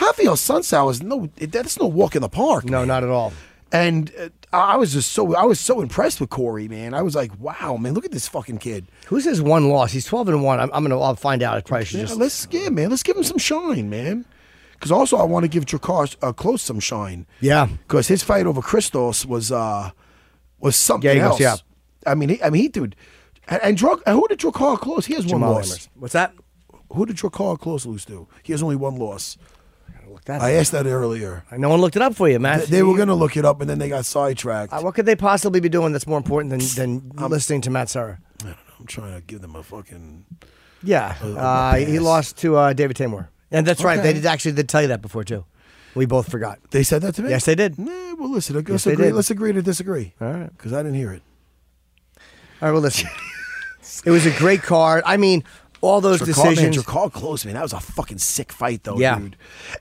Raphael 0.00 0.34
Assunção 0.34 0.90
is 0.90 1.02
no 1.02 1.28
that's 1.38 1.78
no 1.78 1.86
walk 1.86 2.14
in 2.16 2.22
the 2.22 2.28
park. 2.28 2.64
No, 2.64 2.78
man. 2.80 2.88
not 2.88 3.02
at 3.02 3.08
all. 3.10 3.32
And 3.72 4.12
uh, 4.18 4.28
I 4.52 4.76
was 4.76 4.92
just 4.92 5.12
so 5.12 5.34
I 5.34 5.44
was 5.44 5.60
so 5.60 5.80
impressed 5.80 6.20
with 6.20 6.30
Cory, 6.30 6.68
man. 6.68 6.94
I 6.94 7.02
was 7.02 7.14
like, 7.14 7.30
wow, 7.38 7.76
man, 7.76 7.94
look 7.94 8.04
at 8.04 8.12
this 8.12 8.28
fucking 8.28 8.58
kid. 8.58 8.86
Who's 9.06 9.24
his 9.24 9.42
one 9.42 9.68
loss? 9.68 9.92
He's 9.92 10.06
twelve 10.06 10.28
and 10.28 10.42
one. 10.42 10.60
I'm, 10.60 10.70
I'm 10.72 10.82
gonna. 10.82 10.98
I'll 10.98 11.16
find 11.16 11.42
out. 11.42 11.56
I 11.56 11.60
probably 11.60 11.84
should 11.84 11.98
Yeah, 12.00 12.06
just. 12.06 12.18
let's 12.18 12.48
yeah, 12.50 12.68
man, 12.70 12.90
let's 12.90 13.02
give 13.02 13.16
him 13.16 13.24
some 13.24 13.38
shine, 13.38 13.90
man. 13.90 14.24
Because 14.72 14.90
also 14.92 15.16
I 15.16 15.24
want 15.24 15.44
to 15.44 15.48
give 15.48 15.64
Drakkar 15.66 16.16
uh, 16.22 16.32
Klose 16.32 16.60
some 16.60 16.80
shine. 16.80 17.26
Yeah. 17.40 17.66
because 17.66 18.08
his 18.08 18.22
fight 18.22 18.46
over 18.46 18.62
Christos 18.62 19.26
was 19.26 19.50
uh 19.50 19.90
was 20.60 20.76
something 20.76 21.10
Giagos, 21.10 21.20
else. 21.22 21.40
yeah. 21.40 21.56
I 22.06 22.14
mean, 22.14 22.28
he, 22.30 22.42
I 22.42 22.50
mean, 22.50 22.62
he 22.62 22.68
dude, 22.68 22.94
and, 23.48 23.60
and 23.62 23.78
who 23.80 24.28
did 24.28 24.38
Drakkar 24.38 24.78
Klose? 24.78 25.06
He 25.06 25.14
has 25.14 25.24
Jamal 25.24 25.54
one 25.54 25.62
loss. 25.62 25.70
Emmers. 25.78 25.88
What's 25.96 26.12
that? 26.12 26.32
Who 26.92 27.04
did 27.04 27.16
Drakkar 27.16 27.58
Klose 27.58 27.84
lose 27.84 28.04
to? 28.06 28.28
He 28.42 28.52
has 28.52 28.62
only 28.62 28.76
one 28.76 28.96
loss. 28.96 29.36
That. 30.26 30.42
I 30.42 30.54
up. 30.54 30.60
asked 30.60 30.72
that 30.72 30.86
earlier. 30.86 31.44
No 31.56 31.68
one 31.68 31.80
looked 31.80 31.96
it 31.96 32.02
up 32.02 32.14
for 32.14 32.28
you, 32.28 32.38
man. 32.38 32.60
They, 32.60 32.66
they 32.66 32.82
were 32.82 32.96
going 32.96 33.08
to 33.08 33.14
look 33.14 33.36
it 33.36 33.44
up, 33.44 33.60
and 33.60 33.70
then 33.70 33.78
they 33.78 33.88
got 33.88 34.04
sidetracked. 34.04 34.72
Uh, 34.72 34.80
what 34.80 34.94
could 34.94 35.06
they 35.06 35.16
possibly 35.16 35.60
be 35.60 35.68
doing 35.68 35.92
that's 35.92 36.06
more 36.06 36.18
important 36.18 36.50
than 36.50 36.60
than 37.14 37.28
listening 37.30 37.60
to 37.62 37.70
Matt 37.70 37.88
Serra? 37.88 38.18
I 38.40 38.44
don't 38.44 38.50
know. 38.50 38.56
I'm 38.80 38.86
trying 38.86 39.14
to 39.14 39.20
give 39.22 39.40
them 39.40 39.54
a 39.56 39.62
fucking. 39.62 40.26
Yeah, 40.82 41.16
a 41.22 41.36
uh, 41.36 41.74
he 41.76 41.98
lost 41.98 42.36
to 42.38 42.56
uh, 42.56 42.72
David 42.72 42.96
Teymur, 42.96 43.28
and 43.50 43.66
that's 43.66 43.82
right. 43.82 44.02
They 44.02 44.12
did 44.12 44.26
actually 44.26 44.52
did 44.52 44.68
tell 44.68 44.82
you 44.82 44.88
that 44.88 45.00
before 45.00 45.24
too. 45.24 45.44
We 45.94 46.04
both 46.04 46.30
forgot. 46.30 46.58
They 46.72 46.82
said 46.82 47.00
that 47.02 47.14
to 47.14 47.22
me. 47.22 47.30
Yes, 47.30 47.46
they 47.46 47.54
did. 47.54 47.78
Nah, 47.78 48.14
well, 48.16 48.30
listen. 48.30 48.54
Let's 48.54 48.68
Yes, 48.68 48.86
agree. 48.86 49.12
Let's 49.12 49.30
agree 49.30 49.52
to 49.52 49.62
disagree. 49.62 50.12
All 50.20 50.30
right. 50.30 50.50
Because 50.54 50.74
I 50.74 50.82
didn't 50.82 50.96
hear 50.96 51.12
it. 51.12 51.22
All 52.60 52.68
right. 52.68 52.72
Well, 52.72 52.82
listen. 52.82 53.08
it 54.04 54.10
was 54.10 54.26
a 54.26 54.30
great 54.32 54.62
card. 54.62 55.02
I 55.06 55.16
mean, 55.16 55.42
all 55.80 56.00
those 56.00 56.20
Drakkar, 56.20 56.44
man, 56.44 56.54
decisions. 56.54 56.84
Drakkar 56.84 57.12
Klose, 57.12 57.44
man. 57.44 57.54
That 57.54 57.62
was 57.62 57.72
a 57.72 57.80
fucking 57.80 58.18
sick 58.18 58.52
fight, 58.52 58.84
though, 58.84 58.98
Yeah. 58.98 59.18
dude. 59.18 59.36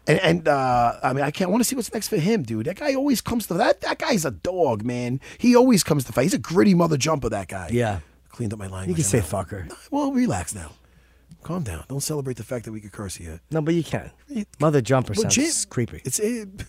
And, 0.07 0.19
and 0.19 0.47
uh, 0.47 0.99
I 1.03 1.13
mean, 1.13 1.23
I 1.23 1.31
can't 1.31 1.51
want 1.51 1.61
to 1.61 1.65
see 1.65 1.75
what's 1.75 1.93
next 1.93 2.07
for 2.09 2.17
him, 2.17 2.43
dude. 2.43 2.65
That 2.65 2.77
guy 2.77 2.93
always 2.95 3.21
comes 3.21 3.47
to 3.47 3.53
that. 3.55 3.81
That 3.81 3.99
guy's 3.99 4.25
a 4.25 4.31
dog, 4.31 4.83
man. 4.83 5.19
He 5.37 5.55
always 5.55 5.83
comes 5.83 6.03
to 6.05 6.13
fight. 6.13 6.23
He's 6.23 6.33
a 6.33 6.37
gritty 6.39 6.73
mother 6.73 6.97
jumper. 6.97 7.29
That 7.29 7.47
guy. 7.47 7.69
Yeah. 7.71 7.99
Cleaned 8.29 8.51
up 8.53 8.59
my 8.59 8.67
language. 8.67 8.89
You 8.89 8.95
can 8.95 9.03
say 9.03 9.19
fucker. 9.19 9.71
Well, 9.91 10.11
relax 10.11 10.53
now. 10.53 10.71
Calm 11.43 11.63
down. 11.63 11.85
Don't 11.87 12.01
celebrate 12.01 12.37
the 12.37 12.43
fact 12.43 12.65
that 12.65 12.71
we 12.71 12.81
could 12.81 12.91
curse 12.91 13.15
here. 13.15 13.39
No, 13.51 13.61
but 13.61 13.73
you 13.75 13.83
can. 13.83 14.11
Mother 14.59 14.81
jumper 14.81 15.13
sounds 15.13 15.65
creepy. 15.65 16.01
It's 16.03 16.19
it. 16.19 16.49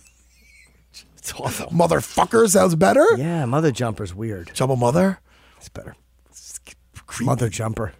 It's 1.17 1.33
awful. 1.33 1.67
Motherfucker 1.71 2.47
sounds 2.47 2.75
better. 2.75 3.05
Yeah, 3.17 3.43
mother 3.43 3.69
jumper's 3.71 4.15
weird. 4.15 4.49
Jumbo 4.53 4.77
mother. 4.77 5.19
It's 5.57 5.67
better. 5.67 5.93
Creepy. 7.05 7.25
Mother 7.25 7.49
jumper. 7.49 7.91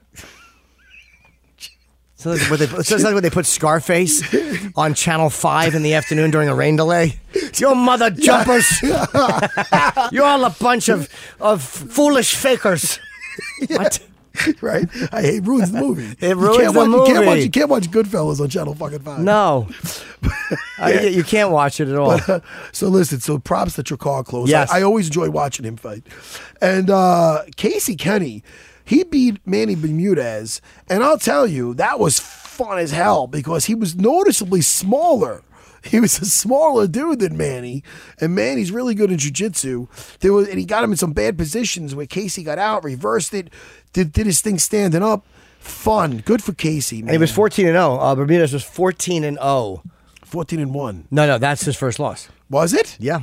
So 2.27 2.35
that's 2.35 2.49
what 2.49 2.59
they, 2.59 2.65
so 2.67 2.75
that's 2.95 3.03
like 3.03 3.13
when 3.13 3.23
they 3.23 3.29
put 3.29 3.45
Scarface 3.45 4.21
on 4.75 4.93
Channel 4.93 5.29
5 5.29 5.75
in 5.75 5.81
the 5.83 5.93
afternoon 5.93 6.31
during 6.31 6.49
a 6.49 6.55
rain 6.55 6.75
delay. 6.75 7.19
Your 7.57 7.75
mother 7.75 8.09
jumpers. 8.09 8.65
You're 10.11 10.25
all 10.25 10.43
a 10.45 10.49
bunch 10.59 10.89
of, 10.89 11.09
of 11.39 11.61
foolish 11.63 12.35
fakers. 12.35 12.99
What? 13.69 13.99
right? 14.61 14.87
I 15.11 15.21
hate 15.21 15.43
ruins 15.45 15.71
the 15.71 15.79
movie. 15.79 16.15
It 16.19 16.29
You 16.29 16.35
ruins 16.35 16.57
can't 16.57 16.73
the 16.73 16.79
watch, 16.79 16.87
You 16.89 17.05
can't 17.13 17.25
watch. 17.25 17.25
movie. 17.35 17.41
You 17.43 17.49
can't 17.49 17.69
watch 17.69 17.89
Goodfellas 17.91 18.39
on 18.41 18.49
Channel 18.49 18.75
fucking 18.75 18.99
Five. 18.99 19.19
No. 19.19 19.67
Uh, 20.79 20.87
you- 20.89 21.09
you 21.09 21.23
can't 21.23 21.49
watch 21.51 21.79
it 21.79 21.87
at 21.89 21.95
all. 21.95 22.19
so 22.71 22.87
listen, 22.87 23.19
so 23.19 23.39
props 23.39 23.73
to 23.75 23.83
Drakkar 23.83 24.23
Klose. 24.25 24.47
Yes. 24.47 24.69
I, 24.71 24.79
I 24.79 24.81
always 24.83 25.07
enjoy 25.07 25.29
watching 25.31 25.65
him 25.65 25.75
fight. 25.75 26.03
And 26.61 26.89
uh, 26.91 27.43
Casey 27.55 27.95
Kenney, 27.95 28.43
he 28.87 29.03
beat 29.03 29.45
Manny 29.45 29.75
Bermudez, 29.75 30.61
and 30.89 31.03
I'll 31.03 31.17
tell 31.19 31.45
you 31.45 31.73
that 31.73 31.99
was 31.99 32.19
fun 32.19 32.79
as 32.79 32.91
hell 32.91 33.27
because 33.27 33.65
he 33.65 33.75
was 33.75 33.95
noticeably 33.95 34.61
smaller. 34.61 35.43
He 35.83 35.99
was 36.01 36.19
a 36.19 36.25
smaller 36.25 36.85
dude 36.85 37.19
than 37.19 37.37
Manny, 37.37 37.81
and 38.19 38.35
Manny's 38.35 38.71
really 38.71 38.93
good 38.93 39.09
in 39.09 39.19
jiu-jitsu. 39.19 39.87
There 40.19 40.33
was, 40.33 40.49
and 40.49 40.59
he 40.59 40.65
got 40.65 40.83
him 40.83 40.91
in 40.91 40.97
some 40.97 41.13
bad 41.13 41.37
positions 41.37 41.95
where 41.95 42.05
Casey 42.07 42.43
got 42.43 42.57
out, 42.57 42.83
reversed 42.83 43.33
it, 43.33 43.49
did, 43.93 44.11
did 44.11 44.25
his 44.25 44.41
thing 44.41 44.57
standing 44.59 45.03
up. 45.03 45.25
Fun, 45.59 46.17
good 46.25 46.43
for 46.43 46.51
Casey. 46.53 46.97
Man. 46.97 47.09
And 47.09 47.11
he 47.11 47.17
was 47.19 47.31
14 47.31 47.67
and 47.67 47.75
0. 47.75 47.99
Uh, 47.99 48.15
Bermudez 48.15 48.51
was 48.51 48.63
14 48.63 49.23
and 49.23 49.37
0. 49.37 49.83
14 50.25 50.59
and 50.59 50.73
one. 50.73 51.07
No, 51.09 51.25
no, 51.25 51.37
that's 51.37 51.63
his 51.63 51.77
first 51.77 51.99
loss. 51.99 52.27
Was 52.49 52.73
it? 52.73 52.97
Yeah. 52.99 53.21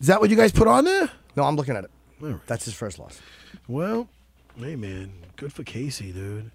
Is 0.00 0.06
that 0.06 0.20
what 0.20 0.30
you 0.30 0.36
guys 0.36 0.52
put 0.52 0.68
on 0.68 0.84
there? 0.84 1.10
No, 1.36 1.42
I'm 1.42 1.56
looking 1.56 1.76
at 1.76 1.84
it. 1.84 1.90
That's 2.46 2.64
his 2.64 2.74
first 2.74 2.98
loss. 2.98 3.20
Well, 3.68 4.08
hey 4.58 4.76
man, 4.76 5.12
good 5.36 5.52
for 5.52 5.62
Casey, 5.64 6.12
dude. 6.12 6.50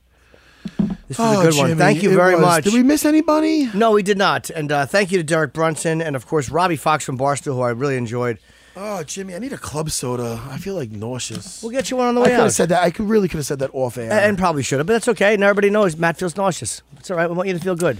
This 1.07 1.17
was 1.17 1.37
Oh, 1.37 1.39
a 1.39 1.43
good 1.45 1.53
Jimmy, 1.53 1.69
one. 1.69 1.77
Thank 1.77 2.03
you 2.03 2.13
very 2.13 2.35
was. 2.35 2.41
much. 2.41 2.63
Did 2.65 2.73
we 2.73 2.83
miss 2.83 3.05
anybody? 3.05 3.69
No, 3.73 3.91
we 3.91 4.03
did 4.03 4.17
not. 4.17 4.49
And 4.49 4.71
uh, 4.71 4.85
thank 4.85 5.11
you 5.11 5.17
to 5.17 5.23
Derek 5.23 5.53
Brunson 5.53 6.01
and, 6.01 6.15
of 6.15 6.25
course, 6.27 6.49
Robbie 6.49 6.75
Fox 6.75 7.05
from 7.05 7.17
Barstool, 7.17 7.53
who 7.55 7.61
I 7.61 7.69
really 7.69 7.95
enjoyed. 7.95 8.39
Oh, 8.75 9.01
Jimmy, 9.03 9.33
I 9.33 9.39
need 9.39 9.53
a 9.53 9.57
club 9.57 9.89
soda. 9.89 10.41
I 10.49 10.57
feel 10.57 10.75
like 10.75 10.91
nauseous. 10.91 11.63
We'll 11.63 11.71
get 11.71 11.89
you 11.89 11.97
one 11.97 12.07
on 12.07 12.15
the 12.15 12.21
way 12.21 12.33
out. 12.33 12.33
I 12.33 12.37
could 12.37 12.43
have 12.43 12.53
said 12.53 12.69
that. 12.69 12.83
I 12.83 12.91
could 12.91 13.07
really 13.07 13.27
could 13.29 13.37
have 13.37 13.45
said 13.45 13.59
that 13.59 13.69
off 13.73 13.97
air. 13.97 14.11
And 14.11 14.37
probably 14.37 14.61
should 14.63 14.79
have, 14.79 14.87
but 14.87 14.93
that's 14.93 15.07
okay. 15.07 15.33
And 15.33 15.43
everybody 15.43 15.69
knows 15.69 15.95
Matt 15.95 16.17
feels 16.17 16.35
nauseous. 16.35 16.81
It's 16.97 17.09
all 17.09 17.17
right. 17.17 17.29
We 17.29 17.35
want 17.35 17.47
you 17.47 17.53
to 17.55 17.59
feel 17.63 17.75
good. 17.75 17.97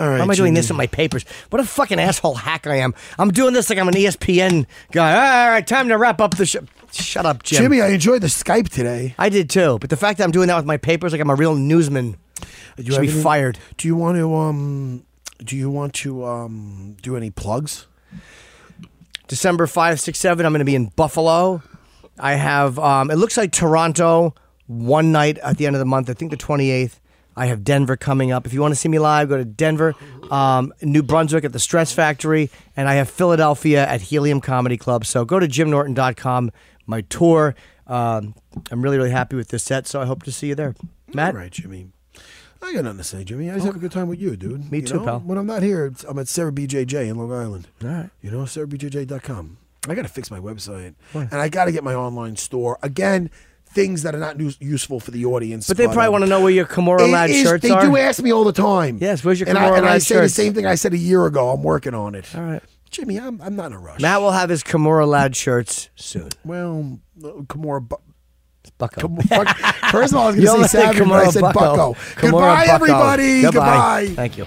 All 0.00 0.08
right. 0.08 0.18
Why 0.18 0.24
am 0.24 0.30
I 0.30 0.34
doing 0.34 0.54
this 0.54 0.70
in 0.70 0.76
my 0.76 0.86
papers? 0.88 1.24
What 1.50 1.60
a 1.60 1.64
fucking 1.64 1.98
asshole 1.98 2.34
hack 2.34 2.66
I 2.66 2.76
am. 2.76 2.94
I'm 3.18 3.30
doing 3.30 3.54
this 3.54 3.70
like 3.70 3.78
I'm 3.78 3.88
an 3.88 3.94
ESPN 3.94 4.66
guy. 4.92 5.44
All 5.44 5.50
right, 5.50 5.66
time 5.66 5.88
to 5.88 5.96
wrap 5.96 6.20
up 6.20 6.36
the 6.36 6.46
show. 6.46 6.60
Shut 6.92 7.26
up, 7.26 7.42
Jim. 7.42 7.62
Jimmy, 7.62 7.80
I 7.80 7.88
enjoyed 7.88 8.22
the 8.22 8.28
Skype 8.28 8.68
today. 8.68 9.14
I 9.18 9.28
did 9.28 9.50
too. 9.50 9.78
But 9.80 9.90
the 9.90 9.96
fact 9.96 10.18
that 10.18 10.24
I'm 10.24 10.30
doing 10.30 10.48
that 10.48 10.56
with 10.56 10.64
my 10.66 10.76
papers 10.76 11.12
like 11.12 11.20
I'm 11.20 11.30
a 11.30 11.34
real 11.34 11.54
newsman 11.54 12.16
Do 12.76 12.92
should 12.92 13.00
be 13.02 13.08
any- 13.10 13.22
fired. 13.22 13.58
Do 13.76 13.88
you 13.88 13.96
want 13.96 14.16
to 14.16 14.34
um? 14.34 15.04
Do 15.44 15.56
you 15.56 15.70
want 15.70 15.94
to 15.94 16.24
um? 16.24 16.96
Do 17.02 17.16
any 17.16 17.30
plugs? 17.30 17.86
December 19.28 19.66
5, 19.66 20.00
6, 20.00 20.18
7, 20.18 20.46
I'm 20.46 20.52
going 20.52 20.60
to 20.60 20.64
be 20.64 20.74
in 20.74 20.86
Buffalo. 20.86 21.62
I 22.18 22.32
have, 22.34 22.78
um, 22.78 23.10
it 23.10 23.16
looks 23.16 23.36
like 23.36 23.52
Toronto 23.52 24.34
one 24.66 25.12
night 25.12 25.36
at 25.38 25.58
the 25.58 25.66
end 25.66 25.76
of 25.76 25.80
the 25.80 25.86
month, 25.86 26.08
I 26.08 26.14
think 26.14 26.30
the 26.30 26.36
28th. 26.38 26.98
I 27.36 27.46
have 27.46 27.62
Denver 27.62 27.96
coming 27.96 28.32
up. 28.32 28.46
If 28.46 28.52
you 28.54 28.60
want 28.60 28.72
to 28.72 28.76
see 28.76 28.88
me 28.88 28.98
live, 28.98 29.28
go 29.28 29.36
to 29.36 29.44
Denver, 29.44 29.94
um, 30.30 30.72
New 30.82 31.02
Brunswick 31.02 31.44
at 31.44 31.52
the 31.52 31.58
Stress 31.60 31.92
Factory, 31.92 32.50
and 32.74 32.88
I 32.88 32.94
have 32.94 33.08
Philadelphia 33.08 33.86
at 33.86 34.00
Helium 34.00 34.40
Comedy 34.40 34.76
Club. 34.78 35.04
So 35.06 35.24
go 35.24 35.38
to 35.38 35.46
jimnorton.com, 35.46 36.50
my 36.88 37.02
tour. 37.02 37.54
Um, 37.86 38.34
I'm 38.72 38.82
really, 38.82 38.96
really 38.96 39.10
happy 39.12 39.36
with 39.36 39.48
this 39.48 39.62
set, 39.62 39.86
so 39.86 40.00
I 40.00 40.04
hope 40.06 40.24
to 40.24 40.32
see 40.32 40.48
you 40.48 40.54
there. 40.56 40.74
Matt? 41.14 41.34
All 41.34 41.40
right, 41.40 41.50
Jimmy. 41.52 41.88
I 42.60 42.72
got 42.74 42.82
nothing 42.84 42.98
to 42.98 43.04
say, 43.04 43.22
Jimmy. 43.22 43.50
I 43.50 43.54
just 43.54 43.66
have 43.66 43.76
a 43.76 43.78
good 43.78 43.92
time 43.92 44.08
with 44.08 44.20
you, 44.20 44.34
dude. 44.36 44.70
Me 44.72 44.78
You 44.80 44.84
too, 44.84 44.94
know? 44.96 45.04
pal. 45.04 45.20
When 45.20 45.38
I'm 45.38 45.46
not 45.46 45.62
here, 45.62 45.92
I'm 46.08 46.18
at 46.18 46.26
Serra 46.26 46.50
BJJ 46.50 47.08
in 47.08 47.16
Long 47.16 47.32
Island. 47.32 47.68
All 47.84 47.88
right. 47.88 48.10
You 48.20 48.32
know, 48.32 48.38
serrabjj.com. 48.38 49.58
I 49.88 49.94
got 49.94 50.02
to 50.02 50.08
fix 50.08 50.30
my 50.30 50.40
website. 50.40 50.94
And 51.14 51.32
I 51.34 51.48
got 51.48 51.66
to 51.66 51.72
get 51.72 51.84
my 51.84 51.94
online 51.94 52.34
store. 52.36 52.78
Again, 52.82 53.30
things 53.72 54.02
that 54.02 54.14
are 54.14 54.18
not 54.18 54.40
us- 54.40 54.56
useful 54.60 54.98
for 54.98 55.12
the 55.12 55.24
audience. 55.24 55.68
But 55.68 55.76
they 55.76 55.84
probably 55.86 56.06
um, 56.06 56.12
want 56.12 56.24
to 56.24 56.30
know 56.30 56.40
where 56.40 56.50
your 56.50 56.66
Kimura 56.66 57.10
Lad 57.10 57.30
is- 57.30 57.42
shirts 57.42 57.62
they 57.62 57.70
are. 57.70 57.80
They 57.82 57.88
do 57.88 57.96
ask 57.96 58.20
me 58.22 58.32
all 58.32 58.44
the 58.44 58.52
time. 58.52 58.98
Yes, 59.00 59.22
where's 59.24 59.38
your 59.38 59.48
and 59.48 59.56
I, 59.56 59.70
Kimura 59.70 59.76
and 59.78 59.86
I 59.86 59.98
say 59.98 60.20
the 60.20 60.28
same 60.28 60.52
thing 60.52 60.66
I 60.66 60.74
said 60.74 60.92
a 60.94 60.98
year 60.98 61.24
ago. 61.26 61.50
I'm 61.50 61.62
working 61.62 61.94
on 61.94 62.14
it. 62.16 62.26
All 62.34 62.42
right. 62.42 62.62
Jimmy, 62.90 63.18
I'm, 63.18 63.40
I'm 63.40 63.54
not 63.56 63.66
in 63.66 63.72
a 63.74 63.78
rush. 63.78 64.00
Matt 64.00 64.20
will 64.20 64.30
have 64.32 64.48
his 64.50 64.62
Kimura 64.62 65.06
Lad 65.06 65.36
shirts 65.36 65.90
soon. 65.96 66.28
Well, 66.44 66.98
uh, 67.22 67.28
Kimura. 67.42 67.86
Bu- 67.86 67.96
Bucko. 68.76 69.00
Kim- 69.08 69.16
fuck- 69.22 69.56
First 69.90 70.12
of 70.12 70.18
all, 70.18 70.26
I 70.28 70.30
was 70.32 70.36
going 70.44 70.62
to 70.62 70.68
say 70.68 70.82
Savage, 70.82 70.98
but 71.08 71.12
I 71.12 71.30
said 71.30 71.40
Bucko. 71.40 71.54
Bucko. 71.54 71.94
Kimura 71.94 72.20
Goodbye, 72.30 72.66
Bucko. 72.66 72.74
everybody. 72.74 73.42
Goodbye. 73.42 73.50
Goodbye. 74.06 74.14
Thank 74.16 74.38
you. 74.38 74.46